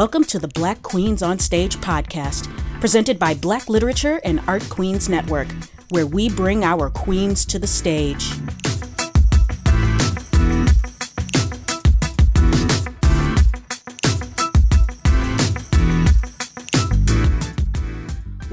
Welcome 0.00 0.24
to 0.28 0.38
the 0.38 0.48
Black 0.48 0.80
Queens 0.80 1.22
on 1.22 1.38
Stage 1.38 1.76
podcast, 1.76 2.48
presented 2.80 3.18
by 3.18 3.34
Black 3.34 3.68
Literature 3.68 4.18
and 4.24 4.40
Art 4.46 4.66
Queens 4.70 5.10
Network, 5.10 5.48
where 5.90 6.06
we 6.06 6.30
bring 6.30 6.64
our 6.64 6.88
queens 6.88 7.44
to 7.44 7.58
the 7.58 7.66
stage. 7.66 8.32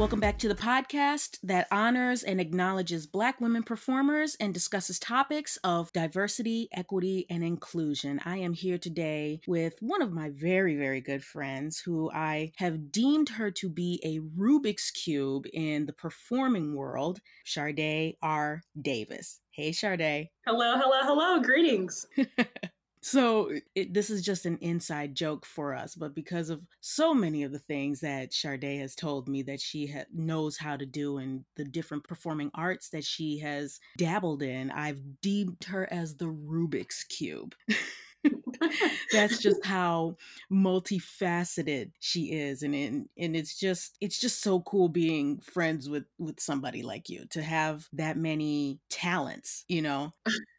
Welcome 0.07 0.21
back 0.21 0.39
to 0.39 0.47
the 0.47 0.55
podcast 0.55 1.37
that 1.43 1.67
honors 1.69 2.23
and 2.23 2.39
acknowledges 2.39 3.05
Black 3.05 3.41
women 3.41 3.61
performers 3.61 4.37
and 4.39 4.53
discusses 4.53 4.99
topics 4.99 5.57
of 5.65 5.91
diversity, 5.91 6.69
equity, 6.71 7.25
and 7.29 7.43
inclusion. 7.43 8.21
I 8.23 8.37
am 8.37 8.53
here 8.53 8.77
today 8.77 9.41
with 9.47 9.73
one 9.81 10.01
of 10.01 10.13
my 10.13 10.29
very, 10.29 10.77
very 10.77 11.01
good 11.01 11.25
friends 11.25 11.79
who 11.79 12.09
I 12.09 12.53
have 12.55 12.89
deemed 12.89 13.27
her 13.27 13.51
to 13.51 13.67
be 13.67 13.99
a 14.01 14.19
Rubik's 14.39 14.91
Cube 14.91 15.45
in 15.51 15.85
the 15.85 15.93
performing 15.93 16.73
world, 16.73 17.19
Sharday 17.45 18.13
R. 18.21 18.63
Davis. 18.81 19.41
Hey, 19.51 19.71
Sharday. 19.71 20.29
Hello, 20.45 20.77
hello, 20.77 20.99
hello. 21.01 21.41
Greetings. 21.41 22.05
So 23.07 23.53
it, 23.73 23.93
this 23.93 24.09
is 24.09 24.21
just 24.21 24.45
an 24.45 24.57
inside 24.59 25.15
joke 25.15 25.45
for 25.45 25.73
us, 25.73 25.95
but 25.95 26.13
because 26.13 26.49
of 26.49 26.61
so 26.81 27.13
many 27.13 27.43
of 27.43 27.53
the 27.53 27.59
things 27.59 28.01
that 28.01 28.31
Sharday 28.31 28.81
has 28.81 28.95
told 28.95 29.29
me 29.29 29.41
that 29.43 29.61
she 29.61 29.87
ha- 29.87 30.03
knows 30.13 30.57
how 30.57 30.75
to 30.75 30.85
do 30.85 31.17
and 31.17 31.45
the 31.55 31.63
different 31.63 32.03
performing 32.03 32.51
arts 32.53 32.89
that 32.89 33.05
she 33.05 33.39
has 33.39 33.79
dabbled 33.97 34.43
in, 34.43 34.71
I've 34.71 34.99
deemed 35.21 35.63
her 35.69 35.87
as 35.89 36.17
the 36.17 36.25
Rubik's 36.25 37.05
cube. 37.05 37.55
that's 39.13 39.37
just 39.41 39.65
how 39.65 40.17
multifaceted 40.51 41.91
she 41.99 42.33
is 42.33 42.63
and, 42.63 42.75
and 42.75 43.07
and 43.17 43.35
it's 43.37 43.57
just 43.57 43.95
it's 44.01 44.19
just 44.19 44.41
so 44.41 44.59
cool 44.61 44.89
being 44.89 45.39
friends 45.39 45.87
with 45.87 46.03
with 46.17 46.39
somebody 46.39 46.81
like 46.81 47.07
you 47.07 47.25
to 47.29 47.41
have 47.41 47.87
that 47.93 48.17
many 48.17 48.79
talents 48.89 49.63
you 49.69 49.81
know 49.81 50.11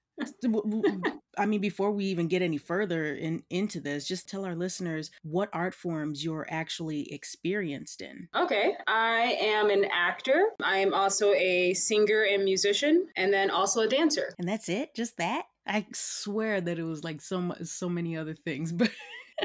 I 1.38 1.46
mean, 1.46 1.60
before 1.60 1.92
we 1.92 2.06
even 2.06 2.26
get 2.26 2.42
any 2.42 2.58
further 2.58 3.14
in, 3.14 3.42
into 3.48 3.80
this, 3.80 4.06
just 4.06 4.28
tell 4.28 4.44
our 4.44 4.56
listeners 4.56 5.10
what 5.22 5.48
art 5.52 5.74
forms 5.74 6.24
you're 6.24 6.46
actually 6.50 7.12
experienced 7.12 8.00
in. 8.00 8.28
Okay. 8.34 8.74
I 8.86 9.38
am 9.40 9.70
an 9.70 9.86
actor. 9.92 10.42
I 10.62 10.78
am 10.78 10.92
also 10.92 11.32
a 11.32 11.74
singer 11.74 12.22
and 12.22 12.44
musician, 12.44 13.06
and 13.16 13.32
then 13.32 13.50
also 13.50 13.82
a 13.82 13.88
dancer. 13.88 14.34
And 14.38 14.48
that's 14.48 14.68
it? 14.68 14.94
Just 14.94 15.16
that? 15.18 15.44
I 15.66 15.86
swear 15.92 16.60
that 16.60 16.78
it 16.78 16.84
was 16.84 17.04
like 17.04 17.20
so 17.20 17.40
much, 17.40 17.64
so 17.64 17.88
many 17.88 18.16
other 18.16 18.34
things, 18.34 18.72
but. 18.72 18.90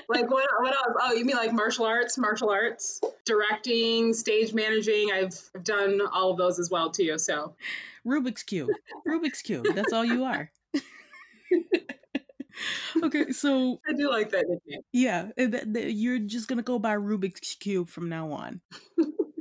like 0.10 0.32
what, 0.32 0.48
what 0.60 0.74
else? 0.74 0.98
Oh, 1.02 1.14
you 1.14 1.24
mean 1.24 1.36
like 1.36 1.54
martial 1.54 1.86
arts, 1.86 2.18
martial 2.18 2.50
arts, 2.50 3.00
directing, 3.26 4.14
stage 4.14 4.52
managing. 4.52 5.12
I've, 5.14 5.40
I've 5.56 5.64
done 5.64 6.02
all 6.12 6.32
of 6.32 6.38
those 6.38 6.58
as 6.58 6.72
well 6.72 6.90
too. 6.90 7.20
So 7.20 7.54
Rubik's 8.06 8.42
cube, 8.42 8.70
Rubik's 9.08 9.44
cube. 9.44 9.68
That's 9.76 9.94
all 9.94 10.04
you 10.04 10.24
are. 10.24 10.50
okay, 13.04 13.32
so 13.32 13.80
I 13.88 13.94
do 13.94 14.10
like 14.10 14.32
that 14.32 14.46
nickname. 14.48 14.82
Yeah, 14.92 15.30
th- 15.38 15.74
th- 15.74 15.94
you're 15.96 16.20
just 16.20 16.48
gonna 16.48 16.62
go 16.62 16.80
by 16.80 16.96
Rubik's 16.96 17.56
cube 17.56 17.90
from 17.90 18.10
now 18.10 18.32
on. 18.32 18.62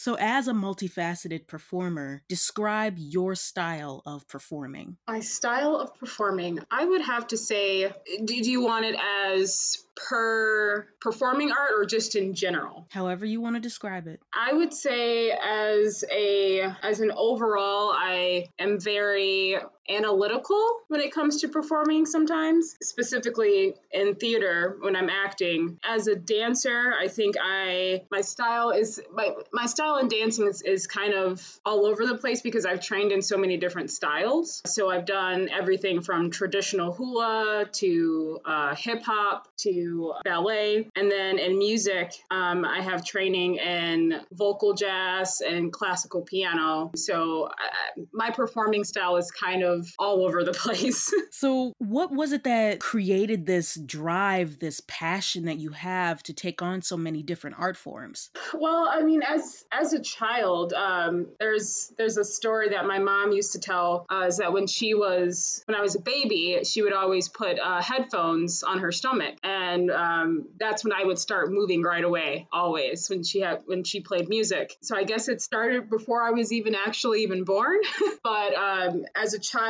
So, 0.00 0.14
as 0.14 0.46
a 0.46 0.52
multifaceted 0.52 1.48
performer, 1.48 2.22
describe 2.28 2.94
your 2.98 3.34
style 3.34 4.00
of 4.06 4.28
performing. 4.28 4.96
My 5.08 5.18
style 5.18 5.74
of 5.74 5.92
performing, 5.96 6.60
I 6.70 6.84
would 6.84 7.00
have 7.00 7.26
to 7.26 7.36
say, 7.36 7.86
uh, 7.86 7.92
do 8.24 8.36
you 8.36 8.62
want 8.62 8.84
it 8.84 8.94
as 9.26 9.84
per 9.96 10.86
performing 11.00 11.50
art 11.50 11.72
or 11.76 11.84
just 11.84 12.14
in 12.14 12.34
general? 12.34 12.86
However 12.90 13.26
you 13.26 13.40
want 13.40 13.56
to 13.56 13.60
describe 13.60 14.06
it. 14.06 14.20
I 14.32 14.52
would 14.52 14.72
say 14.72 15.32
as 15.32 16.04
a 16.12 16.60
as 16.82 17.00
an 17.00 17.10
overall 17.10 17.92
I 17.92 18.46
am 18.58 18.78
very 18.78 19.56
analytical 19.88 20.80
when 20.88 21.00
it 21.00 21.12
comes 21.12 21.40
to 21.40 21.48
performing 21.48 22.06
sometimes, 22.06 22.76
specifically 22.82 23.74
in 23.90 24.14
theater 24.14 24.76
when 24.80 24.96
I'm 24.96 25.10
acting. 25.10 25.78
As 25.84 26.06
a 26.06 26.16
dancer, 26.16 26.92
I 26.98 27.08
think 27.08 27.36
I 27.40 28.02
my 28.10 28.20
style 28.20 28.70
is 28.70 29.00
my 29.12 29.34
my 29.52 29.66
style 29.66 29.98
in 29.98 30.08
dancing 30.08 30.46
is, 30.46 30.62
is 30.62 30.86
kind 30.86 31.14
of 31.14 31.60
all 31.64 31.86
over 31.86 32.06
the 32.06 32.16
place 32.16 32.40
because 32.42 32.66
I've 32.66 32.80
trained 32.80 33.12
in 33.12 33.22
so 33.22 33.36
many 33.36 33.56
different 33.56 33.90
styles. 33.90 34.62
So 34.66 34.90
I've 34.90 35.06
done 35.06 35.48
everything 35.48 36.02
from 36.02 36.30
traditional 36.30 36.92
hula 36.92 37.66
to 37.72 38.40
uh, 38.44 38.74
hip 38.74 39.02
hop 39.04 39.48
to 39.58 40.14
ballet. 40.24 40.88
And 40.96 41.10
then 41.10 41.38
in 41.38 41.58
music, 41.58 42.12
um, 42.30 42.64
I 42.64 42.80
have 42.80 43.04
training 43.04 43.56
in 43.56 44.20
vocal 44.32 44.74
jazz 44.74 45.40
and 45.46 45.72
classical 45.72 46.22
piano. 46.22 46.90
So 46.96 47.44
uh, 47.46 48.02
my 48.12 48.30
performing 48.30 48.84
style 48.84 49.16
is 49.16 49.30
kind 49.30 49.62
of 49.62 49.77
all 49.98 50.24
over 50.24 50.44
the 50.44 50.52
place. 50.64 51.12
so, 51.30 51.72
what 51.78 52.12
was 52.12 52.32
it 52.32 52.44
that 52.44 52.80
created 52.80 53.46
this 53.46 53.74
drive, 53.74 54.58
this 54.58 54.80
passion 54.86 55.44
that 55.46 55.58
you 55.58 55.70
have 55.70 56.22
to 56.24 56.32
take 56.32 56.62
on 56.62 56.82
so 56.82 56.96
many 56.96 57.22
different 57.22 57.56
art 57.58 57.76
forms? 57.76 58.30
Well, 58.54 58.88
I 58.90 59.02
mean, 59.02 59.22
as 59.22 59.64
as 59.72 59.92
a 59.92 60.00
child, 60.00 60.72
um, 60.72 61.28
there's 61.38 61.92
there's 61.96 62.16
a 62.16 62.24
story 62.24 62.70
that 62.70 62.86
my 62.86 62.98
mom 62.98 63.32
used 63.32 63.52
to 63.52 63.58
tell 63.58 64.06
uh, 64.10 64.26
is 64.26 64.38
that 64.38 64.52
when 64.52 64.66
she 64.66 64.94
was 64.94 65.62
when 65.66 65.76
I 65.76 65.80
was 65.80 65.94
a 65.94 66.00
baby, 66.00 66.60
she 66.64 66.82
would 66.82 66.92
always 66.92 67.28
put 67.28 67.58
uh, 67.58 67.82
headphones 67.82 68.62
on 68.62 68.80
her 68.80 68.92
stomach, 68.92 69.36
and 69.42 69.68
and 69.68 69.90
um, 69.90 70.48
that's 70.58 70.84
when 70.84 70.92
I 70.92 71.04
would 71.04 71.18
start 71.18 71.50
moving 71.52 71.82
right 71.82 72.02
away. 72.02 72.48
Always 72.52 73.08
when 73.08 73.22
she 73.22 73.40
had 73.40 73.62
when 73.66 73.84
she 73.84 74.00
played 74.00 74.28
music. 74.28 74.76
So 74.80 74.96
I 74.96 75.04
guess 75.04 75.28
it 75.28 75.40
started 75.40 75.90
before 75.90 76.22
I 76.22 76.30
was 76.30 76.52
even 76.52 76.74
actually 76.74 77.22
even 77.22 77.44
born. 77.44 77.78
but 78.22 78.54
um, 78.54 79.04
as 79.16 79.34
a 79.34 79.38
child, 79.38 79.67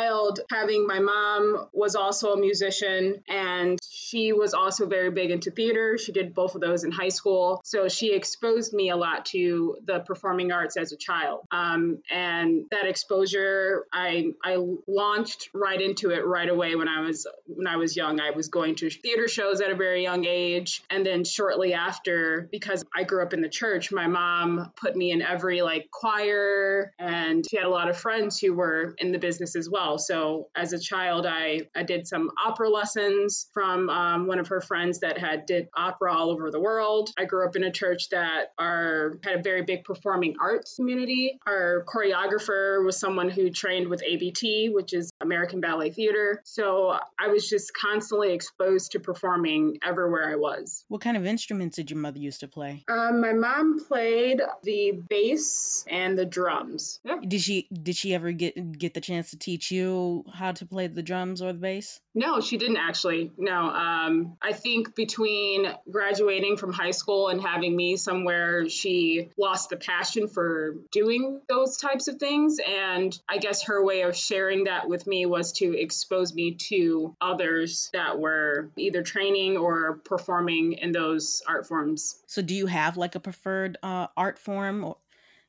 having 0.51 0.87
my 0.87 0.99
mom 0.99 1.69
was 1.73 1.95
also 1.95 2.33
a 2.33 2.39
musician, 2.39 3.23
and 3.29 3.79
she 3.89 4.33
was 4.33 4.55
also 4.55 4.87
very 4.87 5.11
big 5.11 5.31
into 5.31 5.51
theater. 5.51 5.99
She 5.99 6.13
did 6.13 6.35
both 6.35 6.55
of 6.55 6.61
those 6.61 6.85
in 6.85 6.91
high 6.91 7.09
school, 7.09 7.61
so 7.65 7.89
she 7.89 8.15
exposed 8.15 8.73
me 8.73 8.91
a 8.91 8.97
lot 8.97 9.27
to 9.27 9.77
the 9.85 10.01
performing 10.01 10.53
arts 10.53 10.77
as 10.77 10.93
a 10.93 10.97
child. 10.97 11.41
Um, 11.51 11.99
and 12.11 12.67
that 12.71 12.87
exposure, 12.87 13.87
I 13.93 14.33
I 14.45 14.57
launched 14.87 15.51
right 15.55 15.81
into 15.81 16.11
it 16.11 16.27
right 16.27 16.49
away 16.49 16.75
when 16.75 16.89
I 16.89 17.01
was 17.01 17.27
when 17.47 17.67
I 17.67 17.77
was 17.77 17.97
young. 17.97 18.21
I 18.21 18.31
was 18.31 18.49
going 18.49 18.75
to 18.77 18.91
theater 18.91 19.29
shows 19.29 19.61
at 19.61 19.71
a 19.71 19.75
very 19.75 20.03
young 20.03 20.25
age. 20.25 20.83
And 20.91 21.05
then 21.05 21.25
shortly 21.25 21.75
after, 21.75 22.49
because 22.51 22.85
I 22.95 23.05
grew 23.05 23.23
up 23.23 23.33
in 23.33 23.41
the 23.41 23.49
church, 23.49 23.93
my 23.93 24.07
mom 24.07 24.73
put 24.77 24.97
me 24.97 25.11
in 25.11 25.23
every 25.23 25.63
like 25.63 25.91
choir 25.91 26.93
and 26.99 27.45
she 27.49 27.57
had 27.57 27.67
a 27.67 27.71
lot 27.71 27.89
of 27.89 27.97
friends 27.97 28.39
who 28.39 28.55
were 28.55 28.95
in 28.99 29.13
the 29.13 29.19
business 29.19 29.57
as 29.57 29.69
well. 29.69 29.88
So 29.97 30.49
as 30.55 30.73
a 30.73 30.79
child, 30.79 31.27
I, 31.27 31.63
I 31.75 31.83
did 31.83 32.07
some 32.07 32.31
opera 32.45 32.69
lessons 32.69 33.49
from 33.55 33.89
um, 33.89 34.27
one 34.27 34.39
of 34.39 34.49
her 34.49 34.61
friends 34.61 35.01
that 35.01 35.19
had 35.19 35.47
did 35.47 35.69
opera 35.75 36.15
all 36.15 36.31
over 36.31 36.51
the 36.51 36.61
world. 36.61 37.11
I 37.17 37.25
grew 37.25 37.47
up 37.47 37.57
in 37.57 37.65
a 37.65 37.71
church 37.71 38.11
that 38.11 38.53
are 38.59 39.19
had 39.25 39.41
a 39.41 39.43
very 39.43 39.63
big 39.63 39.85
performing 39.85 40.37
arts 40.41 40.77
community. 40.77 41.39
Our 41.47 41.85
choreographer 41.87 42.85
was 42.85 42.99
someone 42.99 43.31
who 43.31 43.51
trained 43.51 43.89
with 43.89 44.03
ABT, 44.03 44.71
which 44.71 44.93
is 44.93 45.11
American 45.21 45.61
Ballet 45.61 45.91
Theater. 45.91 46.41
So 46.45 46.99
I 47.19 47.29
was 47.29 47.49
just 47.49 47.73
constantly 47.75 48.33
exposed 48.33 48.93
to 48.93 49.01
performing 49.01 49.79
everywhere 49.85 50.31
I 50.31 50.37
was. 50.37 50.85
What 50.89 51.01
kind 51.01 51.17
of 51.17 51.27
instruments 51.27 51.77
did 51.77 51.91
your 51.91 51.99
mother 51.99 52.19
used 52.19 52.41
to 52.41 52.49
play? 52.49 52.85
Um, 52.89 53.21
my 53.21 53.33
mom 53.33 53.85
played 53.87 54.41
the 54.63 55.01
bass 55.09 55.85
and 55.89 56.19
the 56.19 56.27
drums. 56.27 57.01
Did 57.27 57.41
she 57.41 57.69
did 57.73 57.97
she 57.97 58.15
ever 58.15 58.33
get 58.33 58.79
get 58.79 58.95
the 58.95 59.01
chance 59.01 59.31
to 59.31 59.39
teach 59.39 59.68
you 59.71 60.25
how 60.33 60.53
to 60.53 60.67
play 60.67 60.87
the 60.87 61.03
drums 61.03 61.43
or 61.43 61.53
the 61.53 61.59
bass? 61.59 62.01
No, 62.15 62.41
she 62.41 62.57
didn't 62.57 62.79
actually. 62.79 63.31
No, 63.37 63.53
um, 63.53 64.37
I 64.43 64.53
think 64.53 64.95
between 64.95 65.67
graduating 65.91 66.57
from 66.57 66.73
high 66.73 66.91
school 66.91 67.29
and 67.29 67.41
having 67.41 67.75
me 67.77 67.97
somewhere, 67.97 68.69
she 68.69 69.31
lost 69.39 69.71
the 69.71 69.77
passion 69.77 70.29
for 70.29 70.75
doing 70.91 71.41
those 71.49 71.77
types 71.77 72.09
of 72.09 72.17
things. 72.17 72.59
And 72.67 73.17
I 73.29 73.39
guess 73.39 73.65
her 73.65 73.85
way 73.85 74.03
of 74.03 74.17
sharing 74.17 74.65
that 74.65 74.89
with 74.89 75.07
me 75.07 75.27
was 75.27 75.53
to 75.55 75.79
expose 75.79 76.35
me 76.35 76.57
to 76.69 77.15
others 77.21 77.91
that 77.93 78.19
were 78.19 78.71
either 78.77 79.03
training 79.03 79.57
or 79.57 80.01
performing 80.05 80.73
in 80.73 80.93
those 80.93 81.43
art 81.47 81.67
forms. 81.67 82.21
So, 82.27 82.43
do 82.43 82.55
you 82.55 82.67
have 82.67 82.97
like 82.97 83.15
a 83.15 83.21
preferred 83.21 83.79
uh, 83.83 84.09
art 84.17 84.39
form 84.39 84.85
or? 84.85 84.97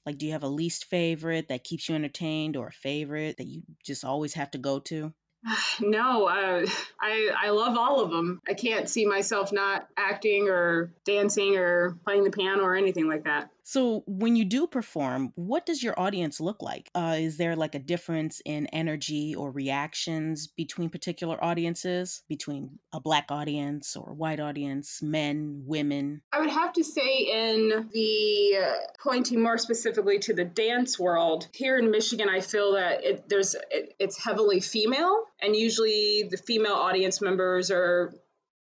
Like, 0.09 0.17
do 0.17 0.25
you 0.25 0.31
have 0.31 0.41
a 0.41 0.47
least 0.47 0.85
favorite 0.85 1.49
that 1.49 1.63
keeps 1.63 1.87
you 1.87 1.93
entertained 1.93 2.57
or 2.57 2.69
a 2.69 2.71
favorite 2.71 3.37
that 3.37 3.45
you 3.45 3.61
just 3.85 4.03
always 4.03 4.33
have 4.33 4.49
to 4.51 4.57
go 4.57 4.79
to? 4.79 5.13
No, 5.79 6.25
uh, 6.25 6.65
I 6.99 7.29
I 7.39 7.49
love 7.51 7.77
all 7.77 8.01
of 8.01 8.09
them. 8.09 8.41
I 8.49 8.55
can't 8.55 8.89
see 8.89 9.05
myself 9.05 9.53
not 9.53 9.87
acting 9.95 10.49
or 10.49 10.91
dancing 11.05 11.57
or 11.57 11.95
playing 12.03 12.23
the 12.23 12.31
piano 12.31 12.63
or 12.63 12.75
anything 12.75 13.07
like 13.07 13.25
that. 13.25 13.51
So, 13.63 14.03
when 14.07 14.35
you 14.35 14.45
do 14.45 14.67
perform, 14.67 15.31
what 15.35 15.65
does 15.65 15.83
your 15.83 15.99
audience 15.99 16.39
look 16.39 16.61
like? 16.61 16.89
Uh, 16.95 17.17
is 17.19 17.37
there 17.37 17.55
like 17.55 17.75
a 17.75 17.79
difference 17.79 18.41
in 18.45 18.67
energy 18.67 19.35
or 19.35 19.51
reactions 19.51 20.47
between 20.47 20.89
particular 20.89 21.43
audiences, 21.43 22.23
between 22.27 22.79
a 22.93 22.99
black 22.99 23.27
audience 23.29 23.95
or 23.95 24.13
white 24.13 24.39
audience, 24.39 25.01
men, 25.01 25.63
women? 25.65 26.21
I 26.31 26.39
would 26.39 26.49
have 26.49 26.73
to 26.73 26.83
say, 26.83 27.27
in 27.31 27.89
the 27.93 28.57
uh, 28.63 28.73
pointing 29.03 29.41
more 29.41 29.57
specifically 29.57 30.19
to 30.19 30.33
the 30.33 30.45
dance 30.45 30.99
world, 30.99 31.47
here 31.53 31.77
in 31.77 31.91
Michigan, 31.91 32.29
I 32.29 32.41
feel 32.41 32.73
that 32.73 33.03
it, 33.03 33.29
there's 33.29 33.55
it, 33.55 33.95
it's 33.99 34.23
heavily 34.23 34.59
female, 34.59 35.23
and 35.41 35.55
usually 35.55 36.27
the 36.29 36.37
female 36.37 36.73
audience 36.73 37.21
members 37.21 37.71
are 37.71 38.13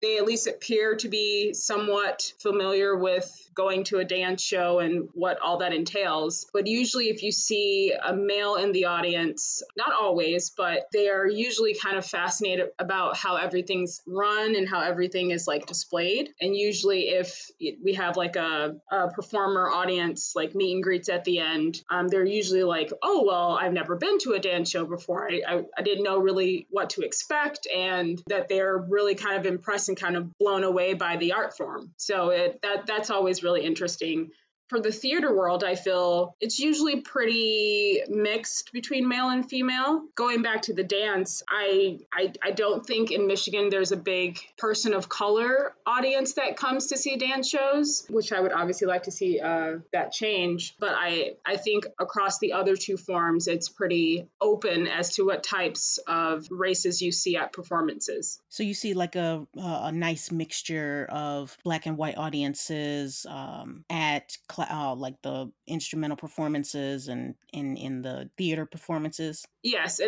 they 0.04 0.18
at 0.18 0.26
least 0.26 0.48
appear 0.48 0.96
to 0.98 1.08
be 1.08 1.54
somewhat 1.54 2.34
familiar 2.40 2.96
with 2.96 3.50
going 3.56 3.84
to 3.86 3.98
a 3.98 4.06
dance 4.06 4.42
show 4.42 4.80
and 4.80 5.10
what 5.14 5.40
all 5.42 5.58
that 5.60 5.74
entails. 5.74 6.46
But 6.54 6.68
usually, 6.68 7.10
if 7.10 7.24
you 7.24 7.32
see 7.32 7.94
a 7.94 8.16
male 8.16 8.56
in 8.56 8.72
the 8.72 8.86
audience, 8.86 9.64
not 9.78 9.94
always, 9.94 10.52
but 10.56 10.88
they 10.94 11.10
are 11.10 11.28
usually 11.28 11.76
kind 11.76 11.98
of 11.98 12.06
fascinated 12.06 12.70
about 12.80 13.18
how 13.18 13.36
everything's 13.36 14.02
run 14.08 14.56
and 14.56 14.68
how 14.68 14.82
everything 14.82 15.32
is 15.32 15.48
like 15.48 15.66
displayed. 15.66 16.30
And 16.42 16.56
usually, 16.56 17.10
if 17.10 17.50
we 17.84 17.94
have 17.94 18.18
like 18.18 18.36
a, 18.36 18.76
a 18.92 19.10
performer 19.10 19.70
audience, 19.70 20.34
like 20.36 20.56
meet 20.56 20.74
and 20.74 20.84
greets 20.84 21.10
at 21.10 21.24
the 21.24 21.40
end, 21.40 21.82
um, 21.90 22.08
they're 22.08 22.26
usually 22.26 22.64
like, 22.64 22.92
oh, 23.02 23.24
well, 23.26 23.58
I've 23.60 23.74
never 23.74 23.96
been 23.96 24.18
to 24.20 24.34
a 24.34 24.40
dance 24.40 24.70
show 24.70 24.86
before. 24.86 25.30
I, 25.30 25.42
I, 25.48 25.64
I 25.78 25.82
didn't 25.82 26.04
know 26.04 26.18
really 26.18 26.68
what 26.70 26.92
to 26.92 27.02
expect, 27.02 27.68
and 27.74 28.22
that 28.28 28.50
they're 28.50 28.78
really 28.78 29.16
kind 29.16 29.38
of 29.38 29.46
impressed 29.46 29.90
and 29.90 29.98
kind 29.98 30.16
of 30.16 30.38
blown 30.38 30.64
away 30.64 30.94
by 30.94 31.18
the 31.18 31.34
art 31.34 31.56
form. 31.58 31.92
So 31.98 32.30
it, 32.30 32.60
that 32.64 32.86
that's 32.88 33.10
always 33.10 33.43
really 33.44 33.64
interesting 33.64 34.32
for 34.74 34.80
the 34.80 34.92
theater 34.92 35.32
world, 35.32 35.64
I 35.64 35.76
feel 35.76 36.36
it's 36.42 36.60
usually 36.60 37.02
pretty 37.02 38.02
mixed 38.10 38.74
between 38.74 39.08
male 39.08 39.30
and 39.30 39.48
female. 39.48 40.02
Going 40.16 40.42
back 40.42 40.64
to 40.64 40.74
the 40.74 40.84
dance, 40.84 41.44
I, 41.48 42.00
I 42.12 42.34
I 42.42 42.52
don't 42.52 42.84
think 42.84 43.12
in 43.12 43.28
Michigan 43.28 43.70
there's 43.70 43.92
a 43.92 43.98
big 43.98 44.40
person 44.58 44.96
of 44.96 45.10
color 45.10 45.76
audience 45.86 46.34
that 46.34 46.58
comes 46.58 46.88
to 46.88 46.98
see 46.98 47.18
dance 47.18 47.48
shows, 47.48 48.08
which 48.10 48.34
I 48.34 48.40
would 48.40 48.52
obviously 48.52 48.88
like 48.88 49.04
to 49.04 49.12
see 49.12 49.40
uh, 49.40 49.78
that 49.92 50.12
change. 50.12 50.76
But 50.80 50.96
I 50.98 51.36
I 51.46 51.58
think 51.58 51.86
across 52.00 52.40
the 52.40 52.54
other 52.54 52.76
two 52.76 52.98
forms, 52.98 53.48
it's 53.48 53.70
pretty 53.70 54.28
open 54.42 54.88
as 54.88 55.18
to 55.18 55.26
what 55.26 55.44
types 55.44 56.00
of 56.08 56.48
races 56.50 57.00
you 57.00 57.12
see 57.12 57.38
at 57.38 57.54
performances. 57.54 58.42
So 58.50 58.64
you 58.64 58.74
see 58.74 58.96
like 58.96 59.16
a 59.16 59.46
a 59.56 59.92
nice 59.92 60.32
mixture 60.32 61.06
of 61.12 61.56
black 61.64 61.86
and 61.86 61.96
white 61.96 62.18
audiences 62.18 63.28
um, 63.30 63.86
at 63.88 64.36
uh, 64.72 64.96
like 64.96 65.22
the 65.22 65.52
instrumental 65.68 66.18
performances 66.18 67.08
and 67.08 67.36
in 67.54 67.78
in 67.78 68.02
the 68.02 68.30
theater 68.38 68.66
performances? 68.66 69.46
Yes, 69.64 70.02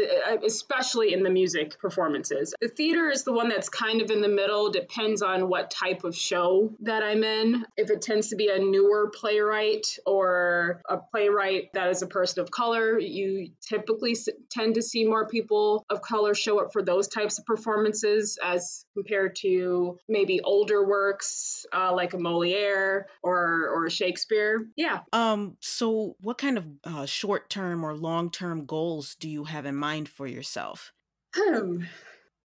especially 0.46 1.14
in 1.14 1.24
the 1.24 1.30
music 1.30 1.80
performances. 1.80 2.54
The 2.60 2.68
theater 2.68 3.10
is 3.10 3.24
the 3.24 3.32
one 3.32 3.48
that's 3.48 3.70
kind 3.70 4.02
of 4.02 4.12
in 4.12 4.20
the 4.20 4.28
middle. 4.28 4.70
Depends 4.70 5.22
on 5.22 5.48
what 5.48 5.72
type 5.72 6.04
of 6.04 6.16
show 6.16 6.74
that 6.82 7.04
I'm 7.04 7.24
in. 7.24 7.66
If 7.78 7.90
it 7.90 8.02
tends 8.02 8.30
to 8.30 8.36
be 8.36 8.50
a 8.50 8.60
newer 8.60 9.12
playwright 9.16 9.98
or 10.06 10.82
a 10.90 10.98
playwright 10.98 11.72
that 11.74 11.90
is 11.90 12.02
a 12.02 12.08
person 12.08 12.42
of 12.42 12.52
color, 12.52 13.00
you 13.00 13.52
typically 13.62 14.18
tend 14.52 14.76
to 14.76 14.82
see 14.82 15.06
more 15.06 15.28
people 15.28 15.86
of 15.90 16.02
color 16.02 16.34
show 16.34 16.60
up 16.60 16.74
for 16.74 16.82
those 16.82 17.08
types 17.08 17.40
of 17.40 17.46
performances 17.46 18.38
as 18.44 18.86
compared 18.94 19.38
to 19.38 19.98
maybe 20.10 20.42
older 20.42 20.86
works 20.86 21.66
uh, 21.74 21.94
like 21.94 22.14
a 22.14 22.18
Moliere 22.18 23.08
or 23.24 23.70
or 23.70 23.90
Shakespeare. 23.90 24.68
Yeah. 24.76 25.00
Um. 25.14 25.56
So, 25.62 26.18
what 26.20 26.38
kind 26.38 26.58
of 26.58 26.66
uh, 26.84 27.06
short 27.06 27.50
term 27.50 27.86
or 27.86 27.94
long 27.94 28.30
term 28.30 28.66
goals 28.66 29.16
do 29.16 29.30
you 29.30 29.45
have 29.46 29.66
in 29.66 29.76
mind 29.76 30.10
for 30.10 30.28
yourself? 30.28 30.92
Hmm. 31.36 31.84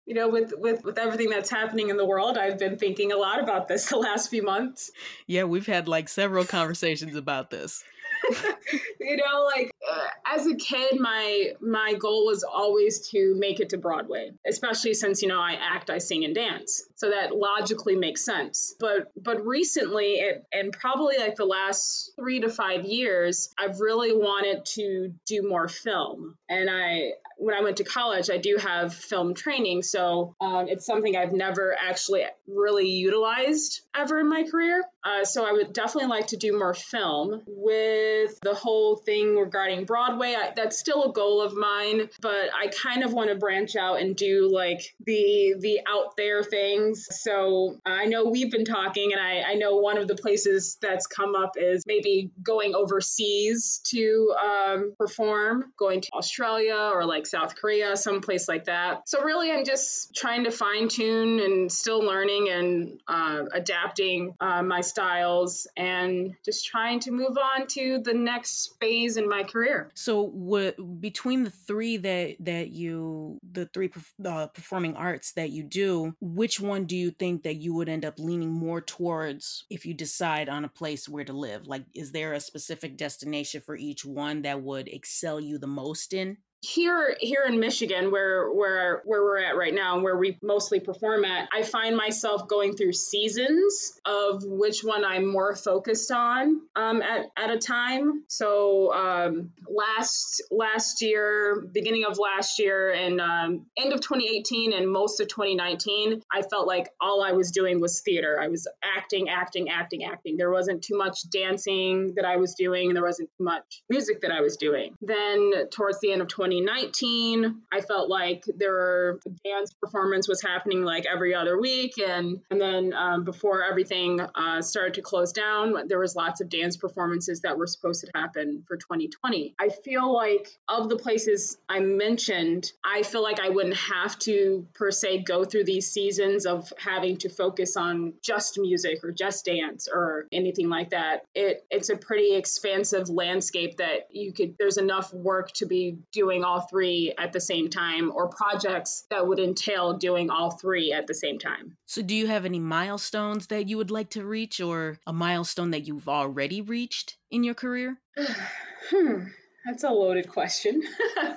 You 0.06 0.14
know, 0.14 0.28
with, 0.28 0.52
with 0.56 0.82
with 0.82 0.98
everything 0.98 1.30
that's 1.30 1.50
happening 1.50 1.90
in 1.90 1.96
the 1.96 2.04
world, 2.04 2.36
I've 2.36 2.58
been 2.58 2.78
thinking 2.78 3.12
a 3.12 3.16
lot 3.16 3.40
about 3.40 3.68
this 3.68 3.86
the 3.90 3.96
last 3.96 4.30
few 4.30 4.42
months. 4.42 4.90
Yeah, 5.26 5.44
we've 5.44 5.66
had 5.66 5.88
like 5.88 6.08
several 6.08 6.44
conversations 6.44 7.16
about 7.16 7.50
this. 7.50 7.84
you 9.00 9.16
know, 9.16 9.44
like 9.44 9.70
uh, 9.88 10.06
as 10.26 10.46
a 10.46 10.54
kid, 10.54 10.98
my 10.98 11.52
my 11.60 11.94
goal 11.94 12.26
was 12.26 12.44
always 12.44 13.08
to 13.10 13.34
make 13.38 13.60
it 13.60 13.70
to 13.70 13.78
Broadway, 13.78 14.30
especially 14.46 14.94
since 14.94 15.22
you 15.22 15.28
know 15.28 15.40
I 15.40 15.52
act, 15.60 15.90
I 15.90 15.98
sing, 15.98 16.24
and 16.24 16.34
dance, 16.34 16.84
so 16.96 17.10
that 17.10 17.34
logically 17.34 17.96
makes 17.96 18.24
sense. 18.24 18.74
But 18.78 19.10
but 19.16 19.44
recently, 19.46 20.14
it, 20.14 20.44
and 20.52 20.72
probably 20.72 21.18
like 21.18 21.36
the 21.36 21.44
last 21.44 22.12
three 22.16 22.40
to 22.40 22.48
five 22.48 22.84
years, 22.84 23.50
I've 23.58 23.80
really 23.80 24.14
wanted 24.14 24.64
to 24.76 25.14
do 25.26 25.48
more 25.48 25.68
film, 25.68 26.36
and 26.48 26.68
I 26.70 27.12
when 27.40 27.54
I 27.54 27.62
went 27.62 27.78
to 27.78 27.84
college, 27.84 28.28
I 28.28 28.36
do 28.36 28.58
have 28.60 28.92
film 28.94 29.32
training. 29.32 29.82
So 29.82 30.36
um, 30.42 30.68
it's 30.68 30.84
something 30.84 31.16
I've 31.16 31.32
never 31.32 31.74
actually 31.74 32.24
really 32.46 32.88
utilized 32.88 33.80
ever 33.96 34.20
in 34.20 34.28
my 34.28 34.44
career. 34.44 34.82
Uh, 35.02 35.24
so 35.24 35.46
I 35.46 35.52
would 35.52 35.72
definitely 35.72 36.10
like 36.10 36.28
to 36.28 36.36
do 36.36 36.58
more 36.58 36.74
film 36.74 37.42
with 37.46 38.38
the 38.42 38.54
whole 38.54 38.96
thing 38.96 39.36
regarding 39.36 39.84
Broadway. 39.84 40.34
I, 40.34 40.52
that's 40.54 40.78
still 40.78 41.04
a 41.04 41.12
goal 41.12 41.40
of 41.40 41.54
mine, 41.54 42.08
but 42.20 42.50
I 42.54 42.68
kind 42.68 43.02
of 43.02 43.12
want 43.12 43.30
to 43.30 43.36
branch 43.36 43.76
out 43.76 44.00
and 44.00 44.14
do 44.14 44.50
like 44.52 44.94
the 45.04 45.54
the 45.58 45.80
out 45.86 46.16
there 46.16 46.42
things. 46.42 47.08
So 47.22 47.78
I 47.86 48.06
know 48.06 48.24
we've 48.26 48.50
been 48.50 48.64
talking, 48.64 49.12
and 49.12 49.20
I, 49.20 49.52
I 49.52 49.54
know 49.54 49.76
one 49.76 49.98
of 49.98 50.06
the 50.06 50.16
places 50.16 50.76
that's 50.80 51.06
come 51.06 51.34
up 51.34 51.52
is 51.56 51.84
maybe 51.86 52.30
going 52.42 52.74
overseas 52.74 53.80
to 53.86 54.34
um, 54.40 54.92
perform, 54.98 55.72
going 55.78 56.02
to 56.02 56.10
Australia 56.12 56.90
or 56.92 57.04
like 57.04 57.26
South 57.26 57.56
Korea, 57.56 57.96
someplace 57.96 58.48
like 58.48 58.64
that. 58.66 59.08
So 59.08 59.22
really, 59.22 59.50
I'm 59.50 59.64
just 59.64 60.14
trying 60.14 60.44
to 60.44 60.50
fine 60.50 60.88
tune 60.88 61.40
and 61.40 61.72
still 61.72 62.00
learning 62.00 62.48
and 62.50 63.00
uh, 63.08 63.44
adapting 63.52 64.34
uh, 64.40 64.62
styles 64.90 65.66
and 65.76 66.34
just 66.44 66.66
trying 66.66 67.00
to 67.00 67.10
move 67.10 67.36
on 67.38 67.66
to 67.68 68.00
the 68.04 68.14
next 68.14 68.76
phase 68.80 69.16
in 69.16 69.28
my 69.28 69.42
career. 69.42 69.90
So, 69.94 70.22
what 70.22 70.76
between 71.00 71.44
the 71.44 71.50
three 71.50 71.96
that 71.98 72.36
that 72.40 72.70
you, 72.70 73.38
the 73.52 73.66
three 73.66 73.90
uh, 74.24 74.48
performing 74.48 74.96
arts 74.96 75.32
that 75.32 75.50
you 75.50 75.62
do, 75.62 76.14
which 76.20 76.60
one 76.60 76.84
do 76.84 76.96
you 76.96 77.10
think 77.10 77.44
that 77.44 77.56
you 77.56 77.74
would 77.74 77.88
end 77.88 78.04
up 78.04 78.18
leaning 78.18 78.50
more 78.50 78.80
towards 78.80 79.64
if 79.70 79.86
you 79.86 79.94
decide 79.94 80.48
on 80.48 80.64
a 80.64 80.68
place 80.68 81.08
where 81.08 81.24
to 81.24 81.32
live? 81.32 81.66
Like, 81.66 81.84
is 81.94 82.12
there 82.12 82.32
a 82.32 82.40
specific 82.40 82.96
destination 82.96 83.62
for 83.64 83.76
each 83.76 84.04
one 84.04 84.42
that 84.42 84.62
would 84.62 84.88
excel 84.88 85.40
you 85.40 85.58
the 85.58 85.66
most 85.66 86.12
in? 86.12 86.38
Here 86.62 87.16
here 87.20 87.44
in 87.46 87.58
Michigan 87.58 88.10
where 88.10 88.50
where 88.52 89.00
where 89.06 89.22
we're 89.22 89.38
at 89.38 89.56
right 89.56 89.74
now 89.74 89.94
and 89.94 90.04
where 90.04 90.16
we 90.16 90.38
mostly 90.42 90.78
perform 90.78 91.24
at 91.24 91.48
I 91.52 91.62
find 91.62 91.96
myself 91.96 92.48
going 92.48 92.76
through 92.76 92.92
seasons 92.92 93.98
of 94.04 94.42
which 94.44 94.84
one 94.84 95.02
I'm 95.02 95.24
more 95.26 95.56
focused 95.56 96.10
on 96.10 96.60
um, 96.76 97.00
at, 97.00 97.30
at 97.34 97.50
a 97.50 97.58
time. 97.58 98.24
So 98.28 98.92
um, 98.92 99.52
last 99.66 100.42
last 100.50 101.00
year 101.00 101.64
beginning 101.72 102.04
of 102.04 102.18
last 102.18 102.58
year 102.58 102.90
and 102.90 103.22
um, 103.22 103.66
end 103.78 103.94
of 103.94 104.00
2018 104.02 104.74
and 104.74 104.90
most 104.90 105.20
of 105.20 105.28
2019 105.28 106.20
I 106.30 106.42
felt 106.42 106.66
like 106.66 106.90
all 107.00 107.22
I 107.22 107.32
was 107.32 107.52
doing 107.52 107.80
was 107.80 108.02
theater. 108.02 108.38
I 108.38 108.48
was 108.48 108.68
acting 108.84 109.30
acting 109.30 109.70
acting 109.70 110.04
acting. 110.04 110.36
There 110.36 110.50
wasn't 110.50 110.82
too 110.82 110.98
much 110.98 111.30
dancing 111.30 112.12
that 112.16 112.26
I 112.26 112.36
was 112.36 112.54
doing. 112.54 112.92
There 112.92 113.02
wasn't 113.02 113.30
much 113.38 113.82
music 113.88 114.20
that 114.20 114.30
I 114.30 114.42
was 114.42 114.58
doing. 114.58 114.94
Then 115.00 115.68
towards 115.70 116.00
the 116.00 116.12
end 116.12 116.20
of 116.20 116.28
20 116.28 116.49
2019. 116.50 117.62
I 117.72 117.80
felt 117.80 118.08
like 118.08 118.44
there 118.56 118.72
were 118.72 119.20
dance 119.44 119.72
performance 119.80 120.28
was 120.28 120.42
happening 120.42 120.82
like 120.82 121.06
every 121.10 121.34
other 121.34 121.60
week, 121.60 121.94
and 121.98 122.40
and 122.50 122.60
then 122.60 122.92
um, 122.92 123.24
before 123.24 123.64
everything 123.64 124.20
uh, 124.20 124.62
started 124.62 124.94
to 124.94 125.02
close 125.02 125.32
down, 125.32 125.86
there 125.88 125.98
was 125.98 126.16
lots 126.16 126.40
of 126.40 126.48
dance 126.48 126.76
performances 126.76 127.40
that 127.42 127.56
were 127.56 127.66
supposed 127.66 128.04
to 128.04 128.10
happen 128.14 128.64
for 128.66 128.76
2020. 128.76 129.54
I 129.58 129.68
feel 129.68 130.12
like 130.12 130.48
of 130.68 130.88
the 130.88 130.96
places 130.96 131.58
I 131.68 131.80
mentioned, 131.80 132.72
I 132.84 133.02
feel 133.02 133.22
like 133.22 133.40
I 133.40 133.48
wouldn't 133.48 133.76
have 133.76 134.18
to 134.20 134.66
per 134.74 134.90
se 134.90 135.22
go 135.22 135.44
through 135.44 135.64
these 135.64 135.90
seasons 135.90 136.46
of 136.46 136.72
having 136.78 137.18
to 137.18 137.28
focus 137.28 137.76
on 137.76 138.14
just 138.22 138.58
music 138.58 139.04
or 139.04 139.12
just 139.12 139.44
dance 139.44 139.88
or 139.92 140.26
anything 140.32 140.68
like 140.68 140.90
that. 140.90 141.22
It 141.34 141.64
it's 141.70 141.90
a 141.90 141.96
pretty 141.96 142.34
expansive 142.34 143.08
landscape 143.08 143.76
that 143.78 144.08
you 144.10 144.32
could. 144.32 144.56
There's 144.58 144.78
enough 144.78 145.12
work 145.14 145.52
to 145.52 145.66
be 145.66 145.98
doing 146.12 146.39
doing 146.40 146.50
all 146.50 146.60
three 146.60 147.14
at 147.18 147.32
the 147.32 147.40
same 147.40 147.68
time 147.68 148.10
or 148.14 148.28
projects 148.28 149.04
that 149.10 149.26
would 149.26 149.38
entail 149.38 149.94
doing 149.94 150.30
all 150.30 150.50
three 150.50 150.92
at 150.92 151.06
the 151.06 151.14
same 151.14 151.38
time. 151.38 151.76
So, 151.86 152.02
do 152.02 152.14
you 152.14 152.26
have 152.26 152.44
any 152.44 152.58
milestones 152.58 153.48
that 153.48 153.68
you 153.68 153.76
would 153.76 153.90
like 153.90 154.10
to 154.10 154.24
reach 154.24 154.60
or 154.60 154.98
a 155.06 155.12
milestone 155.12 155.70
that 155.72 155.86
you've 155.86 156.08
already 156.08 156.62
reached 156.62 157.18
in 157.30 157.44
your 157.44 157.54
career? 157.54 157.98
hmm, 158.90 159.24
that's 159.66 159.84
a 159.84 159.90
loaded 159.90 160.28
question. 160.28 160.82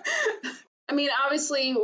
I 0.89 0.93
mean, 0.93 1.09
obviously, 1.23 1.75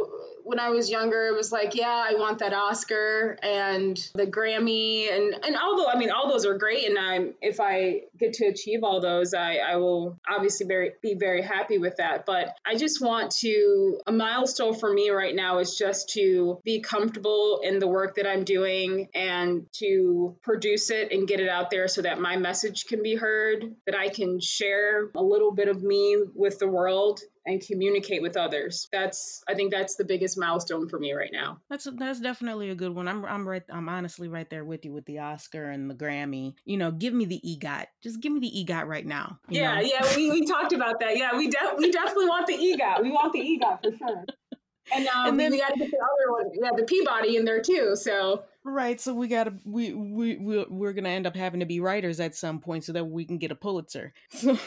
when 0.44 0.60
I 0.60 0.70
was 0.70 0.90
younger, 0.90 1.28
it 1.28 1.36
was 1.36 1.52
like, 1.52 1.76
yeah, 1.76 2.06
I 2.10 2.16
want 2.16 2.40
that 2.40 2.54
Oscar 2.54 3.38
and 3.42 3.98
the 4.16 4.26
Grammy, 4.26 5.12
and 5.12 5.34
and 5.46 5.56
although 5.56 5.88
I 5.88 5.98
mean 5.98 6.12
all 6.12 6.30
those 6.30 6.46
are 6.46 6.58
great, 6.58 6.88
and 6.88 6.98
I'm 6.98 7.34
if 7.42 7.60
I 7.60 8.02
get 8.18 8.34
to 8.34 8.46
achieve 8.46 8.84
all 8.84 9.02
those, 9.02 9.34
I 9.34 9.58
I 9.58 9.76
will 9.78 10.18
obviously 10.28 10.68
very 10.68 10.92
be 11.02 11.16
very 11.16 11.42
happy 11.42 11.78
with 11.78 11.98
that. 11.98 12.26
But 12.26 12.56
I 12.66 12.76
just 12.76 13.02
want 13.02 13.32
to 13.42 14.00
a 14.08 14.12
milestone 14.12 14.76
for 14.76 14.92
me 14.92 15.10
right 15.10 15.36
now 15.36 15.60
is 15.60 15.76
just 15.76 16.10
to 16.10 16.60
be 16.64 16.82
comfortable 16.82 17.62
in 17.64 17.80
the 17.80 17.88
work 17.88 18.16
that 18.16 18.28
I'm 18.28 18.44
doing 18.44 19.10
and 19.14 19.66
to 19.74 20.36
produce 20.42 20.90
it 20.90 21.12
and 21.12 21.28
get 21.28 21.40
it 21.40 21.50
out 21.50 21.70
there 21.70 21.88
so 21.88 22.02
that 22.02 22.20
my 22.20 22.38
message 22.38 22.86
can 22.86 23.04
be 23.04 23.16
heard, 23.16 23.76
that 23.86 23.96
I 23.96 24.10
can 24.10 24.40
share 24.40 25.10
a 25.16 25.24
little 25.24 25.52
bit 25.52 25.68
of 25.68 25.82
me 25.82 26.18
with 26.36 26.60
the 26.60 26.68
world 26.68 27.22
and 27.50 27.66
communicate 27.66 28.22
with 28.22 28.38
others. 28.38 28.88
That's 28.92 29.44
I 29.48 29.56
think 29.56 29.72
that's 29.72 29.96
the 29.96 30.06
biggest 30.06 30.38
milestone 30.38 30.88
for 30.88 31.00
me 31.00 31.14
right 31.14 31.32
now. 31.34 31.60
That's 31.70 31.88
that's 31.98 32.20
definitely 32.20 32.70
a 32.70 32.76
good 32.76 32.94
one. 32.94 33.08
I'm 33.08 33.26
I'm 33.26 33.48
right 33.48 33.64
I'm 33.70 33.90
honestly 33.90 34.28
right 34.28 34.50
there 34.50 34.64
with 34.64 34.86
you 34.86 34.94
with 34.94 35.06
the 35.06 35.20
Oscar 35.20 35.70
and 35.70 35.90
the 35.90 35.96
Grammy. 35.96 36.54
You 36.66 36.78
know, 36.78 36.92
give 36.92 37.14
me 37.14 37.26
the 37.26 37.42
EGOT. 37.44 37.86
Just 38.04 38.22
give 38.22 38.32
me 38.32 38.40
the 38.40 38.66
EGOT 38.66 38.86
right 38.86 39.06
now. 39.06 39.40
Yeah, 39.50 39.76
know? 39.76 39.82
yeah, 39.82 40.16
we, 40.16 40.30
we 40.30 40.46
talked 40.46 40.74
about 40.74 41.00
that. 41.00 41.18
Yeah, 41.18 41.36
we 41.36 41.50
de- 41.50 41.76
we 41.78 41.92
definitely 41.92 42.28
want 42.28 42.46
the 42.48 42.54
EGOT. 42.54 43.02
We 43.02 43.12
want 43.12 43.34
the 43.34 43.40
EGOT 43.40 43.84
for 43.84 43.98
sure. 43.98 44.26
And, 44.92 45.08
um, 45.08 45.30
and 45.30 45.40
then 45.40 45.52
we 45.52 45.60
got 45.60 45.70
to 45.70 45.80
get 45.80 45.92
the 45.92 45.98
other 45.98 46.32
one. 46.32 46.52
Yeah, 46.54 46.70
the 46.76 46.84
Peabody 46.84 47.36
in 47.36 47.46
there 47.46 47.62
too. 47.62 47.96
So 47.96 48.44
right, 48.64 49.00
so 49.00 49.14
we 49.14 49.28
got 49.28 49.46
to 49.46 49.54
we 49.66 49.94
we 49.94 50.38
we 50.38 50.66
we're 50.70 50.94
gonna 50.94 51.10
end 51.10 51.28
up 51.28 51.36
having 51.36 51.60
to 51.60 51.66
be 51.66 51.80
writers 51.80 52.20
at 52.20 52.36
some 52.36 52.60
point 52.60 52.84
so 52.84 52.94
that 52.94 53.06
we 53.06 53.26
can 53.26 53.38
get 53.38 53.52
a 53.52 53.56
Pulitzer. 53.56 54.14
So 54.32 54.58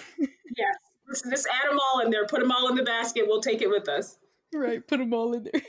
yes, 0.57 0.77
just, 1.13 1.31
just 1.31 1.47
add 1.47 1.71
them 1.71 1.79
all 1.79 2.01
in 2.01 2.11
there. 2.11 2.27
Put 2.27 2.41
them 2.41 2.51
all 2.51 2.69
in 2.69 2.75
the 2.75 2.83
basket. 2.83 3.25
We'll 3.27 3.41
take 3.41 3.63
it 3.63 3.69
with 3.69 3.89
us. 3.89 4.19
Right. 4.55 4.87
Put 4.87 4.99
them 4.99 5.15
all 5.15 5.35
in 5.35 5.49
there. 5.53 5.63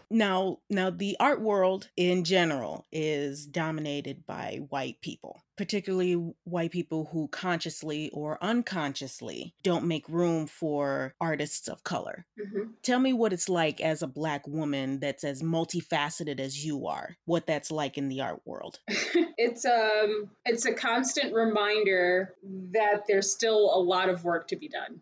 now, 0.10 0.58
now 0.68 0.90
the 0.90 1.16
art 1.18 1.40
world 1.40 1.88
in 1.96 2.24
general 2.24 2.86
is 2.92 3.46
dominated 3.46 4.26
by 4.26 4.60
white 4.68 5.00
people 5.00 5.42
particularly 5.56 6.14
white 6.44 6.70
people 6.70 7.08
who 7.12 7.28
consciously 7.28 8.10
or 8.12 8.38
unconsciously 8.42 9.54
don't 9.62 9.86
make 9.86 10.08
room 10.08 10.46
for 10.46 11.14
artists 11.20 11.68
of 11.68 11.84
color. 11.84 12.26
Mm-hmm. 12.40 12.70
Tell 12.82 12.98
me 12.98 13.12
what 13.12 13.32
it's 13.32 13.48
like 13.48 13.80
as 13.80 14.02
a 14.02 14.06
black 14.06 14.46
woman 14.46 15.00
that's 15.00 15.24
as 15.24 15.42
multifaceted 15.42 16.40
as 16.40 16.64
you 16.64 16.86
are, 16.86 17.16
what 17.24 17.46
that's 17.46 17.70
like 17.70 17.98
in 17.98 18.08
the 18.08 18.20
art 18.20 18.40
world. 18.44 18.80
it's 18.88 19.64
um 19.64 20.30
it's 20.44 20.66
a 20.66 20.72
constant 20.72 21.34
reminder 21.34 22.34
that 22.72 23.04
there's 23.06 23.32
still 23.32 23.70
a 23.74 23.80
lot 23.80 24.08
of 24.08 24.24
work 24.24 24.48
to 24.48 24.56
be 24.56 24.68
done. 24.68 25.00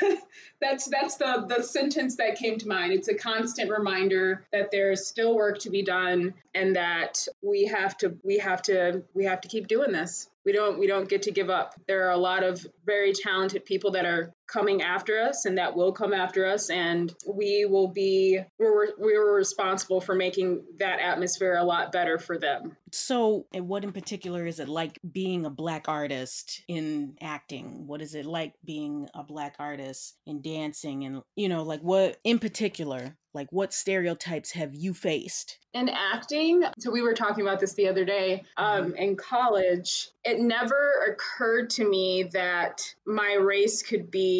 that's 0.60 0.86
that's 0.86 1.16
the 1.16 1.46
the 1.48 1.62
sentence 1.62 2.16
that 2.16 2.36
came 2.36 2.58
to 2.58 2.68
mind. 2.68 2.92
It's 2.92 3.08
a 3.08 3.14
constant 3.14 3.70
reminder 3.70 4.46
that 4.52 4.70
there's 4.70 5.06
still 5.06 5.34
work 5.34 5.58
to 5.60 5.70
be 5.70 5.82
done 5.82 6.34
and 6.54 6.76
that 6.76 7.26
we 7.42 7.66
have 7.66 7.96
to 7.98 8.16
we 8.22 8.38
have 8.38 8.62
to 8.62 9.02
we 9.14 9.24
have 9.24 9.40
to 9.42 9.45
keep 9.46 9.68
doing 9.68 9.92
this. 9.92 10.28
We 10.44 10.52
don't 10.52 10.78
we 10.78 10.86
don't 10.86 11.08
get 11.08 11.22
to 11.22 11.32
give 11.32 11.50
up. 11.50 11.74
There 11.86 12.06
are 12.06 12.12
a 12.12 12.18
lot 12.18 12.42
of 12.42 12.66
very 12.84 13.12
talented 13.12 13.64
people 13.64 13.92
that 13.92 14.04
are 14.04 14.32
coming 14.46 14.82
after 14.82 15.18
us 15.20 15.44
and 15.44 15.58
that 15.58 15.76
will 15.76 15.92
come 15.92 16.12
after 16.12 16.46
us. 16.46 16.70
And 16.70 17.12
we 17.26 17.64
will 17.64 17.88
be 17.88 18.40
we're, 18.58 18.88
we're 18.98 19.36
responsible 19.36 20.00
for 20.00 20.14
making 20.14 20.62
that 20.78 21.00
atmosphere 21.00 21.56
a 21.56 21.64
lot 21.64 21.92
better 21.92 22.18
for 22.18 22.38
them. 22.38 22.76
So 22.92 23.46
what 23.52 23.84
in 23.84 23.92
particular 23.92 24.46
is 24.46 24.60
it 24.60 24.68
like 24.68 24.98
being 25.10 25.44
a 25.44 25.50
black 25.50 25.88
artist 25.88 26.62
in 26.68 27.16
acting? 27.20 27.86
What 27.86 28.00
is 28.00 28.14
it 28.14 28.26
like 28.26 28.54
being 28.64 29.08
a 29.14 29.22
black 29.22 29.56
artist 29.58 30.16
in 30.26 30.42
dancing? 30.42 31.04
And 31.04 31.22
you 31.34 31.48
know 31.48 31.62
like 31.62 31.80
what 31.80 32.18
in 32.24 32.38
particular 32.38 33.16
like 33.34 33.48
what 33.50 33.74
stereotypes 33.74 34.52
have 34.52 34.74
you 34.74 34.94
faced? 34.94 35.58
In 35.74 35.90
acting 35.90 36.64
so 36.78 36.90
we 36.90 37.02
were 37.02 37.14
talking 37.14 37.42
about 37.42 37.60
this 37.60 37.74
the 37.74 37.88
other 37.88 38.04
day 38.04 38.44
um, 38.56 38.86
mm-hmm. 38.86 38.96
in 38.96 39.16
college 39.16 40.08
it 40.24 40.40
never 40.40 41.06
occurred 41.10 41.70
to 41.70 41.88
me 41.88 42.30
that 42.32 42.82
my 43.06 43.34
race 43.34 43.82
could 43.82 44.10
be 44.10 44.35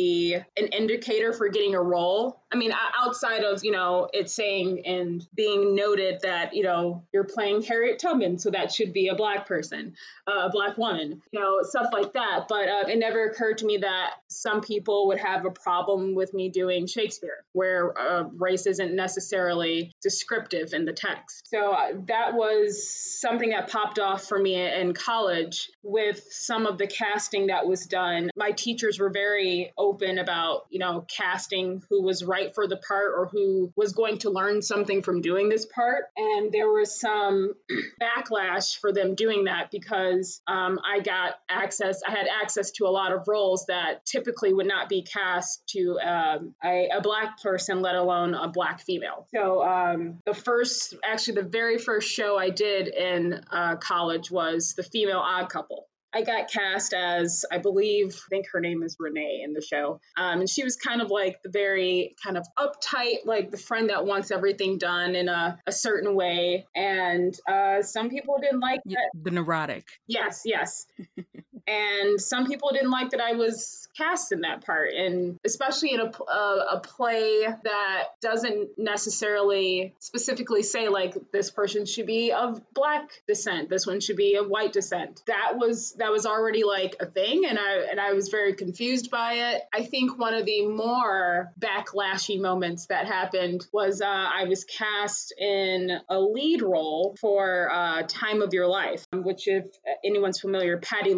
an 0.57 0.67
indicator 0.69 1.33
for 1.33 1.49
getting 1.49 1.75
a 1.75 1.83
role. 1.83 2.43
I 2.57 2.59
mean, 2.59 2.73
outside 2.99 3.45
of, 3.45 3.63
you 3.65 3.71
know, 3.71 4.09
it 4.15 4.31
saying 4.31 4.87
and 4.87 5.23
being 5.35 5.75
noted 5.75 6.21
that, 6.23 6.55
you 6.55 6.63
know, 6.63 7.05
you're 7.13 7.25
playing 7.25 7.61
Harriet 7.61 7.99
Tubman, 7.99 8.39
so 8.39 8.51
that 8.51 8.73
should 8.73 8.95
be 8.95 9.09
a 9.09 9.15
black 9.15 9.47
person, 9.47 9.95
uh, 10.27 10.47
a 10.47 10.51
black 10.51 10.79
woman, 10.79 11.21
you 11.33 11.39
know, 11.39 11.59
stuff 11.61 11.89
like 11.93 12.15
that. 12.15 12.47
But 12.49 12.69
uh, 12.69 12.85
it 12.89 12.99
never 12.99 13.27
occurred 13.27 13.59
to 13.59 13.67
me 13.67 13.77
that 13.79 14.13
some 14.29 14.63
people 14.63 15.09
would 15.09 15.19
have 15.19 15.45
a 15.45 15.51
problem 15.51 16.15
with 16.15 16.33
me 16.33 16.49
doing 16.49 16.87
Shakespeare, 16.87 17.45
where 17.53 17.93
uh, 17.99 18.23
race 18.39 18.67
isn't 18.67 18.97
necessarily 18.97 19.93
descriptive 20.03 20.73
in 20.73 20.87
the 20.87 20.95
text. 20.95 21.43
So 21.51 21.73
uh, 21.73 21.93
that 22.09 22.33
was 22.33 22.91
something 23.21 23.51
that 23.51 23.71
popped 23.71 23.99
off 23.99 24.25
for 24.25 24.39
me 24.39 24.55
in 24.55 24.95
college 24.95 25.69
with 25.83 26.25
some 26.31 26.65
of 26.65 26.79
the 26.79 26.87
casting 26.87 27.49
that 27.49 27.67
was 27.67 27.85
done. 27.85 28.31
My 28.35 28.53
teachers 28.53 28.99
were 28.99 29.11
very 29.11 29.75
open 29.77 30.19
about, 30.19 30.63
you 30.71 30.79
know, 30.79 31.05
casting 31.07 31.83
who 31.91 32.03
was 32.03 32.25
right 32.25 32.46
for 32.55 32.67
the 32.67 32.77
part 32.77 33.13
or 33.17 33.27
who 33.27 33.73
was 33.77 33.93
going 33.93 34.19
to 34.19 34.31
learn 34.31 34.63
something 34.63 35.03
from 35.03 35.21
doing 35.21 35.49
this 35.49 35.67
part. 35.67 36.05
And 36.17 36.53
there 36.53 36.71
was 36.71 36.99
some 36.99 37.55
backlash 38.03 38.79
for 38.79 38.93
them 38.93 39.15
doing 39.15 39.45
that 39.45 39.71
because 39.71 40.41
um, 40.47 40.79
I 40.85 41.01
got 41.01 41.35
access, 41.49 42.03
I 42.07 42.11
had 42.11 42.27
access 42.43 42.73
to 42.73 42.87
a 42.87 42.91
lot 42.91 43.13
of 43.13 43.29
roles 43.29 43.67
that 43.67 44.05
typically 44.05 44.53
would 44.53 44.67
not 44.67 44.89
be 44.89 45.03
cast 45.03 45.67
to 45.69 45.99
um, 46.01 46.55
a, 46.65 46.89
a, 46.97 47.01
black 47.01 47.41
person, 47.43 47.83
let 47.83 47.95
alone 47.95 48.35
a 48.35 48.49
black 48.49 48.81
female. 48.81 49.27
So 49.35 49.63
um, 49.63 50.19
the 50.25 50.35
first, 50.35 50.95
actually, 51.05 51.43
the 51.43 51.49
very 51.49 51.79
first 51.79 52.11
show 52.11 52.37
I 52.39 52.51
did 52.51 52.89
in 52.89 53.45
uh, 53.51 53.77
college 53.77 54.31
was 54.31 54.75
The 54.75 54.83
Female 54.83 55.19
Odd 55.19 55.49
Couple. 55.49 55.87
I 56.17 56.23
got 56.23 56.51
cast 56.51 56.95
as, 56.95 57.45
I 57.53 57.59
believe, 57.59 58.17
I 58.27 58.29
think 58.31 58.47
her 58.53 58.61
name 58.61 58.83
is 58.83 58.97
Renee 58.99 59.43
in 59.45 59.53
the 59.53 59.61
show. 59.61 60.01
Um, 60.17 60.41
and 60.41 60.49
she 60.49 60.65
was 60.65 60.77
kind 60.77 61.03
of 61.03 61.11
like 61.11 61.43
the 61.43 61.51
very 61.51 62.17
kind 62.25 62.39
of 62.39 62.47
uptight, 62.59 63.27
like 63.27 63.51
the 63.51 63.59
friend 63.59 63.91
that 63.91 64.07
wants 64.07 64.31
everything 64.31 64.79
done 64.79 65.15
in 65.15 65.29
a, 65.29 65.59
a 65.67 65.73
certain 65.73 66.15
way. 66.15 66.67
And 66.75 67.39
uh, 67.47 67.83
some 67.83 68.09
people 68.09 68.39
didn't 68.41 68.61
like 68.61 68.81
that. 68.87 69.11
The 69.23 69.31
neurotic. 69.31 69.87
Yes, 70.07 70.43
yes. 70.47 70.87
and 71.67 72.21
some 72.21 72.47
people 72.47 72.71
didn't 72.73 72.91
like 72.91 73.11
that 73.11 73.21
I 73.21 73.33
was 73.33 73.89
cast 73.97 74.33
in 74.33 74.43
that 74.43 74.65
part, 74.65 74.93
and 74.93 75.39
especially 75.45 75.95
in 75.95 76.01
a, 76.01 76.13
a, 76.31 76.67
a 76.73 76.81
play 76.81 77.47
that 77.47 78.05
doesn't 78.21 78.71
necessarily 78.77 79.95
specifically 79.99 80.63
say 80.63 80.89
like 80.89 81.15
this 81.33 81.51
person 81.51 81.87
should 81.87 82.07
be 82.07 82.33
of 82.33 82.61
black 82.75 83.11
descent, 83.27 83.69
this 83.69 83.87
one 83.87 84.01
should 84.01 84.17
be 84.17 84.37
of 84.37 84.49
white 84.49 84.73
descent. 84.73 85.23
That 85.27 85.53
was 85.57 85.93
that 85.99 86.13
was 86.13 86.27
already 86.27 86.65
like 86.65 86.97
a 87.01 87.07
thing, 87.07 87.45
and 87.47 87.59
I 87.59 87.87
and 87.91 88.01
I 88.01 88.13
was 88.13 88.29
very 88.29 88.55
confused 88.55 89.11
by 89.11 89.35
it. 89.35 89.63
I 89.75 89.85
think 89.85 90.19
one 90.19 90.35
of 90.35 90.45
the 90.45 90.67
more 90.67 91.53
backlashy 91.59 92.41
moments 92.41 92.87
that 92.87 93.07
happened 93.07 93.67
was 93.73 94.01
uh, 94.01 94.07
I 94.07 94.45
was 94.45 94.65
cast 94.65 95.33
in 95.39 95.91
a 96.09 96.21
lead 96.21 96.63
role 96.63 97.17
for 97.21 97.71
uh, 97.73 98.03
Time 98.07 98.43
of 98.43 98.53
Your 98.53 98.67
Life, 98.67 99.07
which 99.13 99.49
if 99.49 99.65
anyone's 100.05 100.41
familiar, 100.41 100.79
Patti 100.79 101.15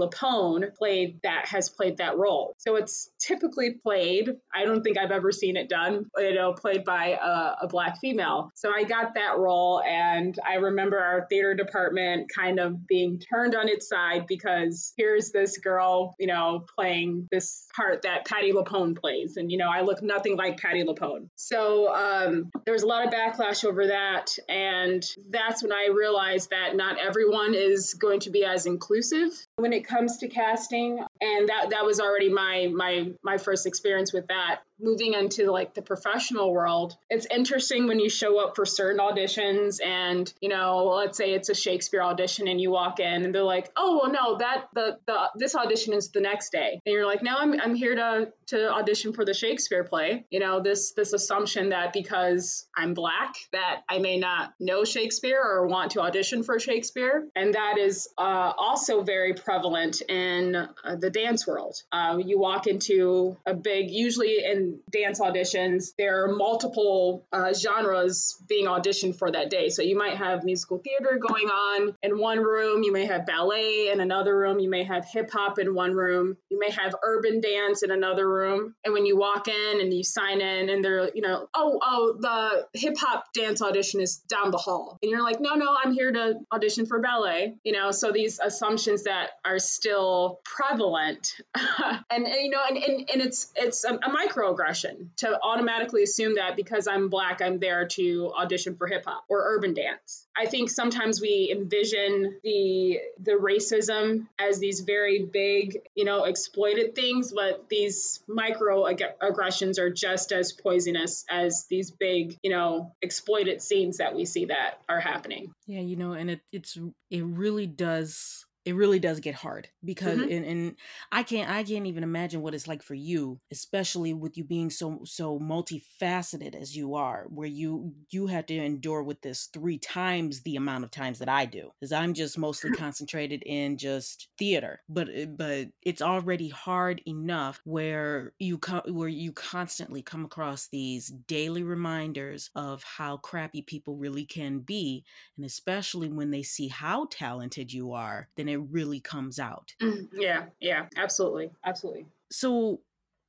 Played 0.78 1.20
that 1.22 1.46
has 1.48 1.68
played 1.68 1.98
that 1.98 2.16
role. 2.16 2.54
So 2.58 2.76
it's 2.76 3.10
typically 3.18 3.72
played. 3.72 4.30
I 4.54 4.64
don't 4.64 4.82
think 4.82 4.98
I've 4.98 5.10
ever 5.10 5.32
seen 5.32 5.56
it 5.56 5.68
done, 5.68 6.06
you 6.16 6.34
know, 6.34 6.52
played 6.52 6.84
by 6.84 7.18
a, 7.22 7.64
a 7.64 7.68
black 7.68 7.98
female. 8.00 8.50
So 8.54 8.70
I 8.74 8.84
got 8.84 9.14
that 9.14 9.38
role, 9.38 9.82
and 9.82 10.36
I 10.46 10.54
remember 10.54 10.98
our 10.98 11.26
theater 11.28 11.54
department 11.54 12.30
kind 12.34 12.60
of 12.60 12.86
being 12.86 13.20
turned 13.20 13.54
on 13.54 13.68
its 13.68 13.88
side 13.88 14.26
because 14.26 14.92
here's 14.96 15.30
this 15.30 15.58
girl, 15.58 16.14
you 16.18 16.26
know, 16.26 16.64
playing 16.76 17.28
this 17.30 17.66
part 17.74 18.02
that 18.02 18.26
Patti 18.26 18.52
LuPone 18.52 18.96
plays, 18.98 19.36
and 19.36 19.50
you 19.50 19.58
know, 19.58 19.68
I 19.68 19.82
look 19.82 20.02
nothing 20.02 20.36
like 20.36 20.58
Patti 20.58 20.84
LuPone. 20.84 21.28
So 21.36 21.92
um, 21.92 22.50
there 22.64 22.74
was 22.74 22.82
a 22.82 22.86
lot 22.86 23.06
of 23.06 23.12
backlash 23.12 23.64
over 23.64 23.88
that, 23.88 24.36
and 24.48 25.04
that's 25.30 25.62
when 25.62 25.72
I 25.72 25.88
realized 25.94 26.50
that 26.50 26.76
not 26.76 26.98
everyone 26.98 27.54
is 27.54 27.94
going 27.94 28.20
to 28.20 28.30
be 28.30 28.44
as 28.44 28.66
inclusive 28.66 29.30
when 29.56 29.72
it 29.72 29.86
comes 29.86 30.18
to 30.18 30.27
casting 30.28 31.04
and 31.20 31.48
that 31.48 31.70
that 31.70 31.84
was 31.84 32.00
already 32.00 32.28
my 32.28 32.68
my 32.72 33.12
my 33.22 33.38
first 33.38 33.66
experience 33.66 34.12
with 34.12 34.28
that. 34.28 34.60
Moving 34.80 35.14
into 35.14 35.50
like 35.50 35.74
the 35.74 35.82
professional 35.82 36.52
world 36.52 36.96
it's 37.10 37.26
interesting 37.26 37.88
when 37.88 37.98
you 37.98 38.08
show 38.08 38.38
up 38.38 38.54
for 38.54 38.64
certain 38.64 39.00
auditions 39.00 39.78
and 39.84 40.32
you 40.40 40.48
know 40.48 40.84
let's 40.86 41.18
say 41.18 41.32
it's 41.32 41.48
a 41.48 41.54
shakespeare 41.54 42.02
audition 42.02 42.46
and 42.46 42.60
you 42.60 42.70
walk 42.70 43.00
in 43.00 43.24
and 43.24 43.34
they're 43.34 43.42
like 43.42 43.70
oh 43.76 44.00
well 44.00 44.12
no 44.12 44.38
that 44.38 44.68
the, 44.74 44.98
the 45.06 45.30
this 45.34 45.56
audition 45.56 45.94
is 45.94 46.10
the 46.10 46.20
next 46.20 46.52
day. 46.52 46.80
And 46.86 46.92
you're 46.92 47.06
like 47.06 47.22
no 47.22 47.34
i'm, 47.36 47.60
I'm 47.60 47.74
here 47.74 47.96
to 47.96 48.32
to 48.48 48.70
audition 48.70 49.12
for 49.12 49.24
the 49.24 49.34
shakespeare 49.34 49.84
play. 49.84 50.24
You 50.30 50.38
know 50.38 50.60
this 50.60 50.92
this 50.92 51.12
assumption 51.12 51.70
that 51.70 51.92
because 51.92 52.66
i'm 52.76 52.94
black 52.94 53.34
that 53.52 53.82
i 53.88 53.98
may 53.98 54.18
not 54.18 54.54
know 54.60 54.84
shakespeare 54.84 55.42
or 55.42 55.66
want 55.66 55.92
to 55.92 56.00
audition 56.00 56.42
for 56.42 56.58
shakespeare. 56.58 57.26
And 57.34 57.54
that 57.54 57.78
is 57.78 58.08
uh, 58.18 58.52
also 58.56 59.02
very 59.02 59.34
prevalent 59.34 60.02
in 60.08 60.54
uh, 60.56 60.68
the 60.98 61.07
the 61.08 61.20
dance 61.20 61.46
world. 61.46 61.74
Uh, 61.90 62.18
you 62.22 62.38
walk 62.38 62.66
into 62.66 63.36
a 63.46 63.54
big, 63.54 63.90
usually 63.90 64.44
in 64.44 64.78
dance 64.90 65.20
auditions, 65.20 65.94
there 65.96 66.24
are 66.24 66.28
multiple 66.34 67.24
uh, 67.32 67.54
genres 67.54 68.36
being 68.46 68.66
auditioned 68.66 69.16
for 69.16 69.30
that 69.30 69.48
day. 69.48 69.70
So 69.70 69.82
you 69.82 69.96
might 69.96 70.16
have 70.16 70.44
musical 70.44 70.78
theater 70.78 71.18
going 71.18 71.48
on 71.48 71.94
in 72.02 72.18
one 72.18 72.40
room, 72.40 72.82
you 72.82 72.92
may 72.92 73.06
have 73.06 73.24
ballet 73.24 73.90
in 73.90 74.00
another 74.00 74.36
room, 74.36 74.58
you 74.58 74.68
may 74.68 74.84
have 74.84 75.06
hip 75.06 75.30
hop 75.32 75.58
in 75.58 75.74
one 75.74 75.94
room, 75.94 76.36
you 76.50 76.58
may 76.58 76.70
have 76.70 76.94
urban 77.02 77.40
dance 77.40 77.82
in 77.82 77.90
another 77.90 78.28
room. 78.28 78.74
And 78.84 78.92
when 78.92 79.06
you 79.06 79.16
walk 79.16 79.48
in 79.48 79.80
and 79.80 79.92
you 79.94 80.04
sign 80.04 80.42
in, 80.42 80.68
and 80.68 80.84
they're, 80.84 81.10
you 81.14 81.22
know, 81.22 81.48
oh, 81.54 81.80
oh, 81.82 82.16
the 82.18 82.78
hip 82.78 82.96
hop 82.98 83.32
dance 83.32 83.62
audition 83.62 84.02
is 84.02 84.16
down 84.28 84.50
the 84.50 84.58
hall. 84.58 84.98
And 85.02 85.10
you're 85.10 85.22
like, 85.22 85.40
no, 85.40 85.54
no, 85.54 85.74
I'm 85.82 85.92
here 85.92 86.12
to 86.12 86.34
audition 86.52 86.84
for 86.84 87.00
ballet, 87.00 87.54
you 87.64 87.72
know, 87.72 87.92
so 87.92 88.12
these 88.12 88.40
assumptions 88.40 89.04
that 89.04 89.30
are 89.44 89.58
still 89.58 90.40
prevalent. 90.44 90.97
and, 92.10 92.26
and, 92.26 92.26
you 92.26 92.50
know, 92.50 92.62
and, 92.68 92.76
and, 92.76 93.10
and 93.12 93.22
it's, 93.22 93.52
it's 93.56 93.84
a, 93.84 93.94
a 93.94 94.10
microaggression 94.10 95.08
to 95.18 95.38
automatically 95.42 96.02
assume 96.02 96.36
that 96.36 96.56
because 96.56 96.86
I'm 96.88 97.08
black, 97.08 97.40
I'm 97.42 97.58
there 97.58 97.86
to 97.88 98.32
audition 98.38 98.76
for 98.76 98.86
hip 98.86 99.04
hop 99.06 99.24
or 99.28 99.42
urban 99.56 99.74
dance. 99.74 100.26
I 100.36 100.46
think 100.46 100.70
sometimes 100.70 101.20
we 101.20 101.52
envision 101.52 102.38
the 102.44 103.00
the 103.20 103.32
racism 103.32 104.28
as 104.38 104.60
these 104.60 104.80
very 104.80 105.24
big, 105.24 105.78
you 105.96 106.04
know, 106.04 106.24
exploited 106.24 106.94
things, 106.94 107.32
but 107.32 107.68
these 107.68 108.20
microaggressions 108.28 109.78
are 109.78 109.90
just 109.90 110.30
as 110.30 110.52
poisonous 110.52 111.24
as 111.28 111.66
these 111.68 111.90
big, 111.90 112.38
you 112.42 112.50
know, 112.50 112.92
exploited 113.02 113.60
scenes 113.62 113.98
that 113.98 114.14
we 114.14 114.24
see 114.24 114.46
that 114.46 114.80
are 114.88 115.00
happening. 115.00 115.50
Yeah, 115.66 115.80
you 115.80 115.96
know, 115.96 116.12
and 116.12 116.30
it 116.30 116.40
it's 116.52 116.78
it 117.10 117.24
really 117.24 117.66
does 117.66 118.46
it 118.68 118.74
really 118.74 118.98
does 118.98 119.18
get 119.18 119.34
hard 119.34 119.66
because 119.82 120.18
mm-hmm. 120.18 120.30
and, 120.30 120.44
and 120.44 120.76
i 121.10 121.22
can't 121.22 121.50
i 121.50 121.62
can't 121.62 121.86
even 121.86 122.02
imagine 122.02 122.42
what 122.42 122.54
it's 122.54 122.68
like 122.68 122.82
for 122.82 122.94
you 122.94 123.40
especially 123.50 124.12
with 124.12 124.36
you 124.36 124.44
being 124.44 124.68
so 124.68 125.00
so 125.04 125.38
multifaceted 125.38 126.54
as 126.54 126.76
you 126.76 126.94
are 126.94 127.24
where 127.30 127.48
you 127.48 127.94
you 128.10 128.26
had 128.26 128.46
to 128.46 128.54
endure 128.54 129.02
with 129.02 129.22
this 129.22 129.48
three 129.54 129.78
times 129.78 130.42
the 130.42 130.56
amount 130.56 130.84
of 130.84 130.90
times 130.90 131.18
that 131.18 131.30
i 131.30 131.46
do 131.46 131.70
because 131.80 131.92
i'm 131.92 132.12
just 132.12 132.36
mostly 132.36 132.70
concentrated 132.76 133.42
in 133.46 133.78
just 133.78 134.28
theater 134.38 134.82
but 134.86 135.08
eh, 135.14 135.24
but 135.24 135.68
it's 135.82 136.02
already 136.02 136.48
hard 136.48 137.00
enough 137.06 137.62
where 137.64 138.34
you 138.38 138.58
co- 138.58 138.82
where 138.88 139.08
you 139.08 139.32
constantly 139.32 140.02
come 140.02 140.26
across 140.26 140.68
these 140.68 141.08
daily 141.26 141.62
reminders 141.62 142.50
of 142.54 142.82
how 142.82 143.16
crappy 143.16 143.62
people 143.62 143.96
really 143.96 144.26
can 144.26 144.58
be 144.58 145.02
and 145.38 145.46
especially 145.46 146.10
when 146.10 146.30
they 146.30 146.42
see 146.42 146.68
how 146.68 147.06
talented 147.10 147.72
you 147.72 147.94
are 147.94 148.28
then 148.36 148.48
it 148.48 148.57
it 148.58 148.68
really 148.70 149.00
comes 149.00 149.38
out. 149.38 149.72
Mm, 149.80 150.08
yeah, 150.12 150.46
yeah, 150.60 150.86
absolutely. 150.96 151.50
Absolutely. 151.64 152.06
So, 152.30 152.80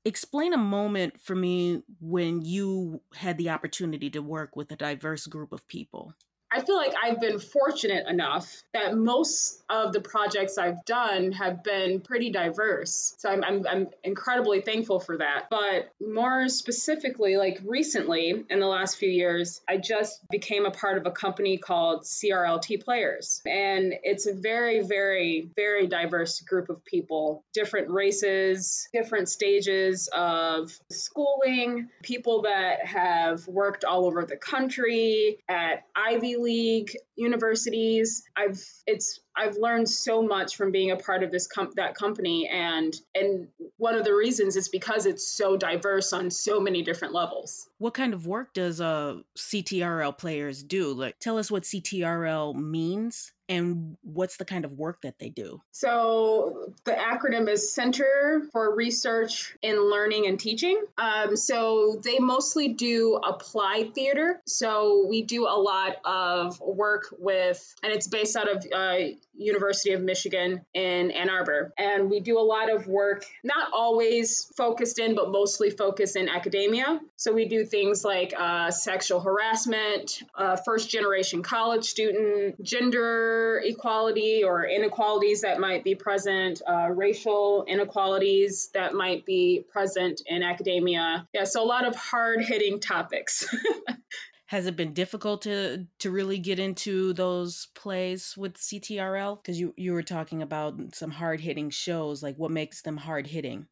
explain 0.05 0.53
a 0.53 0.57
moment 0.57 1.19
for 1.21 1.36
me 1.36 1.83
when 2.00 2.41
you 2.41 3.01
had 3.13 3.38
the 3.38 3.50
opportunity 3.50 4.09
to 4.09 4.19
work 4.19 4.55
with 4.55 4.71
a 4.71 4.75
diverse 4.75 5.27
group 5.27 5.51
of 5.51 5.67
people. 5.67 6.13
I 6.51 6.62
feel 6.62 6.77
like 6.77 6.94
I've 7.01 7.22
been 7.22 7.39
fortunate 7.39 8.08
enough 8.08 8.63
that 8.74 8.96
most 8.96 9.62
of 9.70 9.94
the 9.94 10.01
projects 10.01 10.58
I've 10.58 10.84
done 10.84 11.32
have 11.34 11.63
been 11.63 12.01
pretty 12.01 12.32
diverse. 12.32 13.13
So 13.20 13.29
I'm, 13.29 13.44
I'm, 13.44 13.68
I'm, 13.68 13.88
incredibly 14.03 14.62
thankful 14.62 15.00
for 15.00 15.18
that. 15.18 15.48
But 15.51 15.91
more 16.01 16.48
specifically, 16.50 17.38
like 17.38 17.60
recently 17.63 18.44
in 18.50 18.60
the 18.60 18.65
last 18.65 18.98
few 18.98 19.10
years, 19.10 19.62
I 19.70 19.77
just 19.77 20.27
became 20.29 20.65
a 20.65 20.72
part 20.72 20.98
of 20.98 21.06
a 21.06 21.12
company 21.12 21.58
called 21.58 22.03
CRLT 22.03 22.84
Players. 22.84 23.41
And 23.46 23.94
it's 24.03 24.25
a 24.25 24.34
very, 24.34 24.82
very, 24.82 25.50
very 25.56 25.88
diverse 25.88 26.39
group 26.41 26.70
of 26.70 26.84
people, 26.84 27.44
different 27.53 27.91
races, 27.91 28.88
different 28.91 29.29
stages 29.29 30.10
of 30.12 30.72
schooling, 30.91 31.89
people 32.01 32.44
that 32.44 32.86
have 32.86 33.48
worked 33.48 33.84
all 33.84 34.06
over 34.06 34.25
the 34.25 34.38
country 34.38 35.39
at 35.48 35.84
Ivy 35.96 36.38
League 36.41 36.96
universities. 37.15 38.24
I've 38.36 38.63
it's 38.86 39.19
I've 39.36 39.55
learned 39.58 39.89
so 39.89 40.22
much 40.22 40.55
from 40.55 40.72
being 40.72 40.91
a 40.91 40.98
part 40.98 41.24
of 41.24 41.31
this 41.31 41.48
com- 41.48 41.72
that 41.75 41.96
company 41.96 42.48
and 42.48 42.93
and 43.15 43.48
one 43.77 43.96
of 43.96 44.03
the 44.03 44.13
reasons 44.13 44.55
is 44.55 44.69
because 44.69 45.05
it's 45.05 45.25
so 45.25 45.57
diverse 45.57 46.13
on 46.13 46.31
so 46.31 46.59
many 46.59 46.81
different 46.81 47.13
levels. 47.13 47.68
What 47.77 47.94
kind 47.94 48.13
of 48.13 48.27
work 48.27 48.53
does 48.53 48.81
uh 48.81 49.18
CTRL 49.37 50.18
players 50.18 50.63
do? 50.63 50.94
Like 50.94 51.20
tell 51.20 51.37
us 51.37 51.51
what 51.51 51.63
CTRL 51.63 52.55
means 52.55 53.31
and 53.50 53.98
what's 54.03 54.38
the 54.38 54.46
kind 54.46 54.64
of 54.64 54.74
work 54.74 55.01
that 55.01 55.18
they 55.18 55.29
do? 55.29 55.62
So, 55.72 56.72
the 56.85 56.92
acronym 56.92 57.50
is 57.50 57.74
Center 57.74 58.44
for 58.51 58.74
Research 58.75 59.55
in 59.64 59.90
Learning 59.90 60.27
and 60.27 60.40
Teaching. 60.40 60.81
Um, 60.98 61.35
so, 61.35 62.00
they 62.03 62.20
mostly 62.20 62.70
do 62.70 63.16
applied 63.16 63.96
theater. 63.96 64.40
So, 64.46 65.07
we 65.09 65.24
do 65.24 65.48
a 65.48 65.57
lot 65.59 65.98
of 66.05 66.62
work 66.62 67.14
with, 67.18 67.75
and 67.83 67.92
it's 67.92 68.07
based 68.07 68.38
out 68.38 68.50
of 68.50 68.66
uh, 68.72 68.98
University 69.35 69.94
of 69.94 70.01
Michigan 70.01 70.62
in 70.74 71.09
Ann 71.12 71.29
Arbor. 71.29 71.74
And 71.77 72.09
we 72.09 72.20
do 72.20 72.38
a 72.38 72.46
lot 72.46 72.72
of 72.72 72.88
work, 72.88 73.25
not 73.44 73.70
always 73.74 74.46
focused 74.55 75.00
in, 75.00 75.16
but 75.16 75.31
mostly 75.31 75.72
focused 75.72 76.16
in 76.16 76.29
academia. 76.29 77.00
So 77.16 77.33
we 77.33 77.48
do 77.48 77.66
things 77.66 78.05
like 78.05 78.33
uh, 78.38 78.70
sexual 78.70 79.22
harassment, 79.22 80.22
uh, 80.35 80.57
first 80.57 80.90
generation 80.90 81.42
college 81.42 81.85
student, 81.85 82.62
gender 82.62 83.38
equality 83.59 84.43
or 84.43 84.65
inequalities 84.65 85.41
that 85.41 85.59
might 85.59 85.83
be 85.83 85.95
present, 85.95 86.61
uh, 86.67 86.89
racial 86.89 87.65
inequalities 87.67 88.69
that 88.73 88.93
might 88.93 89.25
be 89.25 89.65
present 89.71 90.21
in 90.25 90.43
academia. 90.43 91.27
Yeah, 91.33 91.45
so 91.45 91.63
a 91.63 91.65
lot 91.65 91.85
of 91.85 91.95
hard 91.95 92.41
hitting 92.41 92.79
topics. 92.79 93.45
has 94.49 94.65
it 94.65 94.75
been 94.75 94.93
difficult 94.93 95.43
to 95.43 95.85
to 95.99 96.09
really 96.09 96.39
get 96.39 96.57
into 96.57 97.13
those 97.13 97.67
plays 97.75 98.35
with 98.35 98.55
CTRL? 98.55 99.41
Because 99.41 99.59
you 99.59 99.73
you 99.77 99.93
were 99.93 100.03
talking 100.03 100.41
about 100.41 100.95
some 100.95 101.11
hard 101.11 101.39
hitting 101.39 101.69
shows. 101.69 102.23
Like, 102.23 102.35
what 102.37 102.49
makes 102.49 102.81
them 102.81 102.97
hard 102.97 103.27
hitting? 103.27 103.67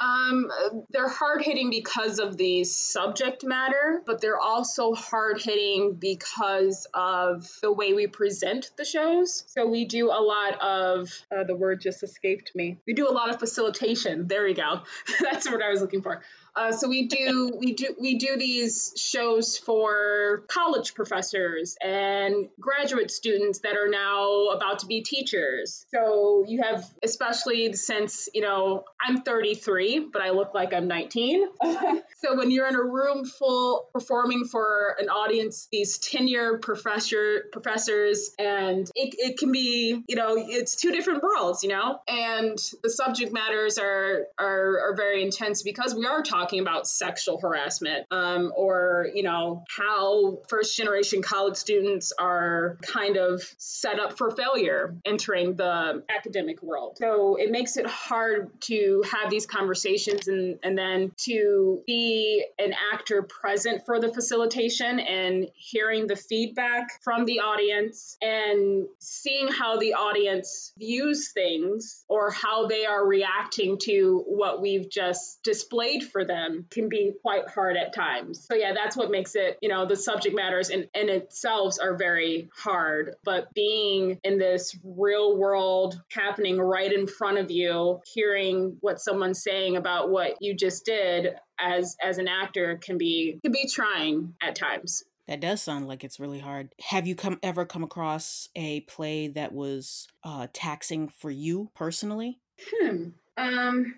Um, 0.00 0.50
they're 0.90 1.08
hard 1.08 1.42
hitting 1.42 1.70
because 1.70 2.20
of 2.20 2.36
the 2.36 2.64
subject 2.64 3.44
matter, 3.44 4.02
but 4.06 4.20
they're 4.20 4.38
also 4.38 4.94
hard 4.94 5.42
hitting 5.42 5.94
because 5.94 6.86
of 6.94 7.48
the 7.62 7.72
way 7.72 7.92
we 7.92 8.06
present 8.06 8.70
the 8.76 8.84
shows. 8.84 9.44
So 9.48 9.66
we 9.66 9.86
do 9.86 10.10
a 10.10 10.22
lot 10.22 10.60
of 10.60 11.10
uh, 11.36 11.44
the 11.44 11.56
word 11.56 11.80
just 11.80 12.02
escaped 12.02 12.52
me. 12.54 12.78
We 12.86 12.94
do 12.94 13.08
a 13.08 13.12
lot 13.12 13.30
of 13.30 13.40
facilitation. 13.40 14.28
There 14.28 14.44
we 14.44 14.54
go. 14.54 14.82
That's 15.20 15.50
what 15.50 15.62
I 15.62 15.70
was 15.70 15.80
looking 15.80 16.02
for. 16.02 16.22
Uh, 16.58 16.72
so 16.72 16.88
we 16.88 17.06
do 17.06 17.52
we 17.56 17.72
do 17.72 17.94
we 18.00 18.16
do 18.16 18.36
these 18.36 18.92
shows 18.96 19.56
for 19.56 20.42
college 20.48 20.92
professors 20.92 21.76
and 21.80 22.48
graduate 22.58 23.12
students 23.12 23.60
that 23.60 23.76
are 23.76 23.88
now 23.88 24.46
about 24.48 24.80
to 24.80 24.86
be 24.86 25.02
teachers. 25.02 25.86
So 25.92 26.44
you 26.48 26.60
have 26.64 26.84
especially 27.04 27.72
since 27.74 28.28
you 28.34 28.42
know 28.42 28.84
I'm 29.00 29.22
33, 29.22 30.08
but 30.12 30.20
I 30.20 30.30
look 30.30 30.52
like 30.52 30.74
I'm 30.74 30.88
19. 30.88 31.46
so 31.62 32.36
when 32.36 32.50
you're 32.50 32.66
in 32.66 32.74
a 32.74 32.82
room 32.82 33.24
full 33.24 33.88
performing 33.92 34.44
for 34.44 34.96
an 34.98 35.08
audience, 35.08 35.68
these 35.70 35.98
tenure 35.98 36.58
professor 36.58 37.44
professors, 37.52 38.34
and 38.36 38.90
it, 38.96 39.14
it 39.16 39.38
can 39.38 39.52
be 39.52 40.02
you 40.08 40.16
know 40.16 40.34
it's 40.36 40.74
two 40.74 40.90
different 40.90 41.22
worlds, 41.22 41.62
you 41.62 41.68
know, 41.68 42.00
and 42.08 42.58
the 42.82 42.90
subject 42.90 43.32
matters 43.32 43.78
are 43.78 44.26
are, 44.40 44.90
are 44.90 44.96
very 44.96 45.22
intense 45.22 45.62
because 45.62 45.94
we 45.94 46.04
are 46.04 46.20
talking 46.20 46.47
talking 46.48 46.60
about 46.60 46.86
sexual 46.86 47.38
harassment 47.38 48.06
um, 48.10 48.52
or, 48.56 49.08
you 49.14 49.22
know, 49.22 49.64
how 49.76 50.38
first 50.48 50.76
generation 50.76 51.20
college 51.20 51.56
students 51.56 52.12
are 52.18 52.78
kind 52.80 53.16
of 53.18 53.42
set 53.58 53.98
up 53.98 54.16
for 54.16 54.30
failure 54.30 54.96
entering 55.04 55.56
the 55.56 56.02
academic 56.08 56.62
world. 56.62 56.96
So 56.98 57.36
it 57.36 57.50
makes 57.50 57.76
it 57.76 57.86
hard 57.86 58.48
to 58.62 59.04
have 59.12 59.30
these 59.30 59.44
conversations 59.44 60.28
and, 60.28 60.58
and 60.62 60.78
then 60.78 61.12
to 61.24 61.82
be 61.86 62.44
an 62.58 62.72
actor 62.94 63.22
present 63.22 63.84
for 63.84 64.00
the 64.00 64.12
facilitation 64.12 65.00
and 65.00 65.48
hearing 65.54 66.06
the 66.06 66.16
feedback 66.16 67.02
from 67.02 67.26
the 67.26 67.40
audience 67.40 68.16
and 68.22 68.86
seeing 69.00 69.48
how 69.48 69.78
the 69.78 69.94
audience 69.94 70.72
views 70.78 71.32
things 71.32 72.04
or 72.08 72.30
how 72.30 72.66
they 72.68 72.86
are 72.86 73.06
reacting 73.06 73.76
to 73.82 74.24
what 74.26 74.62
we've 74.62 74.88
just 74.90 75.42
displayed 75.42 76.02
for 76.02 76.24
them 76.24 76.37
them 76.38 76.66
can 76.70 76.88
be 76.88 77.12
quite 77.22 77.48
hard 77.48 77.76
at 77.76 77.94
times. 77.94 78.46
So 78.46 78.54
yeah, 78.54 78.72
that's 78.74 78.96
what 78.96 79.10
makes 79.10 79.34
it, 79.34 79.58
you 79.60 79.68
know, 79.68 79.86
the 79.86 79.96
subject 79.96 80.34
matters 80.34 80.70
in, 80.70 80.88
in 80.94 81.08
itself 81.08 81.76
are 81.80 81.96
very 81.96 82.48
hard. 82.56 83.14
But 83.24 83.52
being 83.54 84.18
in 84.22 84.38
this 84.38 84.76
real 84.84 85.36
world 85.36 86.00
happening 86.12 86.58
right 86.58 86.92
in 86.92 87.06
front 87.06 87.38
of 87.38 87.50
you, 87.50 88.00
hearing 88.14 88.76
what 88.80 89.00
someone's 89.00 89.42
saying 89.42 89.76
about 89.76 90.10
what 90.10 90.36
you 90.40 90.54
just 90.54 90.84
did 90.84 91.34
as 91.60 91.96
as 92.02 92.18
an 92.18 92.28
actor 92.28 92.78
can 92.80 92.98
be 92.98 93.38
can 93.42 93.52
be 93.52 93.66
trying 93.68 94.34
at 94.40 94.54
times. 94.54 95.04
That 95.26 95.40
does 95.40 95.60
sound 95.60 95.86
like 95.86 96.04
it's 96.04 96.18
really 96.18 96.38
hard. 96.38 96.70
Have 96.80 97.06
you 97.06 97.14
come 97.14 97.38
ever 97.42 97.66
come 97.66 97.84
across 97.84 98.48
a 98.56 98.80
play 98.80 99.28
that 99.28 99.52
was 99.52 100.08
uh, 100.24 100.46
taxing 100.54 101.08
for 101.08 101.30
you 101.30 101.70
personally? 101.74 102.40
Hmm. 102.72 103.08
Um, 103.36 103.94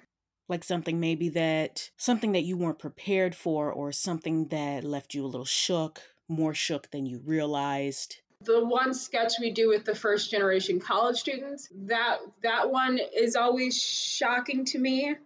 like 0.51 0.65
something 0.65 0.99
maybe 0.99 1.29
that 1.29 1.91
something 1.97 2.33
that 2.33 2.43
you 2.43 2.57
weren't 2.57 2.79
prepared 2.79 3.35
for 3.35 3.73
or 3.73 3.93
something 3.93 4.49
that 4.49 4.85
left 4.85 5.15
you 5.15 5.25
a 5.25 5.29
little 5.29 5.45
shook 5.45 6.03
more 6.29 6.53
shook 6.53 6.91
than 6.91 7.07
you 7.07 7.21
realized 7.25 8.17
the 8.43 8.65
one 8.65 8.95
sketch 8.95 9.35
we 9.39 9.51
do 9.51 9.69
with 9.69 9.85
the 9.85 9.95
first 9.95 10.31
generation 10.31 10.81
college 10.81 11.17
students 11.17 11.69
that 11.87 12.19
that 12.43 12.71
one 12.71 12.99
is 13.15 13.37
always 13.37 13.81
shocking 13.81 14.65
to 14.65 14.79
me. 14.79 15.15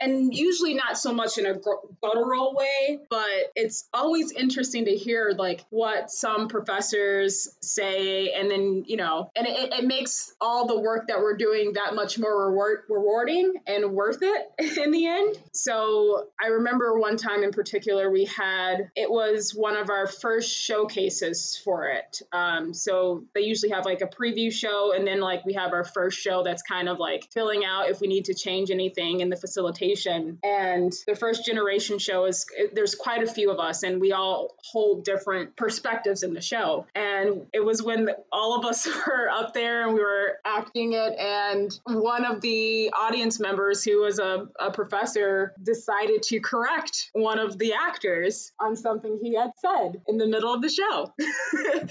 And 0.00 0.34
usually 0.34 0.74
not 0.74 0.98
so 0.98 1.12
much 1.12 1.38
in 1.38 1.46
a 1.46 1.54
guttural 1.54 2.54
way 2.54 3.00
but 3.08 3.26
it's 3.54 3.88
always 3.92 4.32
interesting 4.32 4.86
to 4.86 4.90
hear 4.92 5.32
like 5.36 5.64
what 5.70 6.10
some 6.10 6.48
professors 6.48 7.48
say 7.60 8.32
and 8.32 8.50
then 8.50 8.84
you 8.86 8.96
know 8.96 9.30
and 9.36 9.46
it, 9.46 9.72
it 9.72 9.84
makes 9.84 10.34
all 10.40 10.66
the 10.66 10.78
work 10.78 11.08
that 11.08 11.18
we're 11.20 11.36
doing 11.36 11.74
that 11.74 11.94
much 11.94 12.18
more 12.18 12.48
reward, 12.48 12.82
rewarding 12.88 13.54
and 13.66 13.92
worth 13.92 14.18
it 14.22 14.50
in 14.78 14.90
the 14.90 15.06
end. 15.06 15.38
So 15.52 16.28
i 16.40 16.48
remember 16.48 16.98
one 16.98 17.16
time 17.16 17.42
in 17.42 17.52
particular 17.52 18.10
we 18.10 18.24
had 18.24 18.90
it 18.96 19.10
was 19.10 19.54
one 19.54 19.76
of 19.76 19.90
our 19.90 20.06
first 20.06 20.54
showcases 20.54 21.60
for 21.64 21.86
it 21.86 22.17
um, 22.32 22.74
so 22.74 23.24
they 23.34 23.42
usually 23.42 23.72
have 23.72 23.84
like 23.84 24.00
a 24.00 24.06
preview 24.06 24.52
show, 24.52 24.92
and 24.94 25.06
then 25.06 25.20
like 25.20 25.44
we 25.44 25.54
have 25.54 25.72
our 25.72 25.84
first 25.84 26.18
show 26.18 26.42
that's 26.42 26.62
kind 26.62 26.88
of 26.88 26.98
like 26.98 27.28
filling 27.32 27.64
out 27.64 27.88
if 27.88 28.00
we 28.00 28.08
need 28.08 28.26
to 28.26 28.34
change 28.34 28.70
anything 28.70 29.20
in 29.20 29.28
the 29.28 29.36
facilitation. 29.36 30.38
And 30.42 30.92
the 31.06 31.16
first 31.16 31.44
generation 31.44 31.98
show 31.98 32.26
is 32.26 32.46
there's 32.72 32.94
quite 32.94 33.22
a 33.22 33.26
few 33.26 33.50
of 33.50 33.58
us, 33.58 33.82
and 33.82 34.00
we 34.00 34.12
all 34.12 34.54
hold 34.62 35.04
different 35.04 35.56
perspectives 35.56 36.22
in 36.22 36.34
the 36.34 36.40
show. 36.40 36.86
And 36.94 37.46
it 37.52 37.64
was 37.64 37.82
when 37.82 38.10
all 38.32 38.58
of 38.58 38.64
us 38.64 38.86
were 39.06 39.28
up 39.30 39.54
there 39.54 39.84
and 39.84 39.94
we 39.94 40.00
were 40.00 40.38
acting 40.44 40.92
it, 40.92 41.18
and 41.18 41.70
one 41.84 42.24
of 42.24 42.40
the 42.40 42.90
audience 42.96 43.40
members, 43.40 43.84
who 43.84 44.02
was 44.02 44.18
a, 44.18 44.48
a 44.58 44.70
professor, 44.70 45.54
decided 45.62 46.22
to 46.24 46.40
correct 46.40 47.10
one 47.12 47.38
of 47.38 47.58
the 47.58 47.74
actors 47.74 48.52
on 48.60 48.76
something 48.76 49.18
he 49.22 49.34
had 49.34 49.50
said 49.58 50.00
in 50.06 50.18
the 50.18 50.26
middle 50.26 50.52
of 50.52 50.62
the 50.62 50.68
show. 50.68 51.12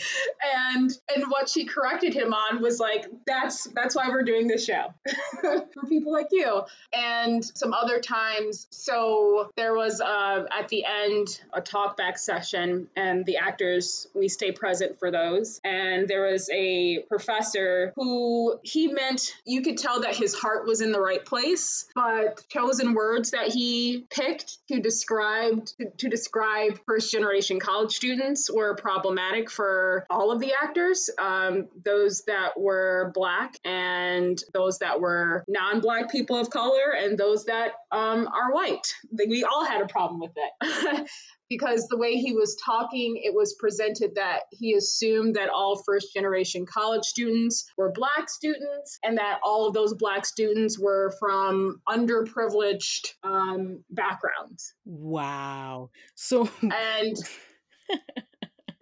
and 0.67 0.91
and 1.13 1.25
what 1.29 1.49
she 1.49 1.65
corrected 1.65 2.13
him 2.13 2.33
on 2.33 2.61
was 2.61 2.79
like 2.79 3.05
that's 3.25 3.65
that's 3.75 3.95
why 3.95 4.09
we're 4.09 4.23
doing 4.23 4.47
this 4.47 4.65
show. 4.65 4.93
For 5.41 5.85
people 5.87 6.11
like 6.11 6.27
you. 6.31 6.61
And 6.93 7.43
some 7.43 7.73
other 7.73 7.99
times 7.99 8.67
so 8.69 9.51
there 9.55 9.73
was 9.73 10.01
uh, 10.01 10.45
at 10.57 10.69
the 10.69 10.85
end 10.85 11.41
a 11.53 11.61
talk 11.61 11.97
back 11.97 12.17
session 12.17 12.87
and 12.95 13.25
the 13.25 13.37
actors 13.37 14.07
we 14.13 14.27
stay 14.27 14.51
present 14.51 14.99
for 14.99 15.11
those. 15.11 15.59
And 15.63 16.07
there 16.07 16.23
was 16.31 16.49
a 16.53 16.99
professor 17.07 17.93
who 17.95 18.59
he 18.63 18.87
meant 18.87 19.35
you 19.45 19.61
could 19.61 19.77
tell 19.77 20.01
that 20.01 20.15
his 20.15 20.33
heart 20.33 20.65
was 20.65 20.81
in 20.81 20.91
the 20.91 20.99
right 20.99 21.23
place 21.23 21.85
but 21.95 22.43
chosen 22.49 22.93
words 22.93 23.31
that 23.31 23.47
he 23.47 24.05
picked 24.09 24.57
to 24.67 24.79
describe 24.79 25.65
to, 25.65 25.89
to 25.97 26.09
describe 26.09 26.79
first 26.85 27.11
generation 27.11 27.59
college 27.59 27.95
students 27.95 28.51
were 28.51 28.75
problematic 28.75 29.49
for 29.49 30.05
all 30.09 30.31
of 30.31 30.39
the 30.39 30.53
actors, 30.61 31.09
um, 31.19 31.67
those 31.83 32.23
that 32.27 32.59
were 32.59 33.11
black 33.13 33.57
and 33.63 34.41
those 34.53 34.79
that 34.79 34.99
were 34.99 35.43
non-black 35.47 36.11
people 36.11 36.39
of 36.39 36.49
color 36.49 36.91
and 36.97 37.17
those 37.17 37.45
that 37.45 37.71
um, 37.91 38.27
are 38.27 38.53
white. 38.53 38.87
We 39.11 39.43
all 39.43 39.65
had 39.65 39.81
a 39.81 39.87
problem 39.87 40.19
with 40.19 40.33
it. 40.35 41.09
because 41.49 41.87
the 41.87 41.97
way 41.97 42.15
he 42.15 42.33
was 42.33 42.57
talking, 42.63 43.21
it 43.23 43.33
was 43.33 43.55
presented 43.59 44.15
that 44.15 44.41
he 44.51 44.73
assumed 44.73 45.35
that 45.35 45.49
all 45.49 45.81
first 45.85 46.13
generation 46.13 46.65
college 46.65 47.05
students 47.05 47.71
were 47.77 47.91
black 47.91 48.29
students 48.29 48.99
and 49.03 49.17
that 49.17 49.39
all 49.43 49.67
of 49.67 49.73
those 49.73 49.93
black 49.93 50.25
students 50.25 50.77
were 50.77 51.13
from 51.19 51.81
underprivileged 51.87 53.13
um, 53.23 53.83
backgrounds. 53.89 54.73
Wow. 54.85 55.89
So, 56.15 56.49
and 56.61 57.17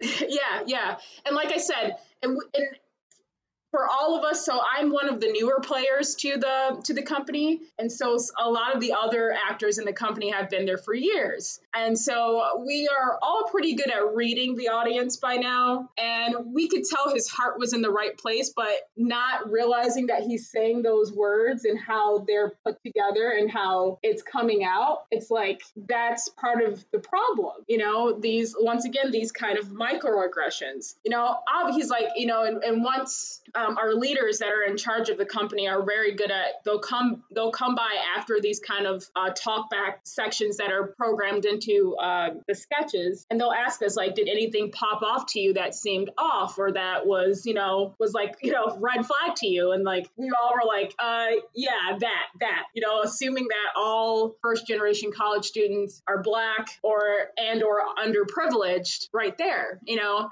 yeah, 0.28 0.62
yeah. 0.66 0.96
And 1.24 1.34
like 1.34 1.52
I 1.52 1.58
said, 1.58 1.96
and, 2.22 2.38
and 2.54 2.66
for 3.70 3.86
all 3.88 4.18
of 4.18 4.24
us 4.24 4.44
so 4.44 4.60
i'm 4.76 4.90
one 4.90 5.08
of 5.08 5.20
the 5.20 5.30
newer 5.32 5.60
players 5.60 6.14
to 6.14 6.36
the 6.36 6.80
to 6.84 6.94
the 6.94 7.02
company. 7.02 7.60
And 7.78 7.90
so 7.90 8.18
a 8.38 8.50
lot 8.50 8.74
of 8.74 8.80
the 8.80 8.92
other 8.92 9.32
actors 9.48 9.78
in 9.78 9.84
the 9.84 9.92
company 9.92 10.30
have 10.30 10.50
been 10.50 10.66
there 10.66 10.78
for 10.78 10.94
years. 10.94 11.60
And 11.74 11.98
so 11.98 12.64
we 12.66 12.88
are 12.88 13.18
all 13.22 13.48
pretty 13.50 13.74
good 13.74 13.90
at 13.90 14.14
reading 14.14 14.56
the 14.56 14.68
audience 14.68 15.16
by 15.16 15.36
now. 15.36 15.90
And 15.98 16.54
we 16.54 16.68
could 16.68 16.84
tell 16.84 17.12
his 17.12 17.28
heart 17.28 17.58
was 17.58 17.72
in 17.72 17.82
the 17.82 17.90
right 17.90 18.16
place 18.16 18.52
but 18.54 18.72
not 18.96 19.50
realizing 19.50 20.06
that 20.06 20.22
he's 20.22 20.50
saying 20.50 20.82
those 20.82 21.12
words 21.12 21.64
and 21.64 21.78
how 21.78 22.18
they're 22.18 22.52
put 22.64 22.82
together 22.82 23.30
and 23.30 23.50
how 23.50 23.98
it's 24.02 24.22
coming 24.22 24.64
out 24.64 25.04
it's 25.10 25.30
like 25.30 25.62
that's 25.76 26.28
part 26.30 26.62
of 26.62 26.84
the 26.92 26.98
problem 26.98 27.52
you 27.68 27.78
know? 27.78 28.18
These 28.18 28.54
once 28.58 28.84
again 28.84 29.10
these 29.10 29.32
kind 29.32 29.58
of 29.58 29.66
microaggressions. 29.66 30.94
You 31.04 31.10
know 31.10 31.36
he's 31.72 31.90
like 31.90 32.08
you 32.16 32.26
know 32.26 32.44
and, 32.44 32.62
and 32.62 32.82
once 32.82 33.40
um, 33.56 33.78
our 33.78 33.94
leaders 33.94 34.38
that 34.38 34.48
are 34.48 34.62
in 34.62 34.76
charge 34.76 35.08
of 35.08 35.18
the 35.18 35.24
company 35.24 35.68
are 35.68 35.82
very 35.82 36.14
good 36.14 36.30
at 36.30 36.62
they'll 36.64 36.78
come 36.78 37.24
they'll 37.34 37.50
come 37.50 37.74
by 37.74 37.90
after 38.16 38.38
these 38.40 38.60
kind 38.60 38.86
of 38.86 39.04
uh, 39.16 39.30
talk 39.30 39.70
back 39.70 40.00
sections 40.04 40.58
that 40.58 40.70
are 40.70 40.88
programmed 40.98 41.44
into 41.44 41.96
uh, 42.00 42.30
the 42.46 42.54
sketches 42.54 43.26
and 43.30 43.40
they'll 43.40 43.52
ask 43.52 43.82
us 43.82 43.96
like 43.96 44.14
did 44.14 44.28
anything 44.28 44.70
pop 44.70 45.02
off 45.02 45.26
to 45.26 45.40
you 45.40 45.54
that 45.54 45.74
seemed 45.74 46.10
off 46.18 46.58
or 46.58 46.72
that 46.72 47.06
was 47.06 47.46
you 47.46 47.54
know 47.54 47.94
was 47.98 48.12
like 48.12 48.36
you 48.42 48.52
know 48.52 48.76
red 48.78 49.06
flag 49.06 49.36
to 49.36 49.46
you? 49.46 49.72
And 49.72 49.84
like 49.84 50.08
we 50.16 50.30
all 50.30 50.52
were 50.54 50.66
like 50.66 50.94
uh 50.98 51.28
yeah 51.54 51.98
that 51.98 52.26
that 52.40 52.64
you 52.74 52.82
know 52.82 53.00
assuming 53.02 53.48
that 53.48 53.80
all 53.80 54.36
first 54.42 54.66
generation 54.66 55.10
college 55.12 55.46
students 55.46 56.02
are 56.06 56.22
black 56.22 56.68
or 56.82 57.02
and 57.38 57.62
or 57.62 57.80
underprivileged 57.98 59.08
right 59.12 59.36
there 59.38 59.80
you 59.84 59.96
know? 59.96 60.28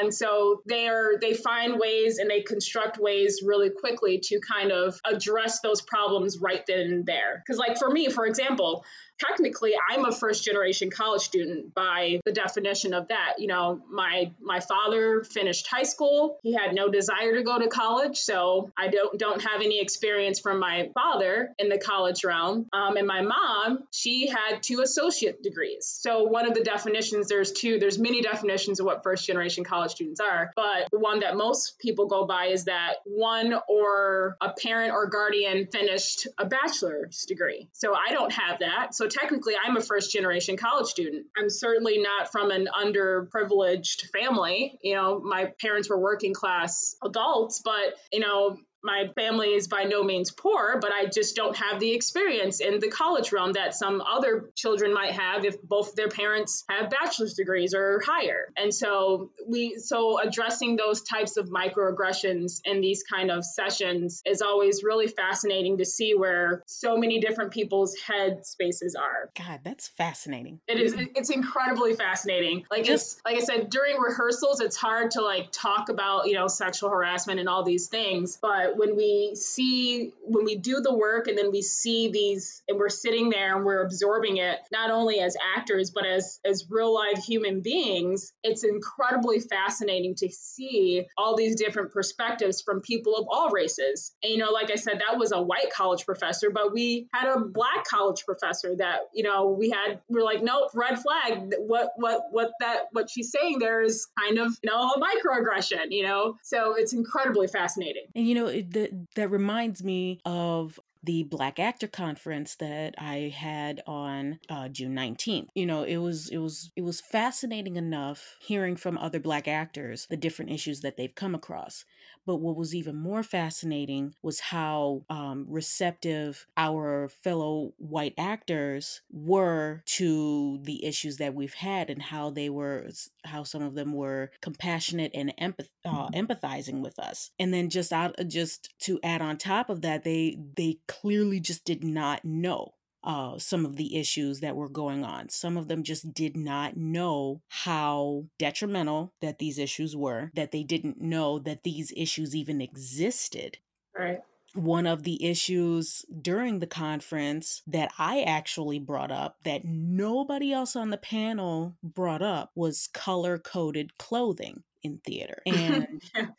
And 0.00 0.12
so 0.12 0.62
they 0.66 0.88
are 0.88 1.18
they 1.20 1.34
find 1.34 1.78
ways 1.78 2.18
and 2.18 2.30
they 2.30 2.42
construct 2.42 2.67
construct 2.68 2.98
ways 2.98 3.40
really 3.44 3.70
quickly 3.70 4.18
to 4.18 4.40
kind 4.40 4.72
of 4.72 5.00
address 5.04 5.60
those 5.60 5.80
problems 5.82 6.38
right 6.40 6.64
then 6.66 6.80
and 6.80 7.06
there. 7.06 7.42
Because, 7.44 7.58
like 7.58 7.78
for 7.78 7.90
me, 7.90 8.08
for 8.08 8.26
example, 8.26 8.84
technically 9.18 9.74
I'm 9.90 10.04
a 10.04 10.12
first 10.12 10.44
generation 10.44 10.90
college 10.90 11.22
student 11.22 11.74
by 11.74 12.20
the 12.24 12.32
definition 12.32 12.94
of 12.94 13.08
that. 13.08 13.34
You 13.38 13.48
know, 13.48 13.80
my 13.90 14.32
my 14.40 14.60
father 14.60 15.22
finished 15.24 15.66
high 15.66 15.82
school. 15.82 16.38
He 16.42 16.54
had 16.54 16.74
no 16.74 16.88
desire 16.88 17.36
to 17.36 17.42
go 17.42 17.58
to 17.58 17.68
college, 17.68 18.18
so 18.18 18.72
I 18.76 18.88
don't 18.88 19.18
don't 19.18 19.42
have 19.42 19.60
any 19.60 19.80
experience 19.80 20.40
from 20.40 20.58
my 20.58 20.90
father 20.94 21.54
in 21.58 21.68
the 21.68 21.78
college 21.78 22.24
realm. 22.24 22.66
Um, 22.72 22.96
and 22.96 23.06
my 23.06 23.22
mom, 23.22 23.84
she 23.90 24.28
had 24.28 24.62
two 24.62 24.80
associate 24.80 25.42
degrees. 25.42 25.86
So 25.86 26.24
one 26.24 26.46
of 26.46 26.54
the 26.54 26.62
definitions, 26.62 27.28
there's 27.28 27.52
two, 27.52 27.78
there's 27.78 27.98
many 27.98 28.22
definitions 28.22 28.80
of 28.80 28.86
what 28.86 29.02
first 29.02 29.26
generation 29.26 29.64
college 29.64 29.92
students 29.92 30.20
are, 30.20 30.50
but 30.56 30.88
the 30.90 30.98
one 30.98 31.20
that 31.20 31.36
most 31.36 31.78
people 31.78 32.06
go 32.06 32.26
by 32.26 32.46
is 32.46 32.64
that 32.64 32.94
one 33.04 33.54
or 33.68 34.36
a 34.40 34.52
parent 34.52 34.92
or 34.92 35.06
guardian 35.06 35.66
finished 35.66 36.26
a 36.38 36.46
bachelor's 36.46 37.24
degree. 37.26 37.68
So 37.72 37.94
I 37.94 38.12
don't 38.12 38.32
have 38.32 38.60
that. 38.60 38.94
So 38.94 39.07
technically, 39.08 39.54
I'm 39.62 39.76
a 39.76 39.80
first 39.80 40.12
generation 40.12 40.56
college 40.56 40.86
student. 40.86 41.26
I'm 41.36 41.50
certainly 41.50 41.98
not 41.98 42.30
from 42.30 42.50
an 42.50 42.68
underprivileged 42.72 44.10
family. 44.12 44.78
You 44.82 44.94
know, 44.94 45.20
my 45.20 45.52
parents 45.60 45.90
were 45.90 45.98
working 45.98 46.34
class 46.34 46.96
adults, 47.02 47.60
but, 47.64 47.94
you 48.12 48.20
know, 48.20 48.58
my 48.82 49.10
family 49.16 49.48
is 49.48 49.68
by 49.68 49.84
no 49.84 50.02
means 50.04 50.30
poor, 50.30 50.78
but 50.80 50.92
I 50.92 51.06
just 51.06 51.34
don't 51.34 51.56
have 51.56 51.80
the 51.80 51.92
experience 51.92 52.60
in 52.60 52.78
the 52.78 52.88
college 52.88 53.32
realm 53.32 53.54
that 53.54 53.74
some 53.74 54.00
other 54.00 54.50
children 54.54 54.94
might 54.94 55.12
have 55.12 55.44
if 55.44 55.60
both 55.62 55.94
their 55.94 56.08
parents 56.08 56.64
have 56.68 56.90
bachelor's 56.90 57.34
degrees 57.34 57.74
or 57.74 58.00
higher. 58.04 58.52
And 58.56 58.72
so 58.72 59.30
we 59.46 59.78
so 59.78 60.20
addressing 60.20 60.76
those 60.76 61.02
types 61.02 61.36
of 61.36 61.48
microaggressions 61.48 62.60
in 62.64 62.80
these 62.80 63.02
kind 63.02 63.30
of 63.30 63.44
sessions 63.44 64.22
is 64.24 64.42
always 64.42 64.84
really 64.84 65.08
fascinating 65.08 65.78
to 65.78 65.84
see 65.84 66.14
where 66.14 66.62
so 66.66 66.96
many 66.96 67.20
different 67.20 67.52
people's 67.52 67.96
head 67.96 68.46
spaces 68.46 68.94
are. 68.94 69.30
God, 69.36 69.60
that's 69.64 69.88
fascinating. 69.88 70.60
It 70.68 70.78
is 70.78 70.94
it's 71.16 71.30
incredibly 71.30 71.94
fascinating. 71.94 72.64
Like 72.70 72.84
just, 72.84 73.18
it's 73.18 73.24
like 73.24 73.36
I 73.36 73.40
said 73.40 73.70
during 73.70 73.98
rehearsals 73.98 74.60
it's 74.60 74.76
hard 74.76 75.12
to 75.12 75.22
like 75.22 75.48
talk 75.50 75.88
about, 75.88 76.28
you 76.28 76.34
know, 76.34 76.46
sexual 76.46 76.90
harassment 76.90 77.40
and 77.40 77.48
all 77.48 77.64
these 77.64 77.88
things, 77.88 78.38
but 78.40 78.67
when 78.76 78.96
we 78.96 79.34
see 79.34 80.12
when 80.22 80.44
we 80.44 80.56
do 80.56 80.80
the 80.80 80.94
work 80.94 81.28
and 81.28 81.36
then 81.36 81.50
we 81.50 81.62
see 81.62 82.10
these 82.10 82.62
and 82.68 82.78
we're 82.78 82.88
sitting 82.88 83.30
there 83.30 83.56
and 83.56 83.64
we're 83.64 83.82
absorbing 83.82 84.38
it 84.38 84.58
not 84.72 84.90
only 84.90 85.20
as 85.20 85.36
actors 85.56 85.90
but 85.90 86.06
as 86.06 86.40
as 86.44 86.66
real 86.70 86.94
life 86.94 87.18
human 87.24 87.60
beings 87.60 88.32
it's 88.42 88.64
incredibly 88.64 89.40
fascinating 89.40 90.14
to 90.14 90.28
see 90.28 91.06
all 91.16 91.36
these 91.36 91.56
different 91.56 91.92
perspectives 91.92 92.62
from 92.62 92.80
people 92.80 93.16
of 93.16 93.26
all 93.30 93.50
races. 93.50 94.12
And 94.22 94.32
you 94.32 94.38
know 94.38 94.50
like 94.50 94.70
i 94.70 94.76
said 94.76 95.00
that 95.08 95.18
was 95.18 95.32
a 95.32 95.40
white 95.40 95.70
college 95.72 96.04
professor 96.06 96.50
but 96.50 96.72
we 96.72 97.08
had 97.12 97.28
a 97.28 97.40
black 97.40 97.84
college 97.84 98.24
professor 98.24 98.74
that 98.76 99.00
you 99.14 99.22
know 99.22 99.48
we 99.48 99.70
had 99.70 100.00
we 100.08 100.20
are 100.20 100.24
like 100.24 100.42
nope 100.42 100.70
red 100.74 100.98
flag. 100.98 101.54
What 101.58 101.92
what 101.96 102.26
what 102.30 102.52
that 102.60 102.88
what 102.92 103.10
she's 103.10 103.30
saying 103.30 103.58
there 103.58 103.82
is 103.82 104.06
kind 104.18 104.38
of 104.38 104.56
you 104.62 104.70
know 104.70 104.90
a 104.90 105.00
microaggression 105.00 105.90
you 105.90 106.02
know? 106.02 106.36
So 106.42 106.74
it's 106.74 106.92
incredibly 106.92 107.46
fascinating. 107.46 108.04
And 108.14 108.26
you 108.26 108.34
know 108.34 108.57
that, 108.62 109.06
that 109.14 109.28
reminds 109.28 109.82
me 109.82 110.20
of 110.24 110.78
the 111.02 111.22
Black 111.24 111.58
Actor 111.58 111.88
Conference 111.88 112.56
that 112.56 112.94
I 112.98 113.32
had 113.34 113.82
on 113.86 114.40
uh, 114.48 114.68
June 114.68 114.94
19th. 114.94 115.48
You 115.54 115.66
know, 115.66 115.84
it 115.84 115.98
was 115.98 116.28
it 116.28 116.38
was 116.38 116.70
it 116.76 116.82
was 116.82 117.00
fascinating 117.00 117.76
enough 117.76 118.36
hearing 118.40 118.76
from 118.76 118.98
other 118.98 119.20
Black 119.20 119.46
actors 119.46 120.06
the 120.10 120.16
different 120.16 120.50
issues 120.50 120.80
that 120.80 120.96
they've 120.96 121.14
come 121.14 121.34
across. 121.34 121.84
But 122.28 122.42
what 122.42 122.56
was 122.56 122.74
even 122.74 122.94
more 122.94 123.22
fascinating 123.22 124.14
was 124.20 124.38
how 124.38 125.06
um, 125.08 125.46
receptive 125.48 126.46
our 126.58 127.08
fellow 127.08 127.72
white 127.78 128.12
actors 128.18 129.00
were 129.10 129.82
to 129.96 130.58
the 130.62 130.84
issues 130.84 131.16
that 131.16 131.34
we've 131.34 131.54
had 131.54 131.88
and 131.88 132.02
how 132.02 132.28
they 132.28 132.50
were, 132.50 132.90
how 133.24 133.44
some 133.44 133.62
of 133.62 133.74
them 133.74 133.94
were 133.94 134.30
compassionate 134.42 135.12
and 135.14 135.32
empath- 135.40 135.70
uh, 135.86 136.08
mm-hmm. 136.08 136.26
empathizing 136.26 136.82
with 136.82 136.98
us. 136.98 137.30
And 137.38 137.54
then 137.54 137.70
just 137.70 137.94
out, 137.94 138.16
just 138.26 138.74
to 138.80 139.00
add 139.02 139.22
on 139.22 139.38
top 139.38 139.70
of 139.70 139.80
that, 139.80 140.04
they 140.04 140.36
they 140.54 140.80
clearly 140.86 141.40
just 141.40 141.64
did 141.64 141.82
not 141.82 142.26
know 142.26 142.74
uh, 143.04 143.38
some 143.38 143.64
of 143.64 143.76
the 143.76 143.96
issues 143.96 144.40
that 144.40 144.56
were 144.56 144.68
going 144.68 145.04
on. 145.04 145.28
Some 145.28 145.56
of 145.56 145.68
them 145.68 145.82
just 145.82 146.12
did 146.12 146.36
not 146.36 146.76
know 146.76 147.42
how 147.48 148.24
detrimental 148.38 149.12
that 149.20 149.38
these 149.38 149.58
issues 149.58 149.96
were, 149.96 150.30
that 150.34 150.52
they 150.52 150.62
didn't 150.62 151.00
know 151.00 151.38
that 151.38 151.62
these 151.62 151.92
issues 151.96 152.34
even 152.34 152.60
existed. 152.60 153.58
Right. 153.96 154.20
One 154.54 154.86
of 154.86 155.02
the 155.02 155.24
issues 155.24 156.04
during 156.20 156.58
the 156.58 156.66
conference 156.66 157.62
that 157.66 157.92
I 157.98 158.22
actually 158.22 158.78
brought 158.78 159.12
up 159.12 159.36
that 159.44 159.64
nobody 159.64 160.52
else 160.52 160.74
on 160.74 160.90
the 160.90 160.96
panel 160.96 161.76
brought 161.82 162.22
up 162.22 162.50
was 162.54 162.88
color 162.92 163.38
coded 163.38 163.98
clothing 163.98 164.64
in 164.82 164.98
theater. 164.98 165.42
And 165.46 166.02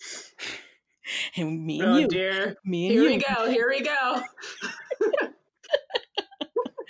and 1.36 1.66
me 1.66 1.80
and 1.82 1.90
oh, 1.90 1.98
you, 1.98 2.08
dear. 2.08 2.56
me 2.66 2.88
and 2.88 2.94
here 2.94 3.04
you, 3.04 3.10
Here 3.10 3.18
we 3.18 3.36
go, 3.36 3.50
here 3.50 3.70
we 3.70 3.82
go. 3.82 4.22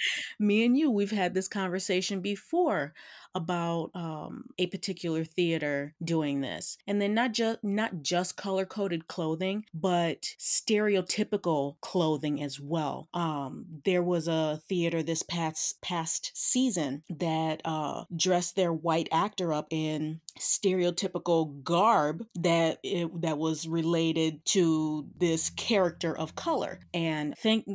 me 0.39 0.65
and 0.65 0.77
you, 0.77 0.89
we've 0.91 1.11
had 1.11 1.33
this 1.33 1.47
conversation 1.47 2.21
before 2.21 2.93
about 3.35 3.91
um, 3.93 4.45
a 4.57 4.67
particular 4.67 5.23
theater 5.23 5.93
doing 6.03 6.41
this. 6.41 6.77
And 6.87 7.01
then 7.01 7.13
not 7.13 7.33
just 7.33 7.63
not 7.63 8.01
just 8.01 8.37
color 8.37 8.65
coded 8.65 9.07
clothing 9.07 9.65
but 9.73 10.33
stereotypical 10.39 11.75
clothing 11.81 12.41
as 12.41 12.59
well. 12.59 13.09
Um, 13.13 13.65
there 13.85 14.03
was 14.03 14.27
a 14.27 14.61
theater 14.67 15.03
this 15.03 15.23
past 15.23 15.81
past 15.81 16.31
season 16.33 17.03
that 17.09 17.61
uh, 17.65 18.05
dressed 18.15 18.55
their 18.55 18.73
white 18.73 19.09
actor 19.11 19.53
up 19.53 19.67
in 19.69 20.21
stereotypical 20.39 21.63
garb 21.63 22.25
that 22.35 22.79
it, 22.83 23.21
that 23.21 23.37
was 23.37 23.67
related 23.67 24.43
to 24.45 25.07
this 25.17 25.49
character 25.49 26.17
of 26.17 26.35
color. 26.35 26.79
And 26.93 27.35
thank 27.37 27.65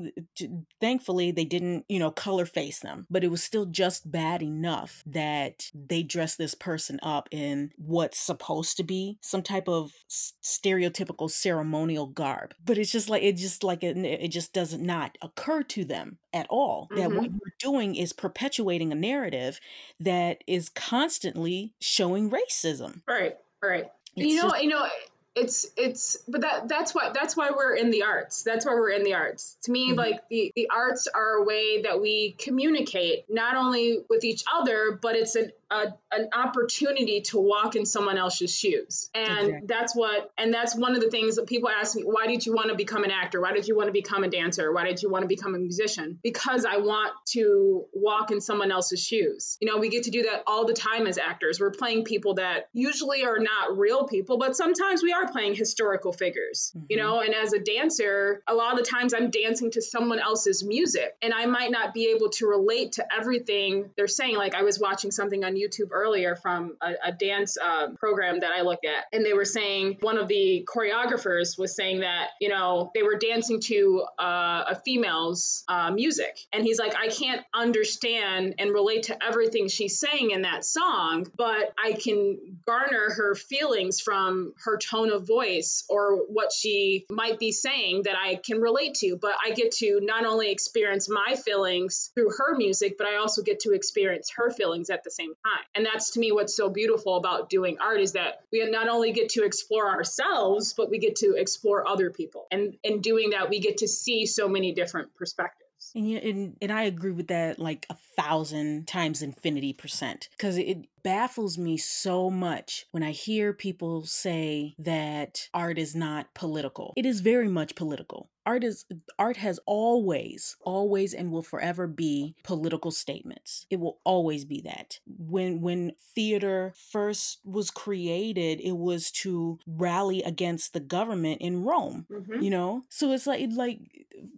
thankfully 0.80 1.30
they 1.30 1.44
didn't 1.44 1.84
you 1.88 1.98
know 1.98 2.10
color 2.10 2.46
face 2.46 2.80
them 2.80 3.06
but 3.10 3.24
it 3.24 3.30
was 3.30 3.42
still 3.42 3.66
just 3.66 4.10
bad 4.10 4.42
enough 4.42 5.02
that 5.06 5.43
that 5.44 5.70
they 5.74 6.02
dress 6.02 6.36
this 6.36 6.54
person 6.54 6.98
up 7.02 7.28
in 7.30 7.70
what's 7.76 8.18
supposed 8.18 8.76
to 8.76 8.82
be 8.82 9.18
some 9.20 9.42
type 9.42 9.68
of 9.68 9.92
stereotypical 10.08 11.30
ceremonial 11.30 12.06
garb. 12.06 12.54
But 12.64 12.78
it's 12.78 12.92
just 12.92 13.08
like 13.08 13.22
it 13.22 13.36
just 13.36 13.62
like 13.62 13.82
it, 13.82 13.96
it 13.98 14.28
just 14.28 14.52
does 14.52 14.76
not 14.76 15.16
occur 15.20 15.62
to 15.62 15.84
them 15.84 16.18
at 16.32 16.46
all 16.48 16.88
mm-hmm. 16.90 17.00
that 17.00 17.10
what 17.10 17.26
mm-hmm. 17.26 17.38
you're 17.44 17.54
doing 17.72 17.94
is 17.94 18.12
perpetuating 18.12 18.92
a 18.92 18.96
narrative 18.96 19.60
that 20.00 20.42
is 20.46 20.68
constantly 20.68 21.74
showing 21.80 22.30
racism. 22.30 23.02
Right, 23.06 23.36
right. 23.62 23.90
It's 24.16 24.26
you 24.28 24.36
know, 24.36 24.50
just, 24.50 24.62
you 24.62 24.68
know, 24.68 24.86
it's 25.34 25.66
it's 25.76 26.16
but 26.28 26.42
that 26.42 26.68
that's 26.68 26.94
why 26.94 27.10
that's 27.12 27.36
why 27.36 27.50
we're 27.50 27.74
in 27.74 27.90
the 27.90 28.04
arts 28.04 28.42
that's 28.42 28.64
why 28.64 28.74
we're 28.74 28.90
in 28.90 29.02
the 29.02 29.14
arts 29.14 29.56
to 29.62 29.72
me 29.72 29.88
mm-hmm. 29.88 29.98
like 29.98 30.28
the 30.28 30.52
the 30.54 30.68
arts 30.72 31.08
are 31.12 31.34
a 31.36 31.44
way 31.44 31.82
that 31.82 32.00
we 32.00 32.36
communicate 32.38 33.24
not 33.28 33.56
only 33.56 33.98
with 34.08 34.24
each 34.24 34.44
other 34.52 34.98
but 35.00 35.16
it's 35.16 35.34
an 35.34 35.50
a, 35.74 35.94
an 36.12 36.28
opportunity 36.32 37.22
to 37.22 37.38
walk 37.38 37.74
in 37.74 37.84
someone 37.84 38.16
else's 38.16 38.54
shoes. 38.54 39.10
And 39.14 39.66
that's 39.66 39.94
what, 39.94 40.30
and 40.38 40.52
that's 40.52 40.76
one 40.76 40.94
of 40.94 41.00
the 41.00 41.10
things 41.10 41.36
that 41.36 41.46
people 41.46 41.68
ask 41.68 41.96
me, 41.96 42.02
why 42.02 42.26
did 42.26 42.46
you 42.46 42.54
want 42.54 42.68
to 42.68 42.76
become 42.76 43.04
an 43.04 43.10
actor? 43.10 43.40
Why 43.40 43.52
did 43.52 43.66
you 43.66 43.76
want 43.76 43.88
to 43.88 43.92
become 43.92 44.24
a 44.24 44.28
dancer? 44.28 44.72
Why 44.72 44.84
did 44.84 45.02
you 45.02 45.10
want 45.10 45.22
to 45.22 45.28
become 45.28 45.54
a 45.54 45.58
musician? 45.58 46.18
Because 46.22 46.64
I 46.64 46.78
want 46.78 47.12
to 47.30 47.84
walk 47.92 48.30
in 48.30 48.40
someone 48.40 48.70
else's 48.70 49.02
shoes. 49.02 49.56
You 49.60 49.68
know, 49.70 49.78
we 49.78 49.88
get 49.88 50.04
to 50.04 50.10
do 50.10 50.22
that 50.24 50.44
all 50.46 50.66
the 50.66 50.74
time 50.74 51.06
as 51.06 51.18
actors. 51.18 51.58
We're 51.60 51.70
playing 51.70 52.04
people 52.04 52.34
that 52.34 52.68
usually 52.72 53.24
are 53.24 53.38
not 53.38 53.76
real 53.76 54.06
people, 54.06 54.38
but 54.38 54.56
sometimes 54.56 55.02
we 55.02 55.12
are 55.12 55.23
playing 55.28 55.54
historical 55.54 56.12
figures, 56.12 56.72
mm-hmm. 56.76 56.86
you 56.88 56.96
know, 56.96 57.20
and 57.20 57.34
as 57.34 57.52
a 57.52 57.58
dancer, 57.58 58.42
a 58.46 58.54
lot 58.54 58.72
of 58.72 58.84
the 58.84 58.90
times 58.90 59.14
I'm 59.14 59.30
dancing 59.30 59.70
to 59.72 59.82
someone 59.82 60.18
else's 60.18 60.64
music 60.64 61.16
and 61.22 61.32
I 61.32 61.46
might 61.46 61.70
not 61.70 61.94
be 61.94 62.12
able 62.14 62.30
to 62.30 62.46
relate 62.46 62.92
to 62.92 63.06
everything 63.14 63.90
they're 63.96 64.06
saying. 64.06 64.36
Like 64.36 64.54
I 64.54 64.62
was 64.62 64.78
watching 64.78 65.10
something 65.10 65.44
on 65.44 65.54
YouTube 65.54 65.88
earlier 65.90 66.36
from 66.36 66.76
a, 66.80 66.94
a 67.06 67.12
dance 67.12 67.56
uh, 67.56 67.88
program 67.98 68.40
that 68.40 68.50
I 68.56 68.62
looked 68.62 68.84
at, 68.84 69.04
and 69.12 69.24
they 69.24 69.32
were 69.32 69.44
saying 69.44 69.98
one 70.00 70.18
of 70.18 70.28
the 70.28 70.66
choreographers 70.66 71.58
was 71.58 71.74
saying 71.74 72.00
that 72.00 72.30
you 72.40 72.48
know 72.48 72.90
they 72.94 73.02
were 73.02 73.16
dancing 73.16 73.60
to 73.60 74.04
uh, 74.18 74.64
a 74.68 74.80
female's 74.84 75.64
uh, 75.68 75.90
music, 75.90 76.38
and 76.52 76.64
he's 76.64 76.78
like, 76.78 76.94
I 76.96 77.08
can't 77.08 77.44
understand 77.54 78.54
and 78.58 78.70
relate 78.72 79.04
to 79.04 79.24
everything 79.24 79.68
she's 79.68 79.98
saying 79.98 80.30
in 80.30 80.42
that 80.42 80.64
song, 80.64 81.26
but 81.36 81.72
I 81.82 81.92
can 81.92 82.58
garner 82.66 83.10
her 83.16 83.34
feelings 83.34 84.00
from 84.00 84.54
her 84.64 84.78
tone 84.78 85.10
of 85.14 85.26
voice 85.26 85.84
or 85.88 86.16
what 86.16 86.52
she 86.52 87.06
might 87.08 87.38
be 87.38 87.52
saying 87.52 88.02
that 88.04 88.16
I 88.16 88.36
can 88.36 88.60
relate 88.60 88.94
to. 88.96 89.16
But 89.20 89.32
I 89.42 89.52
get 89.52 89.72
to 89.76 90.00
not 90.02 90.26
only 90.26 90.50
experience 90.50 91.08
my 91.08 91.36
feelings 91.36 92.10
through 92.14 92.30
her 92.38 92.56
music, 92.56 92.98
but 92.98 93.06
I 93.06 93.16
also 93.16 93.42
get 93.42 93.60
to 93.60 93.72
experience 93.72 94.30
her 94.36 94.50
feelings 94.50 94.90
at 94.90 95.04
the 95.04 95.10
same 95.10 95.30
time. 95.30 95.64
And 95.74 95.86
that's 95.86 96.12
to 96.12 96.20
me 96.20 96.32
what's 96.32 96.56
so 96.56 96.68
beautiful 96.68 97.16
about 97.16 97.48
doing 97.48 97.78
art 97.80 98.00
is 98.00 98.12
that 98.12 98.40
we 98.52 98.68
not 98.70 98.88
only 98.88 99.12
get 99.12 99.30
to 99.30 99.44
explore 99.44 99.88
ourselves, 99.88 100.74
but 100.74 100.90
we 100.90 100.98
get 100.98 101.16
to 101.16 101.36
explore 101.38 101.88
other 101.88 102.10
people. 102.10 102.46
And 102.50 102.76
in 102.82 103.00
doing 103.00 103.30
that, 103.30 103.48
we 103.48 103.60
get 103.60 103.78
to 103.78 103.88
see 103.88 104.26
so 104.26 104.48
many 104.48 104.72
different 104.72 105.14
perspectives. 105.14 105.64
And, 105.94 106.10
and 106.12 106.56
and 106.62 106.72
I 106.72 106.84
agree 106.84 107.12
with 107.12 107.28
that 107.28 107.58
like 107.58 107.86
a 107.90 107.96
thousand 108.16 108.86
times 108.88 109.22
infinity 109.22 109.72
percent 109.72 110.28
because 110.32 110.56
it 110.56 110.86
baffles 111.04 111.56
me 111.56 111.76
so 111.76 112.30
much 112.30 112.86
when 112.90 113.02
I 113.02 113.12
hear 113.12 113.52
people 113.52 114.04
say 114.06 114.74
that 114.78 115.48
art 115.54 115.78
is 115.78 115.94
not 115.94 116.34
political. 116.34 116.94
It 116.96 117.06
is 117.06 117.20
very 117.20 117.48
much 117.48 117.76
political 117.76 118.30
art 118.46 118.64
is 118.64 118.84
art 119.18 119.36
has 119.36 119.58
always 119.66 120.56
always 120.62 121.14
and 121.14 121.30
will 121.30 121.42
forever 121.42 121.86
be 121.86 122.34
political 122.42 122.90
statements. 122.90 123.66
It 123.70 123.80
will 123.80 123.98
always 124.04 124.44
be 124.44 124.60
that. 124.62 125.00
When 125.06 125.60
when 125.60 125.92
theater 126.14 126.72
first 126.90 127.40
was 127.44 127.70
created 127.70 128.60
it 128.60 128.76
was 128.76 129.10
to 129.10 129.58
rally 129.66 130.22
against 130.22 130.72
the 130.72 130.80
government 130.80 131.40
in 131.40 131.64
rome 131.64 132.06
mm-hmm. 132.10 132.42
you 132.42 132.50
know? 132.50 132.84
So 132.88 133.12
it's 133.12 133.26
like 133.26 133.48
like 133.52 133.80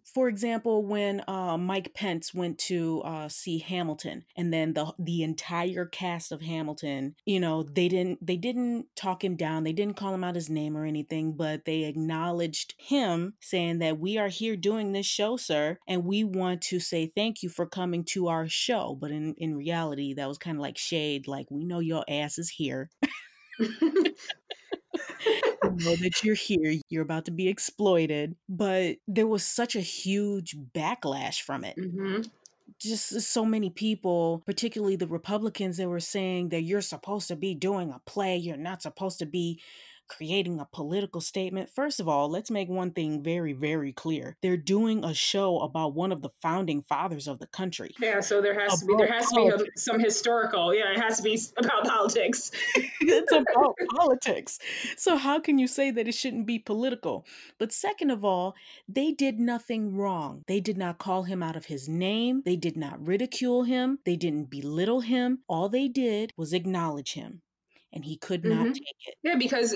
for 0.04 0.28
example 0.28 0.84
when 0.84 1.22
uh, 1.28 1.56
mike 1.56 1.92
pence 1.94 2.32
went 2.32 2.58
to 2.58 3.02
uh, 3.02 3.28
see 3.28 3.58
hamilton 3.58 4.24
and 4.36 4.52
then 4.52 4.72
the 4.72 4.92
the 4.98 5.22
entire 5.22 5.84
cast 5.84 6.32
of 6.32 6.40
hamilton 6.40 7.14
you 7.24 7.38
know 7.38 7.62
they 7.62 7.88
didn't 7.88 8.24
they 8.24 8.36
didn't 8.36 8.86
talk 8.96 9.22
him 9.22 9.36
down 9.36 9.64
they 9.64 9.72
didn't 9.72 9.96
call 9.96 10.14
him 10.14 10.24
out 10.24 10.34
his 10.34 10.48
name 10.48 10.76
or 10.76 10.84
anything 10.84 11.32
but 11.32 11.64
they 11.64 11.84
acknowledged 11.84 12.74
him 12.78 13.34
saying 13.40 13.78
that 13.78 13.95
we 14.00 14.18
are 14.18 14.28
here 14.28 14.56
doing 14.56 14.92
this 14.92 15.06
show, 15.06 15.36
sir, 15.36 15.78
and 15.86 16.04
we 16.04 16.24
want 16.24 16.62
to 16.62 16.80
say 16.80 17.12
thank 17.14 17.42
you 17.42 17.48
for 17.48 17.66
coming 17.66 18.04
to 18.04 18.28
our 18.28 18.48
show. 18.48 18.96
But 19.00 19.10
in, 19.10 19.34
in 19.38 19.56
reality, 19.56 20.14
that 20.14 20.28
was 20.28 20.38
kind 20.38 20.56
of 20.56 20.62
like 20.62 20.78
shade, 20.78 21.26
like, 21.28 21.46
we 21.50 21.64
know 21.64 21.80
your 21.80 22.04
ass 22.08 22.38
is 22.38 22.50
here. 22.50 22.90
we 23.58 23.68
know 25.62 25.96
that 25.96 26.20
you're 26.22 26.34
here. 26.34 26.74
You're 26.88 27.02
about 27.02 27.24
to 27.26 27.30
be 27.30 27.48
exploited. 27.48 28.36
But 28.48 28.96
there 29.06 29.26
was 29.26 29.44
such 29.44 29.76
a 29.76 29.80
huge 29.80 30.56
backlash 30.74 31.40
from 31.40 31.64
it. 31.64 31.76
Mm-hmm 31.76 32.22
just 32.78 33.20
so 33.22 33.44
many 33.44 33.70
people, 33.70 34.42
particularly 34.44 34.96
the 34.96 35.06
Republicans, 35.06 35.76
that 35.76 35.88
were 35.88 36.00
saying 36.00 36.50
that 36.50 36.62
you're 36.62 36.80
supposed 36.80 37.28
to 37.28 37.36
be 37.36 37.54
doing 37.54 37.90
a 37.90 38.00
play, 38.04 38.36
you're 38.36 38.56
not 38.56 38.82
supposed 38.82 39.18
to 39.18 39.26
be 39.26 39.60
creating 40.08 40.60
a 40.60 40.68
political 40.72 41.20
statement. 41.20 41.70
First 41.74 42.00
of 42.00 42.08
all, 42.08 42.28
let's 42.28 42.50
make 42.50 42.68
one 42.68 42.90
thing 42.92 43.22
very, 43.22 43.52
very 43.52 43.92
clear. 43.92 44.36
They're 44.42 44.56
doing 44.56 45.04
a 45.04 45.14
show 45.14 45.60
about 45.60 45.94
one 45.94 46.12
of 46.12 46.22
the 46.22 46.30
founding 46.42 46.82
fathers 46.82 47.28
of 47.28 47.38
the 47.38 47.46
country. 47.46 47.94
Yeah, 48.00 48.20
so 48.20 48.40
there 48.40 48.58
has 48.58 48.80
to 48.80 48.86
be 48.86 48.94
there 48.96 49.12
has 49.12 49.26
politics. 49.26 49.58
to 49.58 49.64
be 49.64 49.70
some 49.76 50.00
historical. 50.00 50.74
Yeah, 50.74 50.92
it 50.92 51.00
has 51.00 51.18
to 51.18 51.22
be 51.22 51.40
about 51.58 51.84
politics. 51.84 52.50
it's 53.00 53.32
about 53.32 53.74
politics. 53.96 54.58
So 54.96 55.16
how 55.16 55.40
can 55.40 55.58
you 55.58 55.66
say 55.66 55.90
that 55.90 56.08
it 56.08 56.14
shouldn't 56.14 56.46
be 56.46 56.58
political? 56.58 57.26
But 57.58 57.72
second 57.72 58.10
of 58.10 58.24
all, 58.24 58.54
they 58.88 59.12
did 59.12 59.38
nothing 59.38 59.94
wrong. 59.94 60.44
They 60.46 60.60
did 60.60 60.76
not 60.76 60.98
call 60.98 61.24
him 61.24 61.42
out 61.42 61.56
of 61.56 61.66
his 61.66 61.88
name. 61.88 62.42
They 62.44 62.56
did 62.56 62.76
not 62.76 63.06
ridicule 63.06 63.64
him. 63.64 63.98
They 64.04 64.16
didn't 64.16 64.50
belittle 64.50 65.00
him. 65.00 65.40
All 65.48 65.68
they 65.68 65.88
did 65.88 66.32
was 66.36 66.52
acknowledge 66.52 67.14
him 67.14 67.42
and 67.96 68.04
he 68.04 68.16
could 68.18 68.44
not 68.44 68.66
Mhm. 68.66 68.74
take 68.74 68.96
it. 69.06 69.14
Yeah, 69.22 69.36
because 69.36 69.74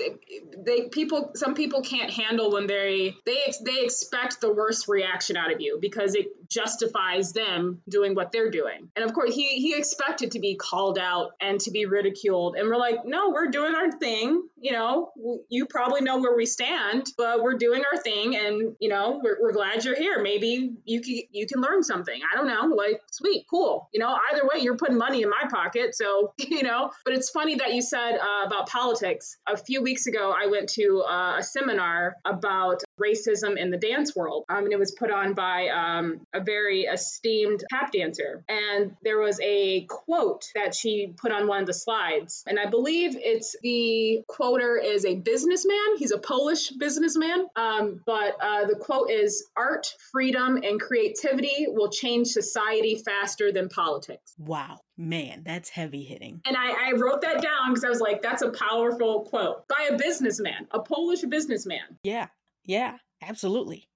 they 0.65 0.87
people 0.89 1.31
some 1.35 1.55
people 1.55 1.81
can't 1.81 2.11
handle 2.11 2.51
when 2.51 2.67
they 2.67 3.15
they 3.25 3.51
they 3.65 3.83
expect 3.83 4.39
the 4.39 4.53
worst 4.53 4.87
reaction 4.87 5.35
out 5.35 5.51
of 5.51 5.59
you 5.59 5.79
because 5.81 6.13
it 6.15 6.27
justifies 6.51 7.31
them 7.31 7.81
doing 7.87 8.13
what 8.13 8.31
they're 8.31 8.51
doing. 8.51 8.89
And 8.95 9.05
of 9.05 9.13
course, 9.13 9.33
he 9.33 9.47
he 9.61 9.73
expected 9.75 10.31
to 10.31 10.39
be 10.39 10.55
called 10.55 10.99
out 10.99 11.31
and 11.39 11.59
to 11.61 11.71
be 11.71 11.85
ridiculed, 11.85 12.55
and 12.57 12.67
we're 12.67 12.77
like, 12.77 13.05
no, 13.05 13.29
we're 13.29 13.47
doing 13.47 13.73
our 13.73 13.91
thing. 13.91 14.43
You 14.59 14.73
know, 14.73 15.11
you 15.49 15.65
probably 15.65 16.01
know 16.01 16.19
where 16.19 16.35
we 16.35 16.45
stand, 16.45 17.07
but 17.17 17.41
we're 17.41 17.57
doing 17.57 17.81
our 17.91 17.99
thing, 17.99 18.35
and 18.35 18.75
you 18.79 18.89
know, 18.89 19.19
we're, 19.23 19.37
we're 19.41 19.53
glad 19.53 19.83
you're 19.85 19.95
here. 19.95 20.21
Maybe 20.21 20.73
you 20.85 21.01
can 21.01 21.21
you 21.31 21.47
can 21.47 21.61
learn 21.61 21.83
something. 21.83 22.19
I 22.31 22.35
don't 22.35 22.47
know, 22.47 22.75
like 22.75 23.01
sweet, 23.11 23.45
cool. 23.49 23.89
You 23.93 24.01
know, 24.01 24.17
either 24.31 24.43
way, 24.43 24.61
you're 24.61 24.77
putting 24.77 24.97
money 24.97 25.21
in 25.21 25.29
my 25.29 25.49
pocket, 25.49 25.95
so 25.95 26.33
you 26.37 26.63
know. 26.63 26.91
But 27.05 27.13
it's 27.13 27.29
funny 27.29 27.55
that 27.55 27.73
you 27.73 27.81
said 27.81 28.17
uh, 28.17 28.45
about 28.45 28.67
politics. 28.67 29.37
A 29.47 29.55
few 29.55 29.81
weeks 29.81 30.07
ago, 30.07 30.33
I 30.37 30.47
went 30.47 30.69
to 30.69 31.03
uh, 31.07 31.37
a 31.39 31.43
seminar 31.43 32.17
about 32.25 32.83
racism 32.99 33.57
in 33.57 33.71
the 33.71 33.77
dance 33.77 34.15
world, 34.15 34.45
um, 34.49 34.63
and 34.63 34.73
it 34.73 34.79
was 34.79 34.91
put 34.91 35.11
on 35.11 35.33
by 35.33 35.67
um, 35.67 36.21
a 36.33 36.41
very 36.41 36.81
esteemed 36.81 37.63
tap 37.69 37.91
dancer. 37.91 38.43
And 38.47 38.95
there 39.03 39.19
was 39.19 39.39
a 39.41 39.85
quote 39.85 40.45
that 40.55 40.75
she 40.75 41.13
put 41.15 41.31
on 41.31 41.47
one 41.47 41.61
of 41.61 41.67
the 41.67 41.73
slides, 41.73 42.43
and 42.47 42.59
I 42.59 42.67
believe 42.67 43.15
it's 43.15 43.55
the 43.61 44.23
quoter 44.27 44.77
is 44.77 45.05
a 45.05 45.15
businessman. 45.15 45.97
He's 45.97 46.11
a 46.11 46.17
Polish 46.19 46.69
businessman, 46.71 47.47
um, 47.55 48.01
but 48.05 48.35
uh, 48.41 48.65
the 48.67 48.75
quote 48.75 49.09
is: 49.09 49.49
"Art, 49.55 49.87
freedom, 50.11 50.57
and 50.57 50.79
creativity 50.79 51.67
will 51.67 51.89
change 51.89 52.27
society 52.27 53.01
faster 53.03 53.51
than 53.51 53.69
politics." 53.69 54.33
Wow, 54.37 54.79
man, 54.97 55.43
that's 55.45 55.69
heavy 55.69 56.03
hitting. 56.03 56.41
And 56.45 56.55
I, 56.55 56.89
I 56.89 56.91
wrote 56.93 57.21
that 57.21 57.41
down 57.41 57.69
because 57.69 57.83
I 57.83 57.89
was 57.89 57.99
like, 57.99 58.21
that's 58.21 58.41
a 58.41 58.51
powerful 58.51 59.21
quote 59.21 59.67
by 59.67 59.89
a 59.91 59.97
businessman, 59.97 60.67
a 60.71 60.79
Polish 60.79 61.21
businessman. 61.21 61.81
Yeah, 62.03 62.27
yeah, 62.65 62.97
absolutely. 63.21 63.87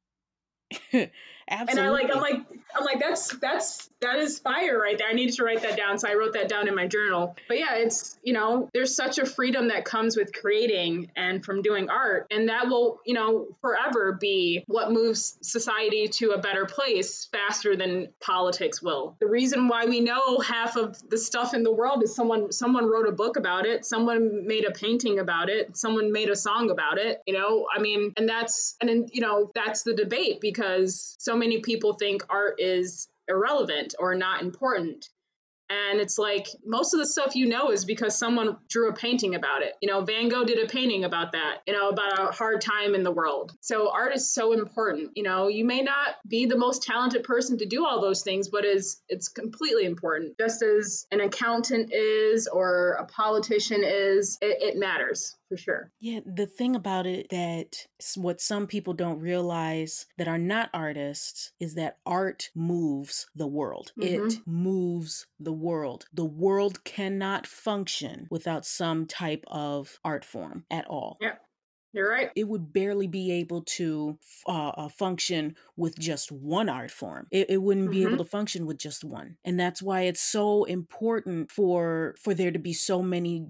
And 1.48 1.60
absolutely. 1.62 1.88
I 1.88 1.92
like, 1.92 2.16
I'm 2.16 2.22
like, 2.22 2.48
I'm 2.76 2.84
like, 2.84 3.00
that's 3.00 3.36
that's 3.38 3.90
that 4.02 4.18
is 4.18 4.40
fire 4.40 4.80
right 4.80 4.98
there. 4.98 5.08
I 5.08 5.14
needed 5.14 5.36
to 5.36 5.44
write 5.44 5.62
that 5.62 5.78
down, 5.78 5.98
so 5.98 6.10
I 6.10 6.14
wrote 6.14 6.34
that 6.34 6.50
down 6.50 6.68
in 6.68 6.76
my 6.76 6.88
journal. 6.88 7.36
But 7.48 7.58
yeah, 7.58 7.76
it's 7.76 8.18
you 8.24 8.34
know, 8.34 8.70
there's 8.74 8.96
such 8.96 9.18
a 9.18 9.26
freedom 9.26 9.70
that 9.70 9.86
comes 9.86 10.18
with 10.18 10.34
creating 10.34 11.12
and 11.16 11.44
from 11.44 11.62
doing 11.62 11.90
art, 11.90 12.28
and 12.32 12.50
that 12.50 12.68
will 12.68 13.00
you 13.06 13.14
know 13.14 13.48
forever 13.62 14.18
be 14.20 14.64
what 14.68 14.92
moves 14.92 15.38
society 15.42 16.08
to 16.08 16.32
a 16.32 16.38
better 16.38 16.66
place 16.66 17.30
faster 17.32 17.76
than 17.76 18.10
politics 18.22 18.82
will. 18.82 19.16
The 19.20 19.28
reason 19.28 19.68
why 19.68 19.86
we 19.86 20.02
know 20.02 20.40
half 20.40 20.76
of 20.76 20.98
the 21.10 21.18
stuff 21.18 21.54
in 21.54 21.64
the 21.64 21.74
world 21.74 22.04
is 22.04 22.16
someone 22.16 22.52
someone 22.52 22.86
wrote 22.86 23.08
a 23.08 23.14
book 23.14 23.38
about 23.38 23.66
it, 23.66 23.86
someone 23.86 24.46
made 24.46 24.66
a 24.66 24.72
painting 24.72 25.20
about 25.20 25.50
it, 25.50 25.78
someone 25.78 26.12
made 26.12 26.30
a 26.30 26.36
song 26.36 26.70
about 26.70 26.98
it. 26.98 27.22
You 27.26 27.34
know, 27.34 27.68
I 27.74 27.80
mean, 27.80 28.14
and 28.18 28.28
that's 28.28 28.76
and 28.82 29.10
you 29.14 29.22
know 29.22 29.52
that's 29.56 29.84
the 29.84 29.94
debate 29.94 30.42
because 30.42 31.16
so 31.20 31.36
many 31.38 31.62
people 31.62 31.94
think 31.94 32.24
art 32.30 32.60
is 32.66 33.08
irrelevant 33.28 33.96
or 34.00 34.16
not 34.16 34.42
important. 34.42 35.08
And 35.68 36.00
it's 36.00 36.20
like 36.20 36.48
most 36.64 36.94
of 36.94 37.00
the 37.00 37.08
stuff 37.08 37.36
you 37.36 37.48
know 37.48 37.72
is 37.72 37.86
because 37.86 38.18
someone 38.18 38.58
drew 38.70 38.90
a 38.90 38.94
painting 38.94 39.34
about 39.34 39.64
it. 39.64 39.74
You 39.82 39.90
know, 39.90 40.02
Van 40.02 40.30
Gogh 40.30 40.44
did 40.44 40.64
a 40.64 40.68
painting 40.68 41.06
about 41.06 41.32
that, 41.32 41.62
you 41.66 41.74
know, 41.74 41.90
about 41.90 42.20
a 42.20 42.32
hard 42.32 42.62
time 42.62 42.94
in 42.94 43.02
the 43.02 43.12
world. 43.12 43.52
So 43.62 43.92
art 43.92 44.14
is 44.14 44.32
so 44.32 44.54
important. 44.54 45.12
You 45.16 45.24
know, 45.24 45.48
you 45.48 45.66
may 45.66 45.82
not 45.82 46.18
be 46.28 46.46
the 46.46 46.58
most 46.58 46.84
talented 46.84 47.24
person 47.24 47.58
to 47.58 47.66
do 47.66 47.84
all 47.84 48.00
those 48.00 48.22
things, 48.22 48.50
but 48.50 48.64
is 48.64 49.02
it's 49.10 49.28
completely 49.28 49.86
important. 49.86 50.38
Just 50.38 50.62
as 50.62 51.08
an 51.12 51.20
accountant 51.20 51.92
is 51.92 52.48
or 52.48 52.98
a 53.00 53.06
politician 53.06 53.84
is, 53.84 54.38
it, 54.42 54.62
it 54.62 54.78
matters 54.78 55.36
for 55.50 55.58
sure. 55.58 55.92
Yeah, 56.00 56.20
the 56.26 56.46
thing 56.46 56.76
about 56.76 57.06
it 57.06 57.30
that 57.30 57.88
what 58.16 58.42
some 58.42 58.68
people 58.68 58.94
don't 58.94 59.20
realize 59.20 60.06
that 60.18 60.28
are 60.28 60.38
not 60.38 60.70
artists 60.74 61.52
is 61.60 61.76
that 61.76 61.98
art 62.06 62.50
moves 62.56 63.28
the 63.36 63.48
world. 63.48 63.92
It 63.98 64.20
mm-hmm. 64.20 64.52
moves 64.52 65.28
the 65.40 65.54
world. 65.54 66.06
The 66.14 66.26
world 66.26 66.84
cannot 66.84 67.48
function 67.48 68.28
without 68.30 68.66
some 68.66 69.06
type 69.06 69.44
of 69.48 70.00
art 70.04 70.26
form 70.26 70.66
at 70.72 70.86
all. 70.88 71.18
You're 71.96 72.10
right. 72.10 72.30
It 72.36 72.50
would 72.50 72.74
barely 72.74 73.08
be 73.08 73.32
able 73.32 73.62
to 73.62 74.18
uh, 74.46 74.70
uh, 74.70 74.90
function 74.90 75.56
with 75.78 75.98
just 75.98 76.30
one 76.30 76.68
art 76.68 76.92
form. 76.92 77.28
It, 77.32 77.50
it 77.50 77.62
wouldn't 77.62 77.90
be 77.90 78.04
able 78.04 78.18
to 78.18 78.26
function 78.26 78.66
with 78.66 78.78
just 78.78 79.06
one, 79.06 79.38
and 79.46 79.58
that's 79.58 79.82
why 79.82 80.02
it's 80.02 80.20
so 80.20 80.66
important 80.66 81.50
for 81.50 82.16
for 82.22 82.34
there 82.34 82.52
to 82.52 82.60
be 82.60 82.74
so 82.74 83.02
many 83.02 83.46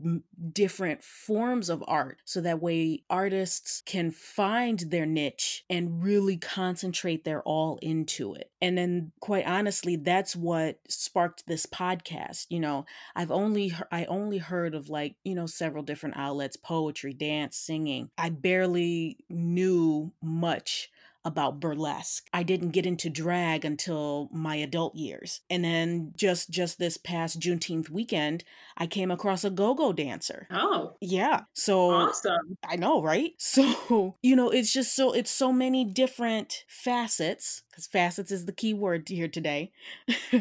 different 0.53 1.03
forms 1.03 1.69
of 1.69 1.83
art, 1.87 2.19
so 2.23 2.39
that 2.41 2.61
way 2.61 3.01
artists 3.09 3.81
can 3.83 4.11
find 4.11 4.79
their 4.91 5.07
niche 5.07 5.65
and 5.67 6.03
really 6.03 6.37
concentrate 6.37 7.23
their 7.23 7.41
all 7.41 7.79
into 7.81 8.35
it. 8.35 8.51
And 8.61 8.77
then, 8.77 9.11
quite 9.21 9.47
honestly, 9.47 9.95
that's 9.95 10.35
what 10.35 10.77
sparked 10.87 11.47
this 11.47 11.65
podcast. 11.65 12.45
You 12.49 12.59
know, 12.59 12.85
I've 13.15 13.31
only 13.31 13.73
I 13.91 14.05
only 14.05 14.37
heard 14.37 14.75
of 14.75 14.87
like 14.87 15.15
you 15.23 15.33
know 15.33 15.47
several 15.47 15.81
different 15.81 16.15
outlets: 16.15 16.57
poetry, 16.57 17.13
dance, 17.13 17.57
singing. 17.57 18.11
I 18.19 18.34
barely 18.41 19.17
knew 19.29 20.11
much 20.21 20.91
about 21.25 21.59
burlesque. 21.59 22.27
I 22.33 22.43
didn't 22.43 22.69
get 22.71 22.85
into 22.85 23.09
drag 23.09 23.65
until 23.65 24.29
my 24.31 24.55
adult 24.57 24.95
years. 24.95 25.41
And 25.49 25.63
then 25.63 26.13
just 26.15 26.49
just 26.49 26.79
this 26.79 26.97
past 26.97 27.39
Juneteenth 27.39 27.89
weekend, 27.89 28.43
I 28.77 28.87
came 28.87 29.11
across 29.11 29.43
a 29.43 29.49
go-go 29.49 29.91
dancer. 29.93 30.47
Oh, 30.51 30.93
Yeah. 31.01 31.41
So 31.53 31.89
awesome. 31.91 32.57
I 32.67 32.75
know, 32.77 33.01
right? 33.01 33.31
So, 33.39 34.17
you 34.21 34.35
know, 34.35 34.49
it's 34.49 34.71
just 34.73 34.95
so 34.95 35.13
it's 35.13 35.31
so 35.31 35.51
many 35.51 35.85
different 35.85 36.63
facets 36.67 37.63
because 37.69 37.87
facets 37.87 38.31
is 38.31 38.45
the 38.45 38.51
key 38.53 38.73
word 38.73 39.07
here 39.09 39.27
today. 39.27 39.71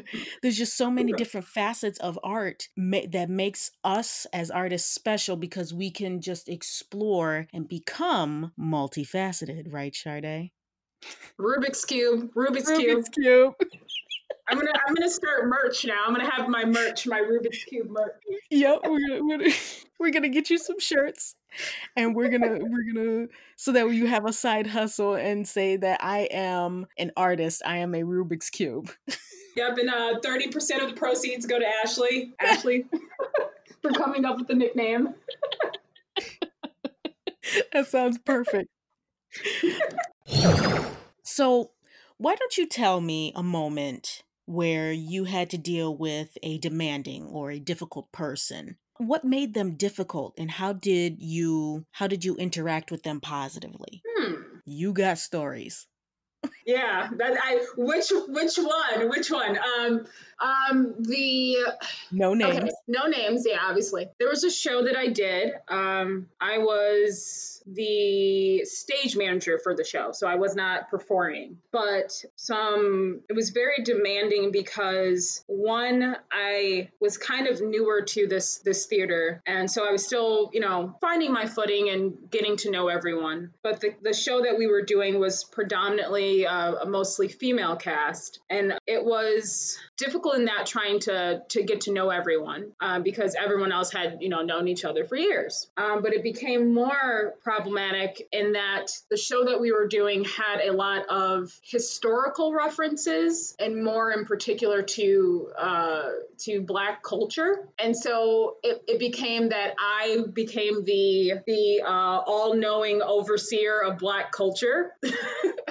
There's 0.42 0.56
just 0.56 0.76
so 0.76 0.90
many 0.90 1.12
different 1.12 1.46
facets 1.46 1.98
of 2.00 2.18
art 2.22 2.68
ma- 2.76 3.06
that 3.10 3.28
makes 3.30 3.70
us 3.84 4.26
as 4.32 4.50
artists 4.50 4.92
special 4.92 5.36
because 5.36 5.72
we 5.74 5.90
can 5.90 6.20
just 6.20 6.48
explore 6.48 7.46
and 7.52 7.68
become 7.68 8.52
multifaceted, 8.58 9.72
right, 9.72 9.94
Sade? 9.94 10.50
Rubik's 11.38 11.84
cube, 11.84 12.32
Rubik's, 12.34 12.70
cube. 12.70 13.04
cube. 13.12 13.54
I'm 14.48 14.58
gonna 14.58 14.72
I'm 14.86 14.94
gonna 14.94 15.10
start 15.10 15.46
merch 15.46 15.84
now. 15.86 16.02
I'm 16.06 16.14
gonna 16.14 16.30
have 16.30 16.48
my 16.48 16.64
merch, 16.64 17.06
my 17.06 17.20
Rubik's 17.20 17.64
cube 17.64 17.88
merch. 17.88 18.12
yep, 18.50 18.80
we're 18.84 19.00
gonna, 19.00 19.24
we're 19.24 19.38
gonna 19.38 19.50
we're 19.98 20.10
gonna 20.10 20.28
get 20.28 20.50
you 20.50 20.58
some 20.58 20.78
shirts, 20.78 21.34
and 21.96 22.14
we're 22.14 22.28
gonna 22.28 22.58
we're 22.60 22.92
gonna 22.92 23.28
so 23.56 23.72
that 23.72 23.88
you 23.88 24.06
have 24.06 24.26
a 24.26 24.32
side 24.32 24.66
hustle 24.66 25.14
and 25.14 25.48
say 25.48 25.76
that 25.76 26.04
I 26.04 26.28
am 26.30 26.86
an 26.98 27.12
artist. 27.16 27.62
I 27.64 27.78
am 27.78 27.94
a 27.94 28.02
Rubik's 28.02 28.50
cube. 28.50 28.90
Yep, 29.56 29.78
and 29.78 29.88
uh, 29.88 30.18
30% 30.18 30.82
of 30.82 30.90
the 30.90 30.96
proceeds 30.96 31.46
go 31.46 31.60
to 31.60 31.64
Ashley. 31.84 32.32
Ashley 32.40 32.86
for 33.82 33.92
coming 33.92 34.24
up 34.24 34.36
with 34.38 34.48
the 34.48 34.54
nickname. 34.54 35.14
that 37.72 37.86
sounds 37.86 38.18
perfect. 38.18 38.68
So, 41.24 41.72
why 42.18 42.34
don't 42.36 42.56
you 42.56 42.66
tell 42.66 43.00
me 43.00 43.32
a 43.34 43.42
moment 43.42 44.22
where 44.46 44.92
you 44.92 45.24
had 45.24 45.50
to 45.50 45.58
deal 45.58 45.96
with 45.96 46.36
a 46.42 46.58
demanding 46.58 47.24
or 47.26 47.50
a 47.50 47.58
difficult 47.58 48.12
person? 48.12 48.76
What 48.98 49.24
made 49.24 49.54
them 49.54 49.74
difficult 49.74 50.34
and 50.38 50.50
how 50.50 50.72
did 50.72 51.20
you 51.20 51.86
how 51.90 52.06
did 52.06 52.24
you 52.24 52.36
interact 52.36 52.90
with 52.92 53.02
them 53.02 53.20
positively? 53.20 54.02
Hmm. 54.06 54.34
You 54.64 54.92
got 54.92 55.18
stories. 55.18 55.88
Yeah, 56.66 57.08
that 57.16 57.36
I 57.42 57.64
which 57.76 58.12
which 58.28 58.56
one? 58.56 59.08
Which 59.08 59.30
one? 59.30 59.58
Um 59.58 60.06
um 60.40 60.94
the 61.00 61.56
No 62.10 62.34
names. 62.34 62.56
Okay, 62.56 62.70
no 62.86 63.06
names, 63.06 63.44
yeah, 63.48 63.58
obviously. 63.62 64.08
There 64.18 64.28
was 64.28 64.44
a 64.44 64.50
show 64.50 64.84
that 64.84 64.96
I 64.96 65.08
did. 65.08 65.52
Um, 65.68 66.28
I 66.40 66.58
was 66.58 67.62
the 67.66 68.64
stage 68.64 69.16
manager 69.16 69.58
for 69.58 69.74
the 69.74 69.84
show, 69.84 70.12
so 70.12 70.26
I 70.26 70.34
was 70.36 70.54
not 70.54 70.90
performing. 70.90 71.58
But 71.72 72.24
some, 72.36 73.20
it 73.28 73.34
was 73.34 73.50
very 73.50 73.82
demanding 73.82 74.50
because 74.52 75.42
one, 75.46 76.16
I 76.30 76.90
was 77.00 77.16
kind 77.18 77.46
of 77.46 77.60
newer 77.60 78.02
to 78.02 78.26
this 78.26 78.58
this 78.58 78.86
theater, 78.86 79.42
and 79.46 79.70
so 79.70 79.86
I 79.86 79.92
was 79.92 80.04
still, 80.06 80.50
you 80.52 80.60
know, 80.60 80.96
finding 81.00 81.32
my 81.32 81.46
footing 81.46 81.88
and 81.90 82.30
getting 82.30 82.56
to 82.58 82.70
know 82.70 82.88
everyone. 82.88 83.52
But 83.62 83.80
the 83.80 83.94
the 84.02 84.12
show 84.12 84.42
that 84.42 84.58
we 84.58 84.66
were 84.66 84.82
doing 84.82 85.18
was 85.18 85.44
predominantly 85.44 86.46
uh, 86.46 86.54
a, 86.54 86.74
a 86.82 86.86
mostly 86.86 87.28
female 87.28 87.76
cast, 87.76 88.40
and 88.48 88.74
it 88.86 89.04
was 89.04 89.78
difficult 89.96 90.23
in 90.32 90.46
that 90.46 90.66
trying 90.66 91.00
to 91.00 91.42
to 91.48 91.62
get 91.62 91.82
to 91.82 91.92
know 91.92 92.10
everyone 92.10 92.72
um, 92.80 93.02
because 93.02 93.34
everyone 93.34 93.72
else 93.72 93.92
had 93.92 94.18
you 94.20 94.28
know 94.28 94.42
known 94.42 94.68
each 94.68 94.84
other 94.84 95.04
for 95.04 95.16
years. 95.16 95.68
Um, 95.76 96.02
but 96.02 96.12
it 96.12 96.22
became 96.22 96.72
more 96.72 97.34
problematic 97.42 98.26
in 98.32 98.52
that 98.52 98.86
the 99.10 99.16
show 99.16 99.44
that 99.44 99.60
we 99.60 99.72
were 99.72 99.86
doing 99.86 100.24
had 100.24 100.60
a 100.60 100.72
lot 100.72 101.06
of 101.08 101.52
historical 101.62 102.52
references, 102.52 103.54
and 103.58 103.84
more 103.84 104.10
in 104.10 104.24
particular 104.24 104.82
to 104.82 105.48
uh, 105.58 106.08
to 106.38 106.62
Black 106.62 107.02
culture, 107.02 107.68
and 107.78 107.96
so 107.96 108.56
it, 108.62 108.82
it 108.88 108.98
became 108.98 109.50
that 109.50 109.74
I 109.78 110.24
became 110.32 110.84
the 110.84 111.34
the 111.46 111.82
uh, 111.82 112.22
all 112.26 112.54
knowing 112.54 113.02
overseer 113.02 113.80
of 113.82 113.98
Black 113.98 114.32
culture, 114.32 114.94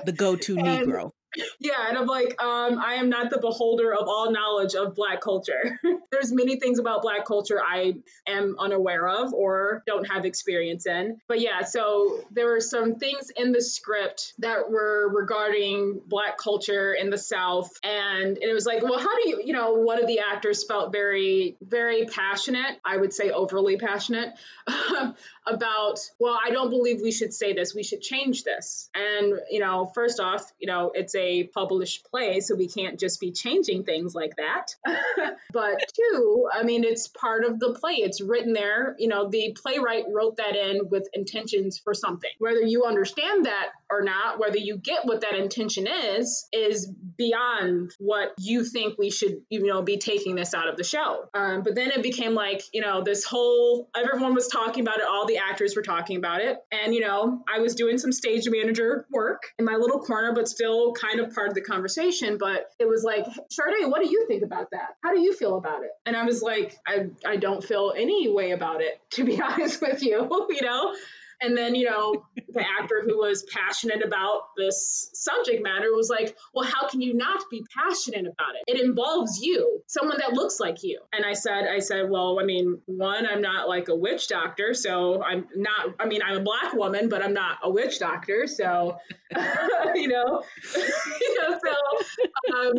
the 0.06 0.12
go 0.12 0.36
to 0.36 0.56
Negro 0.58 1.12
yeah 1.60 1.88
and 1.88 1.98
i'm 1.98 2.08
like 2.08 2.42
um, 2.42 2.80
i 2.80 2.96
am 2.96 3.10
not 3.10 3.30
the 3.30 3.40
beholder 3.40 3.94
of 3.94 4.08
all 4.08 4.32
knowledge 4.32 4.76
of 4.76 4.96
black 4.96 5.22
culture. 5.22 5.80
There's 6.12 6.32
many 6.32 6.60
things 6.60 6.80
about 6.80 7.02
black 7.02 7.26
culture 7.26 7.60
i 7.62 7.94
am 8.28 8.56
unaware 8.60 9.08
of 9.08 9.34
or 9.34 9.84
don't 9.86 10.10
have 10.10 10.26
experience 10.26 10.86
in. 10.86 11.20
But 11.28 11.40
yeah 11.40 11.64
so 11.64 12.24
there 12.32 12.48
were 12.48 12.62
some 12.62 12.96
things 12.96 13.32
in 13.36 13.52
the 13.52 13.62
script 13.62 14.34
that 14.40 14.70
were 14.70 15.10
regarding 15.14 16.02
black 16.06 16.38
culture 16.38 16.94
in 16.94 17.10
the 17.10 17.18
south. 17.18 17.72
And 17.84 18.38
it 18.38 18.54
was 18.54 18.66
like 18.66 18.84
well 18.84 19.00
how 19.00 19.16
do 19.16 19.30
you 19.30 19.42
you 19.44 19.54
know 19.54 19.74
one 19.74 20.00
of 20.02 20.08
the 20.08 20.20
actors 20.20 20.64
felt 20.64 20.92
very 20.92 21.58
very 21.62 22.06
passionate 22.06 22.80
i 22.86 22.96
would 22.98 23.14
say 23.14 23.32
overly 23.32 23.78
passionate 23.78 24.30
about 25.48 26.00
well 26.20 26.40
i 26.44 26.50
don't 26.52 26.70
believe 26.70 27.02
we 27.02 27.12
should 27.12 27.34
say 27.34 27.54
this 27.54 27.74
we 27.74 27.84
should 27.84 28.02
change 28.02 28.44
this. 28.44 28.90
And 28.94 29.40
you 29.50 29.60
know 29.60 29.92
first 29.94 30.20
off 30.20 30.52
you 30.60 30.68
know 30.68 30.92
it's 30.94 31.16
a 31.16 31.23
a 31.24 31.44
published 31.46 32.06
play, 32.10 32.40
so 32.42 32.56
we 32.56 32.68
can't 32.68 33.00
just 33.00 33.20
be 33.20 33.32
changing 33.32 33.84
things 33.84 34.14
like 34.14 34.36
that. 34.38 34.76
but 35.54 35.80
two, 35.96 36.50
I 36.52 36.64
mean, 36.64 36.84
it's 36.84 37.08
part 37.08 37.46
of 37.46 37.60
the 37.60 37.74
play. 37.74 37.94
It's 37.94 38.22
written 38.22 38.54
there. 38.54 38.96
You 39.00 39.08
know, 39.08 39.30
the 39.30 39.56
playwright 39.60 40.06
wrote 40.12 40.38
that 40.38 40.56
in 40.56 40.90
with 40.90 41.08
intentions 41.14 41.80
for 41.80 41.94
something. 41.94 42.32
Whether 42.40 42.62
you 42.62 42.86
understand 42.86 43.46
that 43.46 43.70
or 43.90 44.02
not, 44.02 44.40
whether 44.40 44.58
you 44.58 44.78
get 44.78 45.06
what 45.06 45.22
that 45.22 45.36
intention 45.36 45.88
is, 45.88 46.48
is 46.52 46.88
beyond 47.18 47.92
what 48.00 48.34
you 48.40 48.64
think 48.64 48.98
we 48.98 49.10
should, 49.10 49.42
you 49.50 49.66
know, 49.66 49.82
be 49.82 49.98
taking 49.98 50.36
this 50.36 50.54
out 50.54 50.68
of 50.68 50.78
the 50.78 50.84
show. 50.84 51.30
Um, 51.34 51.64
but 51.64 51.76
then 51.76 51.92
it 51.92 52.04
became 52.04 52.34
like, 52.34 52.64
you 52.74 52.82
know, 52.82 53.04
this 53.04 53.24
whole 53.24 53.90
everyone 53.96 54.34
was 54.34 54.48
talking 54.48 54.82
about 54.82 54.98
it, 54.98 55.06
all 55.10 55.26
the 55.26 55.38
actors 55.38 55.76
were 55.76 55.82
talking 55.82 56.18
about 56.18 56.42
it, 56.42 56.58
and 56.72 56.94
you 56.94 57.02
know, 57.02 57.44
I 57.52 57.60
was 57.60 57.76
doing 57.76 57.98
some 57.98 58.12
stage 58.12 58.48
manager 58.50 59.06
work 59.12 59.44
in 59.60 59.66
my 59.66 59.76
little 59.76 60.00
corner, 60.00 60.34
but 60.34 60.48
still 60.48 60.94
kind 60.94 61.13
of 61.20 61.34
part 61.34 61.50
of 61.50 61.56
the 61.56 61.62
conversation. 61.62 62.38
But 62.38 62.66
it 62.80 62.88
was 62.88 63.04
like, 63.04 63.26
Sharday, 63.26 63.90
what 63.90 64.04
do 64.04 64.10
you 64.10 64.26
think 64.28 64.44
about 64.44 64.72
that? 64.72 64.96
How 65.04 65.14
do 65.14 65.22
you 65.22 65.34
feel 65.34 65.58
about 65.58 65.84
it? 65.84 65.92
And 66.06 66.16
I 66.16 66.26
was 66.26 66.42
like, 66.42 66.78
I 66.88 67.08
I 67.26 67.38
don't 67.38 67.64
feel 67.64 67.94
any 67.96 68.30
way 68.30 68.52
about 68.52 68.82
it, 68.82 69.00
to 69.12 69.24
be 69.24 69.42
honest 69.42 69.82
with 69.82 70.02
you, 70.04 70.28
you 70.50 70.62
know. 70.62 70.96
And 71.44 71.58
then, 71.58 71.76
you 71.76 71.90
know, 71.90 72.26
the 72.54 72.62
actor 72.62 73.04
who 73.06 73.18
was 73.18 73.44
passionate 73.44 74.04
about 74.04 74.44
this 74.56 75.10
subject 75.14 75.62
matter 75.62 75.94
was 75.94 76.10
like, 76.10 76.38
well, 76.54 76.66
how 76.66 76.88
can 76.88 77.02
you 77.02 77.14
not 77.14 77.44
be 77.52 77.66
passionate 77.78 78.22
about 78.22 78.56
it? 78.56 78.64
It 78.74 78.82
involves 78.82 79.42
you, 79.42 79.82
someone 79.88 80.20
that 80.20 80.34
looks 80.34 80.60
like 80.60 80.84
you. 80.84 81.02
And 81.12 81.26
I 81.26 81.34
said, 81.34 81.66
I 81.68 81.80
said, 81.80 82.10
well, 82.10 82.40
I 82.40 82.46
mean, 82.46 82.80
one, 82.86 83.26
I'm 83.26 83.42
not 83.42 83.68
like 83.68 83.90
a 83.90 83.96
witch 83.96 84.30
doctor. 84.30 84.74
So 84.74 85.22
I'm 85.22 85.46
not, 85.56 85.96
I 86.00 86.06
mean, 86.06 86.22
I'm 86.26 86.38
a 86.38 86.44
black 86.44 86.74
woman, 86.74 87.10
but 87.10 87.22
I'm 87.22 87.34
not 87.34 87.58
a 87.62 87.70
witch 87.70 88.00
doctor. 88.00 88.48
So, 88.48 88.98
you 89.96 90.08
know, 90.08 90.44
you 90.76 91.42
know, 91.42 91.60
so, 91.64 92.56
um, 92.56 92.74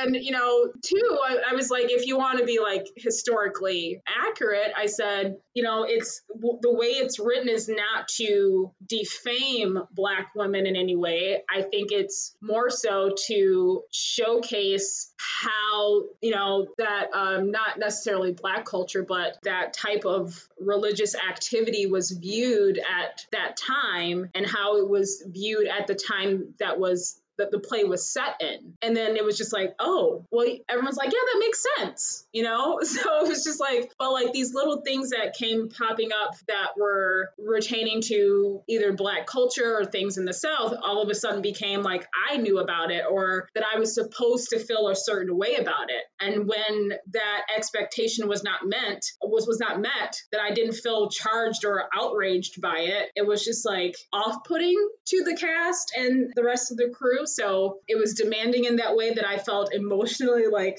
and 0.00 0.16
you 0.16 0.32
know 0.32 0.68
two 0.82 1.18
I, 1.26 1.50
I, 1.50 1.54
was 1.54 1.70
like 1.70 1.86
if 1.90 2.06
you 2.06 2.16
want 2.16 2.38
to 2.38 2.44
be 2.44 2.60
like 2.60 2.86
historically 2.96 4.00
accurate 4.28 4.72
i 4.76 4.86
said 4.86 5.36
you 5.54 5.62
know 5.62 5.84
it's 5.88 6.22
the 6.60 6.72
way 6.72 6.86
it's 6.86 7.18
written 7.18 7.48
is 7.48 7.68
not 7.68 8.08
to 8.16 8.72
defame 8.86 9.78
black 9.92 10.30
women 10.34 10.66
in 10.66 10.76
any 10.76 10.96
way. 10.96 11.42
I 11.48 11.62
think 11.62 11.92
it's 11.92 12.36
more 12.40 12.70
so 12.70 13.14
to 13.26 13.82
showcase 13.90 15.12
how 15.18 16.02
you 16.20 16.30
know 16.30 16.66
that 16.78 17.08
um, 17.14 17.50
not 17.50 17.78
necessarily 17.78 18.32
black 18.32 18.64
culture 18.64 19.04
but 19.06 19.38
that 19.42 19.72
type 19.72 20.04
of 20.04 20.48
religious 20.60 21.14
activity 21.14 21.86
was 21.86 22.10
viewed 22.10 22.78
at 22.78 23.26
that 23.32 23.56
time 23.56 24.30
and 24.34 24.46
how 24.46 24.78
it 24.78 24.88
was 24.88 25.22
viewed 25.26 25.66
at 25.66 25.86
the 25.86 25.94
time 25.94 26.54
that 26.58 26.78
was 26.78 27.20
that 27.38 27.50
the 27.50 27.58
play 27.58 27.84
was 27.84 28.08
set 28.08 28.40
in. 28.40 28.74
And 28.82 28.96
then 28.96 29.16
it 29.16 29.24
was 29.24 29.36
just 29.36 29.52
like, 29.52 29.74
oh, 29.78 30.26
well, 30.30 30.46
everyone's 30.68 30.96
like, 30.96 31.12
yeah, 31.12 31.18
that 31.32 31.38
makes 31.40 31.64
sense, 31.76 32.26
you 32.32 32.42
know? 32.42 32.80
So 32.92 33.24
it 33.24 33.28
was 33.28 33.42
just 33.42 33.58
like, 33.58 33.90
but 33.98 34.12
like 34.12 34.32
these 34.32 34.52
little 34.52 34.82
things 34.82 35.10
that 35.10 35.34
came 35.34 35.70
popping 35.70 36.10
up 36.12 36.34
that 36.46 36.72
were 36.76 37.30
retaining 37.38 38.02
to 38.02 38.60
either 38.68 38.92
Black 38.92 39.26
culture 39.26 39.78
or 39.78 39.84
things 39.86 40.18
in 40.18 40.26
the 40.26 40.34
South 40.34 40.74
all 40.82 41.02
of 41.02 41.08
a 41.08 41.14
sudden 41.14 41.40
became 41.40 41.82
like 41.82 42.06
I 42.30 42.36
knew 42.36 42.58
about 42.58 42.90
it 42.90 43.04
or 43.10 43.48
that 43.54 43.64
I 43.64 43.78
was 43.78 43.94
supposed 43.94 44.50
to 44.50 44.58
feel 44.58 44.88
a 44.88 44.94
certain 44.94 45.36
way 45.36 45.54
about 45.54 45.90
it. 45.90 46.02
And 46.20 46.46
when 46.46 46.92
that 47.12 47.42
expectation 47.56 48.28
was 48.28 48.44
not 48.44 48.60
meant, 48.64 49.04
was, 49.22 49.46
was 49.46 49.58
not 49.58 49.80
met, 49.80 50.16
that 50.32 50.40
I 50.40 50.52
didn't 50.52 50.74
feel 50.74 51.08
charged 51.08 51.64
or 51.64 51.88
outraged 51.96 52.60
by 52.60 52.80
it, 52.80 53.10
it 53.16 53.26
was 53.26 53.42
just 53.44 53.64
like 53.64 53.96
off 54.12 54.44
putting 54.44 54.76
to 55.06 55.24
the 55.24 55.36
cast 55.36 55.92
and 55.96 56.32
the 56.36 56.44
rest 56.44 56.70
of 56.70 56.76
the 56.76 56.90
crew 56.90 57.21
so 57.26 57.78
it 57.88 57.96
was 57.96 58.14
demanding 58.14 58.64
in 58.64 58.76
that 58.76 58.96
way 58.96 59.14
that 59.14 59.26
I 59.26 59.38
felt 59.38 59.74
emotionally 59.74 60.46
like, 60.46 60.78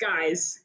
guys, 0.00 0.58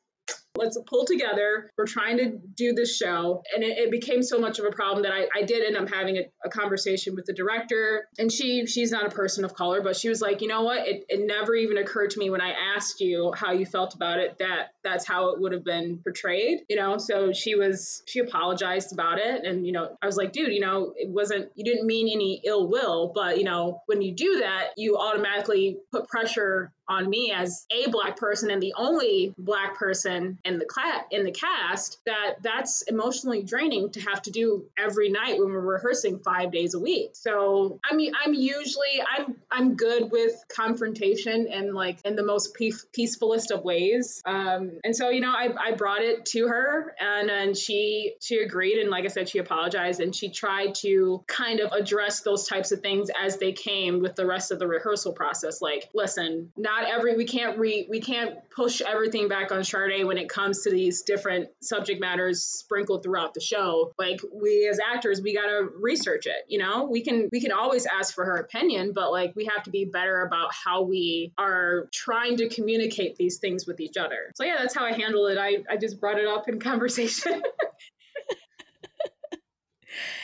let's 0.58 0.78
pull 0.88 1.06
together. 1.06 1.72
We're 1.78 1.86
trying 1.86 2.18
to 2.18 2.40
do 2.56 2.74
this 2.74 2.98
show. 2.98 3.44
And 3.54 3.64
it, 3.64 3.78
it 3.78 3.92
became 3.92 4.22
so 4.22 4.40
much 4.40 4.60
of 4.60 4.66
a 4.66 4.72
problem 4.72 5.04
that 5.04 5.12
I, 5.12 5.28
I 5.36 5.44
did 5.44 5.66
end 5.66 5.78
up 5.78 5.94
having 5.94 6.18
a, 6.18 6.24
a, 6.46 6.50
conversation 6.50 7.16
with 7.16 7.26
the 7.26 7.34
director. 7.34 8.08
And 8.18 8.32
she 8.32 8.66
she's 8.66 8.92
not 8.92 9.06
a 9.06 9.10
person 9.10 9.46
of 9.46 9.54
color, 9.54 9.82
but 9.82 9.96
she 9.96 10.10
was 10.10 10.22
like, 10.22 10.42
you 10.42 10.48
know 10.48 10.64
what? 10.64 10.88
It, 10.88 11.06
it 11.08 11.26
never 11.26 11.56
even 11.56 11.78
occurred 11.78 12.12
to 12.12 12.20
me 12.20 12.30
when 12.30 12.42
I 12.42 12.52
asked 12.76 13.00
you 13.00 13.34
how 13.36 13.52
you 13.54 13.66
felt 13.66 13.96
about 13.96 14.20
it 14.20 14.38
that 14.40 14.72
that's 14.84 15.08
how 15.08 15.30
it 15.30 15.40
would 15.40 15.54
have 15.54 15.64
been 15.64 16.00
portrayed, 16.04 16.60
you 16.70 16.76
know? 16.76 16.98
So 16.98 17.32
she 17.32 17.56
was, 17.56 18.04
she 18.08 18.20
apologized 18.20 18.92
about 18.92 19.20
it. 19.20 19.46
And, 19.46 19.66
you 19.66 19.72
know, 19.72 19.96
I 20.02 20.06
was 20.06 20.18
like, 20.18 20.34
dude, 20.34 20.54
you 20.54 20.60
know, 20.60 20.94
it 20.96 21.10
wasn't, 21.10 21.50
you 21.56 21.64
didn't 21.64 21.88
mean 21.88 22.10
any 22.14 22.42
ill 22.46 22.68
will, 22.68 23.12
but, 23.14 23.38
you 23.38 23.44
know, 23.44 23.82
when 23.86 24.02
you 24.02 24.14
do 24.14 24.40
that, 24.42 24.70
you 24.76 24.98
automatically 24.98 25.78
put 25.92 26.08
pressure 26.08 26.74
on 26.88 27.10
me 27.10 27.34
as 27.36 27.66
a 27.72 27.90
black 27.90 28.18
person 28.18 28.52
and 28.52 28.62
the 28.62 28.74
only 28.78 29.34
black 29.38 29.78
person 29.78 30.38
in 30.44 30.60
the 30.60 30.66
class 30.66 31.04
in 31.12 31.24
the 31.24 31.32
cast 31.32 32.00
that 32.06 32.36
that's 32.42 32.82
emotionally 32.84 33.44
draining 33.44 33.90
to 33.92 34.02
have 34.02 34.22
to 34.22 34.32
do 34.32 34.66
every 34.78 35.10
night 35.10 35.38
when 35.40 35.50
we're 35.52 35.60
rehearsing 35.60 36.20
five 36.20 36.52
days 36.52 36.74
a 36.74 36.80
week. 36.80 37.12
So 37.14 37.80
i 37.90 37.96
mean 37.96 38.14
i'm 38.24 38.34
usually 38.34 39.02
i'm 39.18 39.36
i'm 39.52 39.76
good 39.76 40.12
with 40.12 40.34
confrontation 40.54 41.48
and 41.52 41.74
like 41.74 42.00
in 42.04 42.16
the 42.16 42.24
most 42.24 42.54
peace, 42.54 42.86
peacefulest 42.94 43.52
of 43.52 43.64
ways. 43.64 44.22
Um, 44.26 44.80
and 44.84 44.96
so 44.96 45.10
you 45.10 45.22
know 45.22 45.32
I, 45.32 45.50
I 45.60 45.72
brought 45.74 46.02
it 46.02 46.26
to 46.28 46.48
her 46.48 46.96
and 47.00 47.30
and 47.30 47.58
she 47.58 48.16
she 48.22 48.38
agreed 48.40 48.80
and 48.80 48.90
like 48.90 49.06
i 49.06 49.08
said 49.08 49.30
she 49.30 49.40
apologized 49.40 50.00
and 50.00 50.16
she 50.16 50.30
tried 50.30 50.76
to 50.76 51.24
kind 51.28 51.60
of 51.60 51.72
address 51.72 52.22
those 52.22 52.48
types 52.48 52.72
of 52.72 52.82
things 52.82 53.10
as 53.22 53.38
they 53.38 53.52
came 53.52 54.02
with 54.02 54.16
the 54.16 54.26
rest 54.26 54.52
of 54.52 54.60
the 54.60 54.68
rehearsal 54.68 55.14
process. 55.14 55.62
Like 55.62 55.90
listen 55.94 56.52
not 56.58 56.71
not 56.72 56.90
every 56.90 57.16
we 57.16 57.26
can't 57.26 57.58
re 57.58 57.86
we 57.90 58.00
can't 58.00 58.36
push 58.56 58.82
everything 58.82 59.28
back 59.28 59.52
on 59.52 59.60
Sharday 59.60 60.06
when 60.06 60.18
it 60.18 60.30
comes 60.30 60.64
to 60.64 60.72
these 60.72 61.02
different 61.02 61.50
subject 61.62 62.00
matters 62.00 62.44
sprinkled 62.44 63.04
throughout 63.04 63.34
the 63.34 63.42
show. 63.42 63.94
Like 63.98 64.22
we 64.34 64.68
as 64.70 64.80
actors, 64.80 65.22
we 65.22 65.34
gotta 65.36 65.68
research 65.80 66.26
it. 66.28 66.46
You 66.48 66.60
know, 66.60 66.88
we 66.90 67.02
can 67.02 67.30
we 67.32 67.42
can 67.42 67.52
always 67.52 67.86
ask 67.86 68.14
for 68.14 68.26
her 68.26 68.38
opinion, 68.38 68.94
but 68.94 69.12
like 69.12 69.36
we 69.36 69.50
have 69.54 69.64
to 69.64 69.72
be 69.72 69.86
better 69.86 70.22
about 70.22 70.52
how 70.54 70.84
we 70.84 71.34
are 71.38 71.88
trying 71.92 72.38
to 72.38 72.50
communicate 72.50 73.16
these 73.16 73.40
things 73.40 73.66
with 73.68 73.80
each 73.80 73.98
other. 73.98 74.32
So 74.36 74.46
yeah, 74.46 74.56
that's 74.60 74.76
how 74.76 74.86
I 74.86 74.94
handle 74.94 75.28
it. 75.28 75.38
I 75.38 75.64
I 75.70 75.78
just 75.78 76.00
brought 76.00 76.20
it 76.20 76.28
up 76.28 76.48
in 76.48 76.60
conversation. 76.60 77.42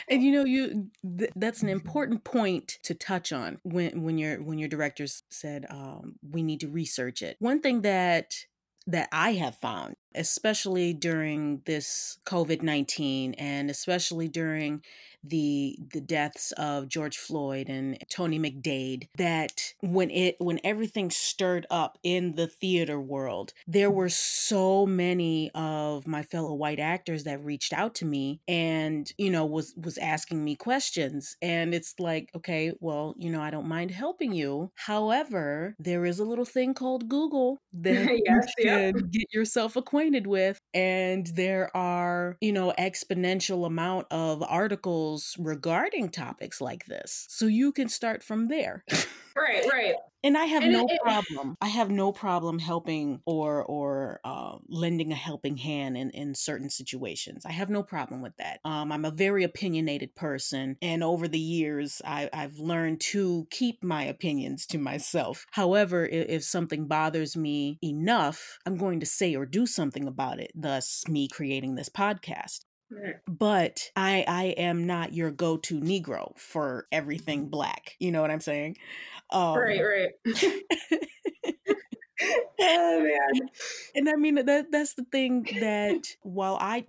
and 0.08 0.22
you 0.22 0.32
know 0.32 0.44
you 0.44 0.90
th- 1.18 1.30
that's 1.36 1.62
an 1.62 1.68
important 1.68 2.24
point 2.24 2.78
to 2.82 2.94
touch 2.94 3.32
on 3.32 3.58
when 3.62 4.02
when 4.02 4.18
your 4.18 4.42
when 4.42 4.58
your 4.58 4.68
directors 4.68 5.22
said 5.30 5.66
um, 5.70 6.16
we 6.28 6.42
need 6.42 6.60
to 6.60 6.68
research 6.68 7.22
it. 7.22 7.36
One 7.38 7.60
thing 7.60 7.82
that 7.82 8.32
that 8.88 9.08
i 9.12 9.32
have 9.34 9.54
found 9.56 9.94
especially 10.14 10.94
during 10.94 11.60
this 11.66 12.18
covid-19 12.24 13.34
and 13.36 13.70
especially 13.70 14.28
during 14.28 14.82
the 15.24 15.76
the 15.92 16.00
deaths 16.00 16.52
of 16.52 16.88
George 16.88 17.16
Floyd 17.16 17.68
and 17.68 17.98
Tony 18.10 18.38
McDade 18.38 19.08
that 19.16 19.74
when 19.80 20.10
it 20.10 20.36
when 20.38 20.60
everything 20.64 21.10
stirred 21.10 21.66
up 21.70 21.98
in 22.02 22.34
the 22.34 22.46
theater 22.46 23.00
world, 23.00 23.52
there 23.66 23.90
were 23.90 24.08
so 24.08 24.86
many 24.86 25.50
of 25.54 26.06
my 26.06 26.22
fellow 26.22 26.54
white 26.54 26.78
actors 26.78 27.24
that 27.24 27.44
reached 27.44 27.72
out 27.72 27.94
to 27.96 28.04
me 28.04 28.40
and, 28.48 29.12
you 29.18 29.30
know, 29.30 29.44
was 29.44 29.74
was 29.76 29.98
asking 29.98 30.44
me 30.44 30.56
questions. 30.56 31.36
And 31.42 31.74
it's 31.74 31.94
like, 31.98 32.30
okay, 32.36 32.72
well, 32.80 33.14
you 33.18 33.30
know, 33.30 33.40
I 33.40 33.50
don't 33.50 33.68
mind 33.68 33.90
helping 33.90 34.32
you. 34.32 34.70
However, 34.74 35.74
there 35.78 36.04
is 36.04 36.18
a 36.18 36.24
little 36.24 36.44
thing 36.44 36.74
called 36.74 37.08
Google 37.08 37.58
that 37.72 38.20
yes, 38.24 38.52
you 38.58 38.64
can 38.64 38.96
yeah. 38.96 39.02
get 39.10 39.32
yourself 39.32 39.76
acquainted 39.76 40.26
with. 40.26 40.58
And 40.74 41.26
there 41.28 41.74
are, 41.76 42.36
you 42.40 42.52
know, 42.52 42.72
exponential 42.78 43.66
amount 43.66 44.06
of 44.10 44.42
articles 44.42 45.17
regarding 45.38 46.08
topics 46.08 46.60
like 46.60 46.86
this. 46.86 47.26
So 47.28 47.46
you 47.46 47.72
can 47.72 47.88
start 47.88 48.22
from 48.22 48.48
there. 48.48 48.84
right, 49.36 49.64
right. 49.70 49.94
And 50.24 50.36
I 50.36 50.46
have 50.46 50.64
and 50.64 50.72
no 50.72 50.86
it, 50.88 51.00
problem. 51.00 51.56
I 51.60 51.68
have 51.68 51.90
no 51.90 52.10
problem 52.10 52.58
helping 52.58 53.20
or 53.24 53.62
or 53.64 54.20
uh, 54.24 54.56
lending 54.68 55.12
a 55.12 55.16
helping 55.16 55.56
hand 55.56 55.96
in 55.96 56.10
in 56.10 56.34
certain 56.34 56.70
situations. 56.70 57.46
I 57.46 57.52
have 57.52 57.70
no 57.70 57.84
problem 57.84 58.20
with 58.20 58.36
that. 58.38 58.58
Um, 58.64 58.90
I'm 58.90 59.04
a 59.04 59.12
very 59.12 59.44
opinionated 59.44 60.16
person, 60.16 60.76
and 60.82 61.04
over 61.04 61.28
the 61.28 61.38
years, 61.38 62.02
I, 62.04 62.28
I've 62.32 62.58
learned 62.58 63.00
to 63.12 63.46
keep 63.50 63.84
my 63.84 64.04
opinions 64.04 64.66
to 64.66 64.78
myself. 64.78 65.46
However, 65.52 66.04
if, 66.04 66.28
if 66.28 66.44
something 66.44 66.88
bothers 66.88 67.36
me 67.36 67.78
enough, 67.82 68.58
I'm 68.66 68.76
going 68.76 68.98
to 69.00 69.06
say 69.06 69.36
or 69.36 69.46
do 69.46 69.66
something 69.66 70.08
about 70.08 70.40
it. 70.40 70.50
Thus, 70.52 71.04
me 71.08 71.28
creating 71.28 71.76
this 71.76 71.88
podcast. 71.88 72.64
But 73.26 73.90
I 73.96 74.24
I 74.26 74.44
am 74.56 74.86
not 74.86 75.12
your 75.12 75.30
go-to 75.30 75.80
Negro 75.80 76.38
for 76.38 76.86
everything 76.90 77.48
black. 77.48 77.96
You 77.98 78.12
know 78.12 78.22
what 78.22 78.30
I'm 78.30 78.40
saying? 78.40 78.76
Um, 79.30 79.58
right, 79.58 79.80
right. 79.80 80.10
oh 82.60 83.00
man. 83.00 83.48
And 83.94 84.08
i 84.08 84.14
mean 84.16 84.34
that 84.36 84.70
that's 84.70 84.94
the 84.94 85.04
thing 85.04 85.46
that 85.60 86.06
while 86.22 86.58
i 86.60 86.84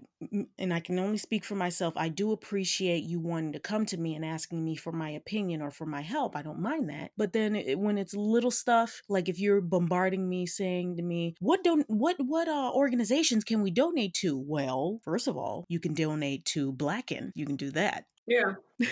and 0.58 0.74
i 0.74 0.80
can 0.80 1.00
only 1.00 1.18
speak 1.18 1.46
for 1.46 1.56
myself 1.56 1.94
i 1.96 2.10
do 2.10 2.32
appreciate 2.32 3.04
you 3.04 3.20
wanting 3.20 3.54
to 3.54 3.60
come 3.60 3.86
to 3.86 3.98
me 3.98 4.16
and 4.16 4.26
asking 4.26 4.64
me 4.64 4.76
for 4.76 4.92
my 4.92 5.10
opinion 5.12 5.62
or 5.62 5.72
for 5.72 5.86
my 5.86 6.02
help. 6.02 6.36
I 6.36 6.42
don't 6.42 6.60
mind 6.60 6.90
that. 6.90 7.12
But 7.18 7.34
then 7.34 7.56
it, 7.56 7.80
when 7.80 7.98
it's 7.98 8.14
little 8.14 8.52
stuff 8.52 9.02
like 9.10 9.30
if 9.30 9.40
you're 9.40 9.62
bombarding 9.62 10.28
me 10.28 10.46
saying 10.46 10.98
to 10.98 11.04
me 11.04 11.36
what 11.40 11.64
don't 11.64 11.86
what 11.90 12.16
what 12.20 12.48
uh, 12.48 12.72
organizations 12.74 13.44
can 13.44 13.62
we 13.62 13.72
donate 13.72 14.14
to? 14.16 14.38
Well 14.38 15.00
first 15.04 15.28
of 15.28 15.38
all 15.38 15.66
you 15.70 15.80
can 15.80 15.94
donate 15.94 16.46
to 16.46 16.72
blacken. 16.72 17.32
You 17.36 17.46
can 17.46 17.56
do 17.56 17.72
that. 17.72 18.06
Yeah 18.28 18.54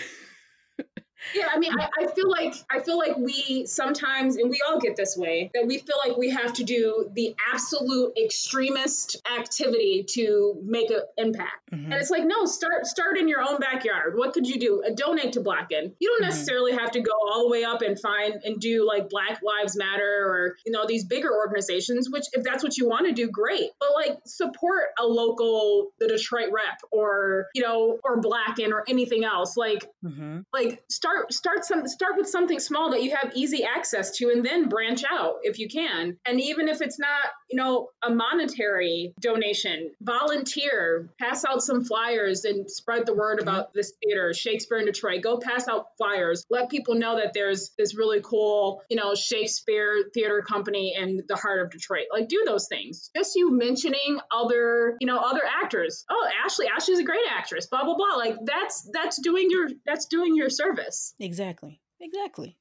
yeah, 1.34 1.48
I 1.52 1.58
mean, 1.58 1.72
I, 1.78 1.88
I, 2.04 2.06
feel 2.06 2.30
like 2.30 2.54
I 2.70 2.80
feel 2.80 2.96
like 2.96 3.16
we 3.16 3.66
sometimes, 3.66 4.36
and 4.36 4.48
we 4.48 4.60
all 4.68 4.78
get 4.78 4.96
this 4.96 5.16
way, 5.16 5.50
that 5.54 5.66
we 5.66 5.78
feel 5.78 5.96
like 6.06 6.16
we 6.16 6.30
have 6.30 6.52
to 6.54 6.64
do 6.64 7.10
the 7.12 7.34
absolute 7.52 8.16
extremist 8.22 9.20
activity 9.36 10.04
to 10.10 10.56
make 10.64 10.90
an 10.90 11.00
impact. 11.16 11.70
Mm-hmm. 11.72 11.92
And 11.92 11.94
it's 11.94 12.10
like, 12.10 12.24
no, 12.24 12.44
start 12.44 12.86
start 12.86 13.18
in 13.18 13.28
your 13.28 13.42
own 13.42 13.58
backyard. 13.58 14.16
What 14.16 14.32
could 14.32 14.46
you 14.46 14.58
do? 14.58 14.82
Donate 14.94 15.32
to 15.32 15.40
Blacken. 15.40 15.94
You 15.98 16.08
don't 16.08 16.22
mm-hmm. 16.22 16.30
necessarily 16.30 16.72
have 16.72 16.92
to 16.92 17.00
go 17.00 17.12
all 17.30 17.44
the 17.44 17.50
way 17.50 17.64
up 17.64 17.82
and 17.82 17.98
find 17.98 18.34
and 18.44 18.60
do 18.60 18.86
like 18.86 19.08
Black 19.08 19.40
Lives 19.42 19.76
Matter 19.76 20.24
or 20.24 20.56
you 20.64 20.72
know 20.72 20.86
these 20.86 21.04
bigger 21.04 21.34
organizations. 21.34 22.08
Which, 22.08 22.26
if 22.32 22.44
that's 22.44 22.62
what 22.62 22.76
you 22.76 22.88
want 22.88 23.06
to 23.06 23.12
do, 23.12 23.28
great. 23.28 23.70
But 23.80 23.90
like 23.94 24.18
support 24.24 24.84
a 24.98 25.04
local, 25.04 25.90
the 25.98 26.08
Detroit 26.08 26.50
Rep, 26.52 26.80
or 26.92 27.46
you 27.54 27.62
know, 27.62 27.98
or 28.04 28.20
Blacken 28.20 28.72
or 28.72 28.84
anything 28.88 29.24
else. 29.24 29.56
Like, 29.56 29.84
mm-hmm. 30.04 30.40
like 30.52 30.82
start 30.88 31.07
start 31.08 31.32
start 31.32 31.64
some 31.64 31.86
start 31.86 32.16
with 32.16 32.28
something 32.28 32.58
small 32.58 32.90
that 32.90 33.02
you 33.02 33.14
have 33.14 33.32
easy 33.34 33.64
access 33.64 34.16
to 34.18 34.30
and 34.30 34.44
then 34.44 34.68
branch 34.68 35.02
out 35.10 35.36
if 35.42 35.58
you 35.58 35.68
can. 35.68 36.16
And 36.26 36.40
even 36.40 36.68
if 36.68 36.80
it's 36.80 36.98
not 36.98 37.24
you 37.50 37.56
know 37.56 37.88
a 38.02 38.10
monetary 38.10 39.14
donation 39.20 39.92
volunteer 40.00 41.08
pass 41.18 41.44
out 41.44 41.62
some 41.62 41.84
flyers 41.84 42.44
and 42.44 42.70
spread 42.70 43.06
the 43.06 43.14
word 43.14 43.40
about 43.40 43.68
mm-hmm. 43.68 43.78
this 43.78 43.92
theater 44.02 44.34
shakespeare 44.34 44.78
in 44.78 44.86
detroit 44.86 45.22
go 45.22 45.38
pass 45.38 45.68
out 45.68 45.86
flyers. 45.96 46.44
Let 46.50 46.68
people 46.70 46.94
know 46.94 47.16
that 47.16 47.32
there's 47.32 47.70
this 47.78 47.96
really 47.96 48.20
cool 48.22 48.82
you 48.90 48.96
know 48.96 49.14
shakespeare 49.14 50.04
theater 50.12 50.42
company 50.42 50.94
in 50.96 51.22
the 51.26 51.36
heart 51.36 51.60
of 51.60 51.70
detroit. 51.70 52.06
Like 52.12 52.28
do 52.28 52.44
those 52.46 52.68
things. 52.68 53.10
Just 53.16 53.34
you 53.36 53.50
mentioning 53.50 54.20
other 54.30 54.96
you 55.00 55.06
know 55.06 55.18
other 55.18 55.42
actors. 55.62 56.04
Oh 56.10 56.28
ashley 56.44 56.66
ashley's 56.74 56.98
a 56.98 57.04
great 57.04 57.26
actress 57.30 57.66
blah 57.66 57.84
blah 57.84 57.96
blah. 57.96 58.16
Like 58.16 58.36
that's 58.44 58.88
that's 58.92 59.20
doing 59.20 59.48
your 59.50 59.68
that's 59.86 60.06
doing 60.06 60.36
your 60.36 60.50
service 60.50 60.97
Exactly. 61.18 61.80
Exactly. 62.00 62.56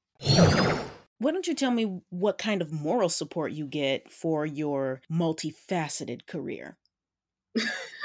Why 1.19 1.31
don't 1.31 1.47
you 1.47 1.55
tell 1.55 1.71
me 1.71 2.01
what 2.09 2.37
kind 2.37 2.61
of 2.61 2.71
moral 2.71 3.09
support 3.09 3.51
you 3.51 3.65
get 3.65 4.11
for 4.11 4.45
your 4.45 5.01
multifaceted 5.11 6.27
career? 6.27 6.77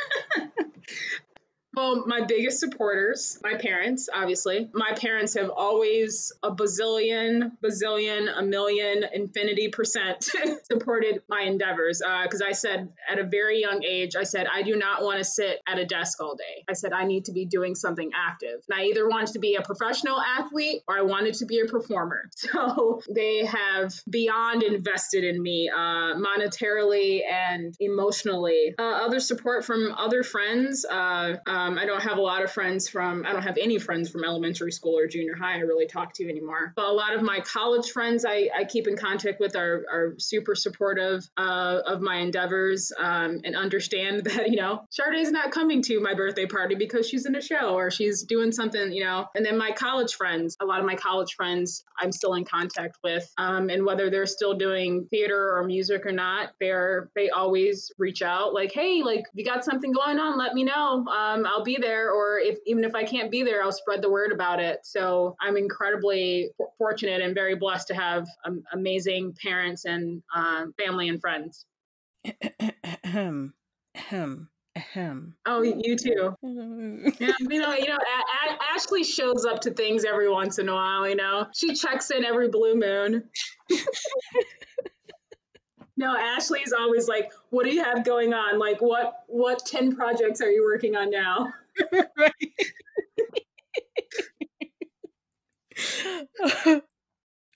Well, 1.74 2.04
my 2.06 2.20
biggest 2.20 2.60
supporters, 2.60 3.38
my 3.42 3.54
parents, 3.54 4.10
obviously. 4.12 4.68
My 4.74 4.92
parents 4.92 5.34
have 5.34 5.48
always 5.48 6.32
a 6.42 6.50
bazillion, 6.50 7.52
bazillion, 7.64 8.28
a 8.34 8.42
million, 8.42 9.04
infinity 9.10 9.68
percent 9.68 10.22
supported 10.64 11.22
my 11.28 11.42
endeavors. 11.42 12.02
Because 12.22 12.42
uh, 12.42 12.46
I 12.48 12.52
said 12.52 12.90
at 13.08 13.18
a 13.18 13.24
very 13.24 13.60
young 13.60 13.82
age, 13.84 14.16
I 14.16 14.24
said, 14.24 14.46
I 14.52 14.62
do 14.62 14.76
not 14.76 15.02
want 15.02 15.18
to 15.18 15.24
sit 15.24 15.60
at 15.66 15.78
a 15.78 15.86
desk 15.86 16.20
all 16.20 16.36
day. 16.36 16.64
I 16.68 16.74
said, 16.74 16.92
I 16.92 17.04
need 17.04 17.26
to 17.26 17.32
be 17.32 17.46
doing 17.46 17.74
something 17.74 18.10
active. 18.14 18.60
And 18.68 18.78
I 18.78 18.84
either 18.86 19.08
wanted 19.08 19.32
to 19.32 19.38
be 19.38 19.54
a 19.54 19.62
professional 19.62 20.20
athlete 20.20 20.82
or 20.86 20.98
I 20.98 21.02
wanted 21.02 21.34
to 21.34 21.46
be 21.46 21.60
a 21.60 21.66
performer. 21.66 22.30
So 22.52 23.00
they 23.08 23.46
have 23.46 23.94
beyond 24.10 24.62
invested 24.62 25.24
in 25.24 25.40
me 25.40 25.70
uh, 25.70 26.14
monetarily 26.16 27.20
and 27.24 27.74
emotionally. 27.80 28.74
Uh, 28.78 28.82
other 28.82 29.20
support 29.20 29.64
from 29.64 29.94
other 29.96 30.22
friends. 30.22 30.84
Uh, 30.84 31.36
um, 31.62 31.78
I 31.78 31.86
don't 31.86 32.02
have 32.02 32.18
a 32.18 32.20
lot 32.20 32.42
of 32.42 32.50
friends 32.50 32.88
from, 32.88 33.24
I 33.26 33.32
don't 33.32 33.42
have 33.42 33.58
any 33.60 33.78
friends 33.78 34.10
from 34.10 34.24
elementary 34.24 34.72
school 34.72 34.98
or 34.98 35.06
junior 35.06 35.34
high 35.34 35.56
I 35.56 35.60
really 35.60 35.86
talk 35.86 36.14
to 36.14 36.28
anymore. 36.28 36.72
But 36.74 36.86
a 36.86 36.92
lot 36.92 37.14
of 37.14 37.22
my 37.22 37.40
college 37.40 37.90
friends 37.90 38.24
I, 38.24 38.48
I 38.56 38.64
keep 38.64 38.88
in 38.88 38.96
contact 38.96 39.40
with 39.40 39.56
are, 39.56 39.84
are 39.90 40.14
super 40.18 40.54
supportive 40.54 41.28
uh, 41.36 41.80
of 41.86 42.00
my 42.00 42.16
endeavors 42.16 42.92
um, 42.98 43.40
and 43.44 43.56
understand 43.56 44.24
that, 44.24 44.50
you 44.50 44.56
know, 44.56 44.84
Sharda 44.92 45.20
is 45.20 45.30
not 45.30 45.50
coming 45.50 45.82
to 45.82 46.00
my 46.00 46.14
birthday 46.14 46.46
party 46.46 46.74
because 46.74 47.08
she's 47.08 47.26
in 47.26 47.34
a 47.34 47.42
show 47.42 47.74
or 47.74 47.90
she's 47.90 48.24
doing 48.24 48.52
something, 48.52 48.92
you 48.92 49.04
know. 49.04 49.26
And 49.34 49.44
then 49.44 49.58
my 49.58 49.72
college 49.72 50.14
friends, 50.14 50.56
a 50.60 50.64
lot 50.64 50.80
of 50.80 50.86
my 50.86 50.96
college 50.96 51.34
friends 51.34 51.84
I'm 51.98 52.12
still 52.12 52.34
in 52.34 52.44
contact 52.44 52.98
with. 53.04 53.30
Um, 53.38 53.68
and 53.70 53.84
whether 53.84 54.10
they're 54.10 54.26
still 54.26 54.54
doing 54.54 55.06
theater 55.10 55.56
or 55.56 55.64
music 55.64 56.06
or 56.06 56.12
not, 56.12 56.50
they're, 56.60 57.10
they 57.14 57.30
always 57.30 57.92
reach 57.98 58.22
out 58.22 58.54
like, 58.54 58.72
hey, 58.72 59.02
like, 59.04 59.24
you 59.34 59.44
got 59.44 59.64
something 59.64 59.92
going 59.92 60.18
on, 60.18 60.38
let 60.38 60.54
me 60.54 60.64
know. 60.64 61.06
Um, 61.06 61.46
I'll 61.52 61.64
be 61.64 61.76
there, 61.80 62.10
or 62.10 62.38
if 62.38 62.58
even 62.66 62.84
if 62.84 62.94
I 62.94 63.04
can't 63.04 63.30
be 63.30 63.42
there, 63.42 63.62
I'll 63.62 63.72
spread 63.72 64.00
the 64.00 64.10
word 64.10 64.32
about 64.32 64.58
it. 64.60 64.80
So 64.84 65.36
I'm 65.40 65.56
incredibly 65.58 66.50
fortunate 66.78 67.20
and 67.20 67.34
very 67.34 67.56
blessed 67.56 67.88
to 67.88 67.94
have 67.94 68.26
um, 68.44 68.62
amazing 68.72 69.34
parents 69.42 69.84
and 69.84 70.22
uh, 70.34 70.66
family 70.82 71.08
and 71.08 71.20
friends. 71.20 71.66
Ahem. 73.04 73.52
Ahem. 73.94 74.48
Ahem. 74.74 75.34
Oh, 75.44 75.60
you 75.62 75.96
too. 75.96 76.34
yeah, 77.20 77.32
you 77.40 77.60
know, 77.60 77.74
you 77.74 77.88
know, 77.88 77.98
a- 77.98 78.52
a- 78.52 78.58
Ashley 78.74 79.04
shows 79.04 79.44
up 79.44 79.60
to 79.60 79.70
things 79.72 80.04
every 80.06 80.30
once 80.30 80.58
in 80.58 80.68
a 80.68 80.74
while. 80.74 81.06
You 81.06 81.16
know, 81.16 81.46
she 81.54 81.74
checks 81.74 82.10
in 82.10 82.24
every 82.24 82.48
blue 82.48 82.76
moon. 82.76 83.24
No, 86.02 86.16
Ashley's 86.16 86.72
always 86.72 87.06
like, 87.06 87.32
"What 87.50 87.64
do 87.64 87.72
you 87.72 87.84
have 87.84 88.04
going 88.04 88.34
on? 88.34 88.58
Like, 88.58 88.82
what 88.82 89.22
what 89.28 89.64
ten 89.64 89.94
projects 89.94 90.40
are 90.40 90.50
you 90.50 90.64
working 90.64 90.96
on 90.96 91.10
now?" 91.10 91.52
right. 92.18 92.32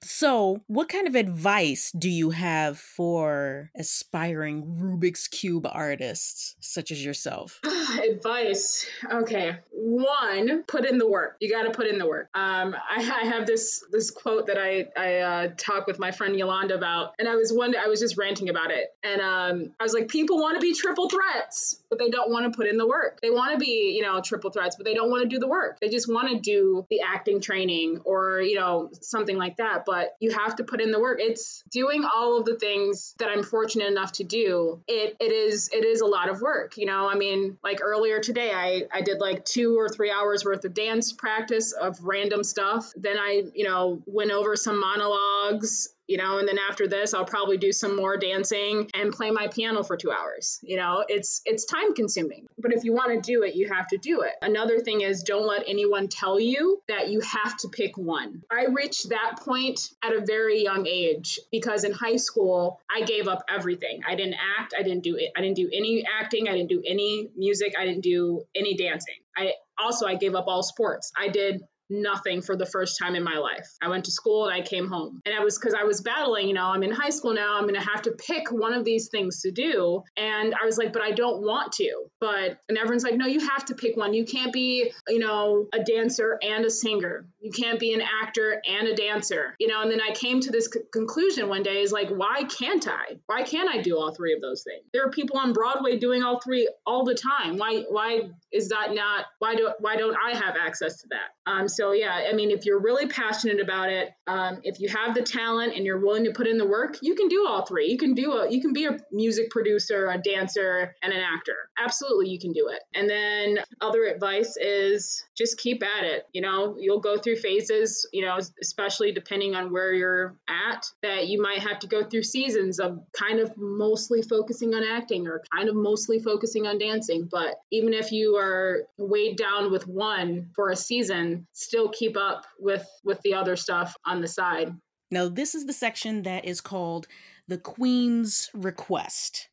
So, 0.06 0.62
what 0.68 0.88
kind 0.88 1.08
of 1.08 1.16
advice 1.16 1.90
do 1.90 2.08
you 2.08 2.30
have 2.30 2.78
for 2.78 3.72
aspiring 3.76 4.78
Rubik's 4.80 5.26
Cube 5.26 5.66
artists 5.68 6.54
such 6.60 6.92
as 6.92 7.04
yourself? 7.04 7.60
advice. 7.64 8.86
Okay. 9.10 9.56
One, 9.72 10.62
put 10.64 10.84
in 10.84 10.98
the 10.98 11.08
work. 11.08 11.36
You 11.40 11.50
got 11.50 11.64
to 11.64 11.70
put 11.70 11.88
in 11.88 11.98
the 11.98 12.06
work. 12.06 12.28
Um, 12.34 12.76
I, 12.88 12.98
I, 12.98 13.26
have 13.26 13.46
this 13.46 13.84
this 13.90 14.10
quote 14.12 14.46
that 14.46 14.58
I 14.58 14.86
I 14.96 15.18
uh, 15.18 15.48
talk 15.56 15.88
with 15.88 15.98
my 15.98 16.12
friend 16.12 16.36
Yolanda 16.36 16.76
about, 16.76 17.14
and 17.18 17.28
I 17.28 17.34
was 17.34 17.52
one 17.52 17.74
I 17.76 17.88
was 17.88 17.98
just 17.98 18.16
ranting 18.16 18.48
about 18.48 18.70
it, 18.70 18.94
and 19.02 19.20
um, 19.20 19.72
I 19.80 19.82
was 19.82 19.92
like, 19.92 20.08
people 20.08 20.38
want 20.38 20.54
to 20.54 20.60
be 20.60 20.72
triple 20.74 21.08
threats, 21.08 21.82
but 21.90 21.98
they 21.98 22.10
don't 22.10 22.30
want 22.30 22.52
to 22.52 22.56
put 22.56 22.68
in 22.68 22.76
the 22.76 22.86
work. 22.86 23.20
They 23.20 23.30
want 23.30 23.52
to 23.52 23.58
be 23.58 23.94
you 23.96 24.02
know 24.02 24.20
triple 24.20 24.50
threats, 24.50 24.76
but 24.76 24.84
they 24.84 24.94
don't 24.94 25.10
want 25.10 25.22
to 25.24 25.28
do 25.28 25.38
the 25.38 25.48
work. 25.48 25.80
They 25.80 25.88
just 25.88 26.08
want 26.08 26.28
to 26.28 26.38
do 26.38 26.86
the 26.90 27.00
acting 27.00 27.40
training 27.40 28.02
or 28.04 28.40
you 28.40 28.54
know 28.56 28.90
something 29.00 29.36
like 29.36 29.56
that, 29.56 29.84
but 29.84 29.95
but 29.96 30.14
you 30.20 30.30
have 30.30 30.56
to 30.56 30.64
put 30.64 30.82
in 30.82 30.90
the 30.90 31.00
work. 31.00 31.20
It's 31.22 31.62
doing 31.70 32.04
all 32.04 32.38
of 32.38 32.44
the 32.44 32.56
things 32.56 33.14
that 33.18 33.30
I'm 33.30 33.42
fortunate 33.42 33.88
enough 33.88 34.12
to 34.12 34.24
do. 34.24 34.82
It 34.86 35.16
it 35.18 35.32
is 35.32 35.70
it 35.72 35.86
is 35.86 36.02
a 36.02 36.06
lot 36.06 36.28
of 36.28 36.42
work. 36.42 36.76
You 36.76 36.84
know, 36.84 37.08
I 37.08 37.14
mean, 37.14 37.56
like 37.64 37.80
earlier 37.80 38.20
today, 38.20 38.50
I 38.52 38.82
I 38.92 39.00
did 39.00 39.20
like 39.20 39.46
two 39.46 39.78
or 39.78 39.88
three 39.88 40.10
hours 40.10 40.44
worth 40.44 40.66
of 40.66 40.74
dance 40.74 41.14
practice 41.14 41.72
of 41.72 42.04
random 42.04 42.44
stuff. 42.44 42.92
Then 42.94 43.16
I 43.18 43.44
you 43.54 43.64
know 43.64 44.02
went 44.04 44.32
over 44.32 44.54
some 44.54 44.78
monologues 44.80 45.88
you 46.06 46.16
know 46.16 46.38
and 46.38 46.48
then 46.48 46.58
after 46.58 46.86
this 46.86 47.14
i'll 47.14 47.24
probably 47.24 47.56
do 47.56 47.72
some 47.72 47.96
more 47.96 48.16
dancing 48.16 48.88
and 48.94 49.12
play 49.12 49.30
my 49.30 49.48
piano 49.48 49.82
for 49.82 49.96
two 49.96 50.10
hours 50.10 50.60
you 50.62 50.76
know? 50.76 51.04
It's 51.08 51.40
it's 51.44 51.64
time 51.64 51.94
consuming 51.94 52.46
but 52.58 52.72
if 52.72 52.84
you 52.84 52.92
want 52.92 53.12
to 53.12 53.20
do 53.20 53.42
it 53.42 53.54
you 53.54 53.68
have 53.68 53.86
to 53.88 53.98
do 53.98 54.22
it. 54.22 54.32
Another 54.42 54.80
thing 54.80 55.00
is 55.00 55.22
don't 55.22 55.46
let 55.46 55.64
anyone 55.66 56.08
tell 56.08 56.38
you 56.40 56.82
that 56.88 57.08
you 57.08 57.20
have 57.20 57.56
to 57.58 57.68
pick 57.68 57.96
one. 57.96 58.42
I 58.50 58.66
reached 58.66 59.10
that 59.10 59.38
point 59.40 59.80
at 60.02 60.12
a 60.12 60.24
very 60.24 60.62
young 60.62 60.86
age 60.86 61.38
because 61.50 61.84
in 61.84 61.92
high 61.92 62.16
school 62.16 62.80
i 62.90 63.02
gave 63.02 63.28
up 63.28 63.42
everything. 63.48 64.02
I 64.06 64.14
didn't 64.14 64.36
act 64.58 64.74
i 64.78 64.82
didn't 64.82 65.02
do 65.02 65.16
it 65.16 65.30
i 65.36 65.40
didn't 65.40 65.56
do 65.56 65.68
any 65.72 66.04
acting 66.20 66.48
i 66.48 66.52
didn't 66.52 66.68
do 66.68 66.82
any 66.86 67.30
music 67.36 67.74
i 67.78 67.84
didn't 67.84 68.02
do 68.02 68.44
any 68.54 68.76
dancing. 68.76 69.16
I 69.36 69.52
also 69.78 70.06
i 70.06 70.14
gave 70.14 70.34
up 70.34 70.46
all 70.46 70.62
sports. 70.62 71.12
I 71.16 71.28
did 71.28 71.62
nothing 71.90 72.42
for 72.42 72.56
the 72.56 72.66
first 72.66 72.98
time 72.98 73.14
in 73.14 73.22
my 73.22 73.38
life. 73.38 73.68
I 73.82 73.88
went 73.88 74.06
to 74.06 74.10
school 74.10 74.46
and 74.46 74.54
I 74.54 74.62
came 74.62 74.88
home. 74.88 75.20
And 75.24 75.34
I 75.34 75.44
was 75.44 75.58
because 75.58 75.74
I 75.74 75.84
was 75.84 76.00
battling, 76.00 76.48
you 76.48 76.54
know, 76.54 76.66
I'm 76.66 76.82
in 76.82 76.92
high 76.92 77.10
school 77.10 77.34
now, 77.34 77.56
I'm 77.56 77.62
going 77.62 77.74
to 77.74 77.80
have 77.80 78.02
to 78.02 78.12
pick 78.12 78.50
one 78.50 78.72
of 78.72 78.84
these 78.84 79.08
things 79.08 79.42
to 79.42 79.50
do. 79.50 80.02
And 80.16 80.54
I 80.60 80.64
was 80.64 80.78
like, 80.78 80.92
but 80.92 81.02
I 81.02 81.12
don't 81.12 81.42
want 81.42 81.72
to. 81.72 82.06
But, 82.20 82.58
and 82.68 82.78
everyone's 82.78 83.04
like, 83.04 83.16
no, 83.16 83.26
you 83.26 83.40
have 83.40 83.64
to 83.66 83.74
pick 83.74 83.96
one. 83.96 84.14
You 84.14 84.24
can't 84.24 84.52
be, 84.52 84.90
you 85.08 85.18
know, 85.18 85.66
a 85.72 85.82
dancer 85.82 86.38
and 86.42 86.64
a 86.64 86.70
singer. 86.70 87.26
You 87.40 87.50
can't 87.52 87.78
be 87.78 87.94
an 87.94 88.02
actor 88.22 88.60
and 88.66 88.88
a 88.88 88.94
dancer, 88.94 89.54
you 89.60 89.68
know. 89.68 89.82
And 89.82 89.90
then 89.90 90.00
I 90.00 90.12
came 90.12 90.40
to 90.40 90.50
this 90.50 90.68
c- 90.72 90.80
conclusion 90.92 91.48
one 91.48 91.62
day 91.62 91.82
is 91.82 91.92
like, 91.92 92.10
why 92.10 92.44
can't 92.44 92.86
I? 92.88 93.18
Why 93.26 93.42
can't 93.42 93.68
I 93.72 93.82
do 93.82 93.98
all 93.98 94.12
three 94.12 94.34
of 94.34 94.40
those 94.40 94.64
things? 94.64 94.84
There 94.92 95.04
are 95.06 95.10
people 95.10 95.38
on 95.38 95.52
Broadway 95.52 95.98
doing 95.98 96.22
all 96.22 96.40
three 96.40 96.68
all 96.84 97.04
the 97.04 97.14
time. 97.14 97.56
Why, 97.56 97.82
why 97.88 98.30
is 98.52 98.70
that 98.70 98.94
not, 98.94 99.26
why 99.38 99.54
do, 99.54 99.70
why 99.78 99.96
don't 99.96 100.16
I 100.16 100.36
have 100.36 100.56
access 100.56 101.02
to 101.02 101.08
that? 101.10 101.50
Um, 101.50 101.68
so 101.76 101.92
yeah, 101.92 102.26
I 102.28 102.32
mean, 102.32 102.50
if 102.50 102.64
you're 102.64 102.80
really 102.80 103.06
passionate 103.06 103.60
about 103.60 103.90
it, 103.90 104.10
um, 104.26 104.60
if 104.62 104.80
you 104.80 104.88
have 104.88 105.14
the 105.14 105.22
talent 105.22 105.74
and 105.76 105.84
you're 105.84 106.00
willing 106.00 106.24
to 106.24 106.32
put 106.32 106.46
in 106.46 106.58
the 106.58 106.66
work, 106.66 106.96
you 107.02 107.14
can 107.14 107.28
do 107.28 107.46
all 107.46 107.64
three. 107.66 107.88
You 107.88 107.98
can 107.98 108.14
do 108.14 108.32
a, 108.32 108.50
you 108.50 108.60
can 108.60 108.72
be 108.72 108.86
a 108.86 108.96
music 109.12 109.50
producer, 109.50 110.10
a 110.10 110.18
dancer, 110.18 110.94
and 111.02 111.12
an 111.12 111.20
actor. 111.20 111.68
Absolutely, 111.78 112.30
you 112.30 112.38
can 112.38 112.52
do 112.52 112.68
it. 112.68 112.82
And 112.94 113.08
then 113.08 113.58
other 113.80 114.04
advice 114.04 114.56
is 114.56 115.22
just 115.36 115.58
keep 115.58 115.82
at 115.82 116.04
it. 116.04 116.24
You 116.32 116.40
know, 116.40 116.76
you'll 116.78 117.00
go 117.00 117.18
through 117.18 117.36
phases. 117.36 118.08
You 118.12 118.24
know, 118.24 118.38
especially 118.62 119.12
depending 119.12 119.54
on 119.54 119.72
where 119.72 119.92
you're 119.92 120.34
at, 120.48 120.86
that 121.02 121.28
you 121.28 121.40
might 121.40 121.60
have 121.60 121.78
to 121.80 121.86
go 121.86 122.02
through 122.02 122.22
seasons 122.22 122.80
of 122.80 123.00
kind 123.12 123.38
of 123.38 123.52
mostly 123.56 124.22
focusing 124.22 124.74
on 124.74 124.82
acting 124.82 125.26
or 125.26 125.42
kind 125.54 125.68
of 125.68 125.74
mostly 125.74 126.18
focusing 126.20 126.66
on 126.66 126.78
dancing. 126.78 127.28
But 127.30 127.56
even 127.70 127.92
if 127.92 128.12
you 128.12 128.36
are 128.36 128.84
weighed 128.96 129.36
down 129.36 129.70
with 129.70 129.86
one 129.86 130.50
for 130.54 130.70
a 130.70 130.76
season, 130.76 131.46
still 131.66 131.88
keep 131.88 132.16
up 132.16 132.46
with 132.58 132.86
with 133.04 133.20
the 133.22 133.34
other 133.34 133.56
stuff 133.56 133.94
on 134.06 134.20
the 134.20 134.28
side. 134.28 134.72
Now, 135.10 135.28
this 135.28 135.54
is 135.54 135.66
the 135.66 135.72
section 135.72 136.22
that 136.22 136.44
is 136.44 136.60
called 136.60 137.06
the 137.48 137.58
Queen's 137.58 138.50
Request. 138.54 139.48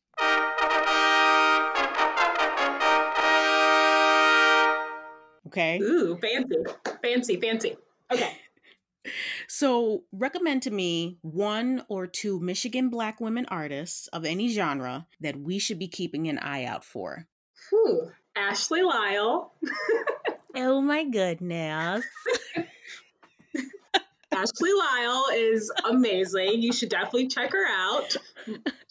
Okay. 5.46 5.78
Ooh, 5.78 6.18
fancy, 6.20 6.56
fancy, 7.02 7.40
fancy. 7.40 7.76
Okay. 8.12 8.38
So, 9.48 10.04
recommend 10.12 10.62
to 10.62 10.70
me 10.70 11.18
one 11.20 11.82
or 11.88 12.06
two 12.06 12.40
Michigan 12.40 12.88
Black 12.88 13.20
women 13.20 13.44
artists 13.50 14.06
of 14.06 14.24
any 14.24 14.48
genre 14.48 15.06
that 15.20 15.38
we 15.38 15.58
should 15.58 15.78
be 15.78 15.88
keeping 15.88 16.26
an 16.26 16.38
eye 16.38 16.64
out 16.64 16.86
for. 16.86 17.26
Whew. 17.68 18.12
Ashley 18.34 18.82
Lyle. 18.82 19.52
oh 20.54 20.80
my 20.80 21.04
goodness. 21.04 22.04
Ashley 24.32 24.72
Lyle 24.72 25.26
is 25.32 25.72
amazing. 25.84 26.60
You 26.62 26.72
should 26.72 26.88
definitely 26.88 27.28
check 27.28 27.52
her 27.52 27.66
out. 27.66 28.16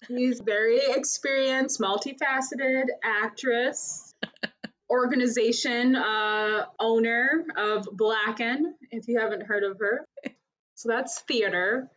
She's 0.08 0.40
very 0.40 0.80
experienced, 0.88 1.82
multifaceted 1.82 2.86
actress, 3.04 4.14
organization 4.90 5.96
uh, 5.96 6.66
owner 6.80 7.46
of 7.58 7.88
Blacken, 7.92 8.76
if 8.92 9.08
you 9.08 9.20
haven't 9.20 9.44
heard 9.44 9.64
of 9.64 9.80
her. 9.80 10.06
So 10.76 10.90
that's 10.90 11.20
theater. 11.22 11.90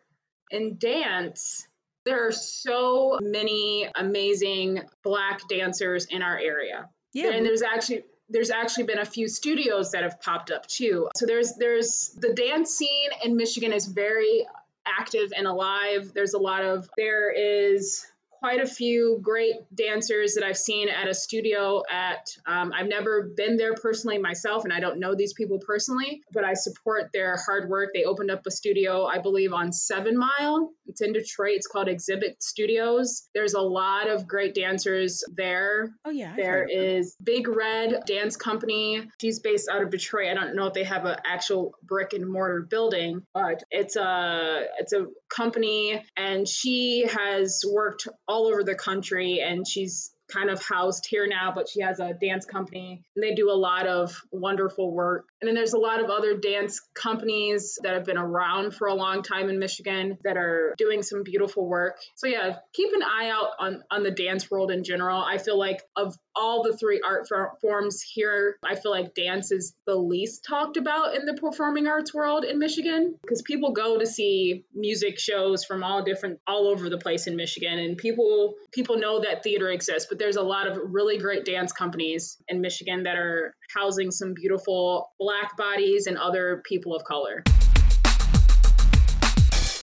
And 0.50 0.78
dance, 0.78 1.66
there 2.04 2.26
are 2.26 2.32
so 2.32 3.18
many 3.20 3.88
amazing 3.94 4.82
Black 5.02 5.48
dancers 5.48 6.06
in 6.06 6.22
our 6.22 6.38
area. 6.38 6.88
Yeah. 7.12 7.32
And 7.32 7.44
there's 7.44 7.62
actually 7.62 8.04
there's 8.28 8.50
actually 8.50 8.84
been 8.84 8.98
a 8.98 9.04
few 9.04 9.28
studios 9.28 9.92
that 9.92 10.02
have 10.02 10.20
popped 10.20 10.50
up 10.50 10.66
too. 10.66 11.08
So 11.16 11.26
there's 11.26 11.54
there's 11.54 12.10
the 12.18 12.32
dance 12.32 12.70
scene 12.70 13.10
in 13.24 13.36
Michigan 13.36 13.72
is 13.72 13.86
very 13.86 14.46
active 14.86 15.32
and 15.36 15.46
alive. 15.46 16.12
There's 16.14 16.34
a 16.34 16.38
lot 16.38 16.64
of 16.64 16.88
there 16.96 17.30
is 17.30 18.06
quite 18.38 18.60
a 18.60 18.66
few 18.66 19.18
great 19.22 19.54
dancers 19.74 20.34
that 20.34 20.44
I've 20.44 20.56
seen 20.56 20.88
at 20.88 21.08
a 21.08 21.14
studio 21.14 21.82
at. 21.90 22.28
Um, 22.46 22.72
I've 22.72 22.88
never 22.88 23.30
been 23.36 23.56
there 23.56 23.74
personally 23.74 24.18
myself, 24.18 24.64
and 24.64 24.72
I 24.72 24.80
don't 24.80 24.98
know 24.98 25.14
these 25.14 25.32
people 25.32 25.58
personally, 25.58 26.22
but 26.32 26.44
I 26.44 26.54
support 26.54 27.10
their 27.12 27.36
hard 27.36 27.68
work. 27.68 27.90
They 27.94 28.04
opened 28.04 28.30
up 28.30 28.46
a 28.46 28.50
studio, 28.50 29.04
I 29.04 29.18
believe, 29.18 29.52
on 29.52 29.72
Seven 29.72 30.16
Mile. 30.16 30.72
It's 30.86 31.00
in 31.00 31.12
Detroit. 31.12 31.56
It's 31.56 31.66
called 31.66 31.88
Exhibit 31.88 32.42
Studios. 32.42 33.28
There's 33.34 33.54
a 33.54 33.60
lot 33.60 34.08
of 34.08 34.26
great 34.26 34.54
dancers 34.54 35.24
there. 35.34 35.90
Oh 36.04 36.10
yeah. 36.10 36.34
I've 36.36 36.36
there 36.36 36.64
is 36.64 37.16
Big 37.22 37.48
Red 37.48 38.02
Dance 38.06 38.36
Company. 38.36 39.08
She's 39.20 39.40
based 39.40 39.68
out 39.70 39.82
of 39.82 39.90
Detroit. 39.90 40.28
I 40.30 40.34
don't 40.34 40.56
know 40.56 40.66
if 40.66 40.74
they 40.74 40.84
have 40.84 41.04
an 41.04 41.16
actual 41.26 41.72
brick 41.82 42.12
and 42.12 42.30
mortar 42.30 42.66
building, 42.68 43.22
but 43.34 43.62
it's 43.70 43.96
a 43.96 44.64
it's 44.78 44.92
a 44.92 45.06
company, 45.28 46.02
and 46.16 46.46
she 46.46 47.06
has 47.06 47.62
worked 47.68 48.08
all 48.28 48.35
over 48.44 48.62
the 48.62 48.74
country 48.74 49.40
and 49.40 49.66
she's 49.66 50.12
kind 50.28 50.50
of 50.50 50.62
housed 50.62 51.06
here 51.08 51.26
now, 51.26 51.52
but 51.54 51.68
she 51.68 51.80
has 51.80 52.00
a 52.00 52.12
dance 52.14 52.44
company 52.44 53.02
and 53.14 53.22
they 53.22 53.34
do 53.34 53.50
a 53.50 53.54
lot 53.54 53.86
of 53.86 54.20
wonderful 54.32 54.92
work. 54.92 55.28
And 55.40 55.48
then 55.48 55.54
there's 55.54 55.74
a 55.74 55.78
lot 55.78 56.02
of 56.02 56.08
other 56.08 56.36
dance 56.36 56.80
companies 56.94 57.78
that 57.82 57.94
have 57.94 58.04
been 58.04 58.16
around 58.16 58.74
for 58.74 58.88
a 58.88 58.94
long 58.94 59.22
time 59.22 59.48
in 59.50 59.58
Michigan 59.58 60.18
that 60.24 60.36
are 60.36 60.74
doing 60.78 61.02
some 61.02 61.22
beautiful 61.22 61.66
work. 61.66 61.98
So 62.14 62.26
yeah, 62.26 62.56
keep 62.72 62.92
an 62.94 63.02
eye 63.02 63.30
out 63.30 63.50
on 63.58 63.82
on 63.90 64.02
the 64.02 64.10
dance 64.10 64.50
world 64.50 64.70
in 64.70 64.82
general. 64.82 65.20
I 65.20 65.38
feel 65.38 65.58
like 65.58 65.82
of 65.94 66.16
all 66.34 66.62
the 66.62 66.76
three 66.76 67.00
art 67.04 67.28
forms 67.60 68.02
here, 68.02 68.56
I 68.64 68.74
feel 68.74 68.92
like 68.92 69.14
dance 69.14 69.52
is 69.52 69.74
the 69.86 69.94
least 69.94 70.44
talked 70.44 70.76
about 70.76 71.14
in 71.14 71.26
the 71.26 71.34
performing 71.34 71.86
arts 71.86 72.14
world 72.14 72.44
in 72.44 72.58
Michigan 72.58 73.16
because 73.22 73.42
people 73.42 73.72
go 73.72 73.98
to 73.98 74.06
see 74.06 74.64
music 74.74 75.18
shows 75.18 75.64
from 75.64 75.82
all 75.82 76.02
different 76.02 76.40
all 76.46 76.68
over 76.68 76.88
the 76.88 76.98
place 76.98 77.26
in 77.26 77.36
Michigan 77.36 77.78
and 77.78 77.96
people 77.96 78.54
people 78.72 78.98
know 78.98 79.20
that 79.20 79.42
theater 79.42 79.70
exists, 79.70 80.06
but 80.08 80.18
there's 80.18 80.36
a 80.36 80.42
lot 80.42 80.66
of 80.66 80.78
really 80.92 81.18
great 81.18 81.44
dance 81.44 81.72
companies 81.72 82.36
in 82.48 82.60
Michigan 82.60 83.04
that 83.04 83.16
are 83.16 83.54
housing 83.74 84.10
some 84.10 84.34
beautiful 84.34 85.12
black 85.18 85.56
bodies 85.56 86.06
and 86.06 86.16
other 86.18 86.62
people 86.64 86.94
of 86.94 87.04
color. 87.04 87.42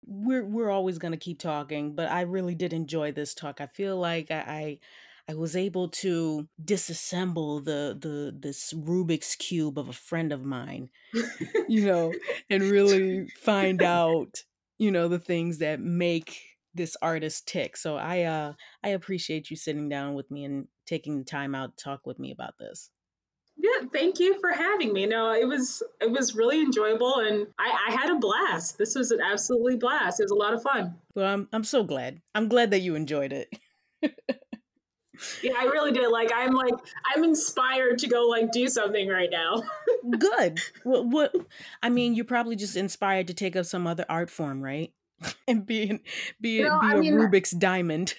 We're 0.05 0.45
we're 0.45 0.69
always 0.69 0.97
going 0.97 1.11
to 1.11 1.17
keep 1.17 1.39
talking 1.39 1.95
but 1.95 2.09
i 2.09 2.21
really 2.21 2.55
did 2.55 2.73
enjoy 2.73 3.11
this 3.11 3.33
talk. 3.33 3.61
I 3.61 3.67
feel 3.67 3.97
like 3.97 4.31
I, 4.31 4.35
I 4.35 4.79
i 5.29 5.33
was 5.35 5.55
able 5.55 5.89
to 5.89 6.47
disassemble 6.63 7.63
the 7.63 7.97
the 7.99 8.35
this 8.37 8.73
rubik's 8.73 9.35
cube 9.35 9.77
of 9.77 9.87
a 9.87 9.93
friend 9.93 10.31
of 10.31 10.43
mine 10.43 10.89
you 11.67 11.85
know 11.85 12.11
and 12.49 12.63
really 12.63 13.27
find 13.41 13.83
out 13.83 14.43
you 14.79 14.89
know 14.89 15.07
the 15.07 15.19
things 15.19 15.59
that 15.59 15.79
make 15.79 16.41
this 16.73 16.95
artist 17.01 17.47
tick. 17.47 17.77
So 17.77 17.97
i 17.97 18.23
uh 18.23 18.53
i 18.83 18.89
appreciate 18.89 19.49
you 19.49 19.57
sitting 19.57 19.89
down 19.89 20.15
with 20.15 20.31
me 20.31 20.45
and 20.45 20.67
taking 20.85 21.19
the 21.19 21.25
time 21.25 21.53
out 21.53 21.77
to 21.77 21.83
talk 21.83 22.05
with 22.05 22.19
me 22.19 22.31
about 22.31 22.57
this 22.59 22.89
yeah, 23.61 23.87
thank 23.91 24.19
you 24.19 24.39
for 24.39 24.51
having 24.51 24.93
me. 24.93 25.05
No, 25.05 25.33
it 25.33 25.45
was 25.45 25.83
it 25.99 26.09
was 26.09 26.33
really 26.33 26.61
enjoyable, 26.61 27.19
and 27.19 27.45
I, 27.59 27.87
I 27.89 27.91
had 27.91 28.09
a 28.09 28.15
blast. 28.15 28.77
This 28.77 28.95
was 28.95 29.11
an 29.11 29.19
absolutely 29.21 29.75
blast. 29.75 30.21
It 30.21 30.23
was 30.23 30.31
a 30.31 30.35
lot 30.35 30.53
of 30.53 30.63
fun. 30.63 30.95
Well, 31.13 31.25
I'm 31.25 31.47
I'm 31.51 31.65
so 31.65 31.83
glad. 31.83 32.21
I'm 32.33 32.47
glad 32.47 32.71
that 32.71 32.79
you 32.79 32.95
enjoyed 32.95 33.33
it. 33.33 33.53
yeah, 35.43 35.53
I 35.57 35.65
really 35.65 35.91
did. 35.91 36.09
Like, 36.09 36.31
I'm 36.33 36.53
like 36.53 36.73
I'm 37.13 37.25
inspired 37.25 37.99
to 37.99 38.07
go 38.07 38.27
like 38.27 38.53
do 38.53 38.69
something 38.69 39.09
right 39.09 39.29
now. 39.29 39.61
Good. 40.17 40.61
What, 40.83 41.07
what? 41.07 41.35
I 41.83 41.89
mean, 41.89 42.15
you're 42.15 42.23
probably 42.23 42.55
just 42.55 42.77
inspired 42.77 43.27
to 43.27 43.33
take 43.33 43.57
up 43.57 43.65
some 43.65 43.85
other 43.85 44.05
art 44.07 44.29
form, 44.29 44.61
right? 44.61 44.93
and 45.49 45.65
be 45.65 45.99
be, 46.39 46.63
know, 46.63 46.79
be 46.79 46.87
I 46.87 46.93
a 46.93 46.97
mean, 46.97 47.15
Rubik's 47.15 47.51
diamond 47.51 48.15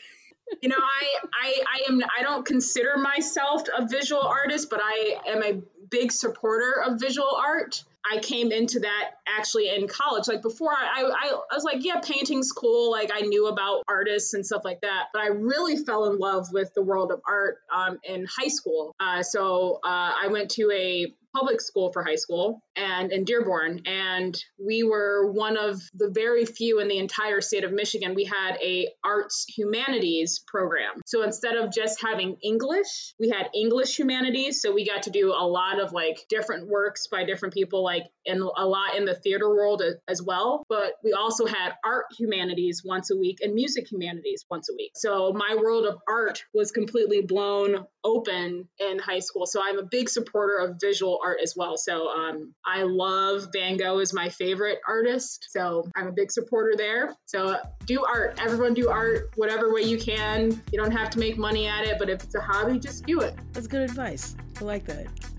you 0.63 0.69
know, 0.69 0.77
I, 0.77 1.27
I, 1.33 1.63
I 1.67 1.93
am, 1.93 2.01
I 2.19 2.23
don't 2.23 2.45
consider 2.45 2.97
myself 2.99 3.63
a 3.77 3.87
visual 3.87 4.23
artist, 4.23 4.71
but 4.71 4.81
I 4.83 5.17
am 5.27 5.43
a 5.43 5.63
big 5.91 6.13
supporter 6.13 6.83
of 6.85 7.01
visual 7.01 7.31
art. 7.37 7.85
I 8.11 8.19
came 8.19 8.51
into 8.51 8.81
that 8.81 9.11
actually 9.29 9.69
in 9.69 9.87
college. 9.87 10.27
Like 10.27 10.41
before, 10.41 10.73
I, 10.73 11.03
I, 11.03 11.35
I 11.51 11.55
was 11.55 11.65
like, 11.65 11.85
yeah, 11.85 12.01
painting's 12.01 12.51
cool. 12.51 12.91
Like 12.91 13.11
I 13.13 13.21
knew 13.21 13.47
about 13.49 13.85
artists 13.89 14.33
and 14.33 14.45
stuff 14.45 14.63
like 14.65 14.81
that. 14.81 15.09
But 15.13 15.23
I 15.23 15.27
really 15.27 15.77
fell 15.77 16.11
in 16.11 16.19
love 16.19 16.49
with 16.51 16.73
the 16.75 16.83
world 16.83 17.13
of 17.13 17.21
art 17.29 17.59
um, 17.73 17.99
in 18.03 18.27
high 18.27 18.49
school. 18.49 18.95
Uh, 18.99 19.23
so 19.23 19.81
uh, 19.85 20.13
I 20.23 20.29
went 20.31 20.51
to 20.53 20.71
a 20.73 21.13
public 21.35 21.61
school 21.61 21.93
for 21.93 22.03
high 22.03 22.17
school 22.17 22.63
and 22.77 23.13
in 23.13 23.25
Dearborn. 23.25 23.83
And 23.87 24.37
we 24.59 24.83
were 24.83 25.31
one 25.31 25.57
of 25.57 25.81
the 25.95 26.11
very 26.11 26.45
few 26.45 26.81
in 26.81 26.89
the 26.89 26.99
entire 26.99 27.41
state 27.41 27.65
of 27.65 27.73
Michigan. 27.73 28.15
We 28.15 28.25
had 28.25 28.57
a 28.63 28.89
arts 29.05 29.45
humanities 29.49 30.43
program. 30.47 31.01
So 31.07 31.23
instead 31.23 31.57
of 31.57 31.73
just 31.73 32.01
having 32.03 32.37
English, 32.43 33.15
we 33.19 33.31
had 33.31 33.49
English 33.55 33.99
humanities. 33.99 34.61
So 34.61 34.73
we 34.73 34.87
got 34.87 35.05
to 35.05 35.11
do 35.11 35.33
a 35.33 35.47
lot 35.47 35.81
of 35.81 35.93
like 35.93 36.25
different 36.29 36.69
works 36.69 37.07
by 37.07 37.25
different 37.25 37.55
people, 37.55 37.83
like 37.85 38.05
in 38.25 38.41
a 38.41 38.67
lot 38.67 38.97
in 38.97 39.05
the 39.05 39.15
theater 39.15 39.49
world 39.49 39.83
as 40.09 40.23
well. 40.23 40.65
But 40.69 40.95
we 41.05 41.13
also 41.13 41.47
had 41.47 41.73
art 41.85 42.07
humanities 42.19 42.83
once 42.85 43.11
a 43.11 43.17
week 43.17 43.39
and 43.43 43.55
music 43.55 43.91
humanities 43.91 44.45
once 44.51 44.69
a 44.69 44.75
week. 44.77 44.93
So 44.95 45.33
my 45.33 45.57
world 45.57 45.87
of 45.87 45.99
art 46.09 46.45
was 46.55 46.73
completely 46.73 47.23
blown 47.23 47.87
open 48.05 48.69
in 48.79 48.99
high 48.99 49.19
school. 49.19 49.47
So 49.47 49.61
I'm 49.63 49.79
a 49.79 49.83
big 49.83 50.09
supporter 50.09 50.59
of 50.59 50.77
visual 50.81 51.21
art 51.25 51.39
as 51.43 51.55
well. 51.57 51.77
So 51.77 52.09
um, 52.09 52.55
I 52.65 52.83
love 52.83 53.49
Van 53.53 53.77
Gogh 53.77 53.99
is 53.99 54.13
my 54.13 54.29
favorite 54.29 54.79
artist. 54.87 55.47
So 55.51 55.89
I'm 55.97 56.09
a 56.09 56.13
big 56.13 56.31
supporter 56.31 56.75
there. 56.77 57.15
So 57.27 57.57
do 57.87 58.05
art. 58.05 58.41
Everyone 58.41 58.75
do 58.75 58.89
art 58.89 59.31
whatever 59.37 59.73
way 59.73 59.83
you 59.83 59.99
can. 59.99 60.63
You 60.73 60.81
don't 60.81 60.93
have 60.93 61.11
to 61.11 61.19
make 61.19 61.39
money 61.39 61.67
at 61.67 61.85
it, 61.85 61.99
but 61.99 62.09
if 62.09 62.23
it's 62.25 62.35
a 62.35 62.41
hobby, 62.41 62.79
just 62.79 63.07
do 63.07 63.21
it. 63.21 63.35
That's 63.53 63.67
good 63.67 63.83
advice. 63.83 64.37
I 64.61 64.65
like 64.65 64.85
that. 64.87 65.07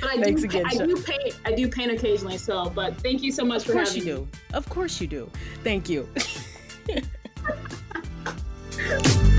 but 0.00 0.10
I 0.10 0.16
do, 0.16 0.44
again, 0.44 0.64
I 0.66 0.76
do 0.76 0.96
paint. 0.96 1.38
I 1.44 1.52
do 1.52 1.68
paint 1.68 1.92
occasionally. 1.92 2.38
So, 2.38 2.70
but 2.70 2.96
thank 2.98 3.22
you 3.22 3.32
so 3.32 3.44
much 3.44 3.64
for 3.64 3.74
having 3.74 4.04
me. 4.04 4.10
Of 4.10 4.16
course 4.16 4.20
you 4.20 4.26
do. 4.26 4.28
Of 4.56 4.68
course 4.68 5.00
you 5.00 5.06
do. 5.06 5.30
Thank 5.62 5.88
you. 5.88 6.08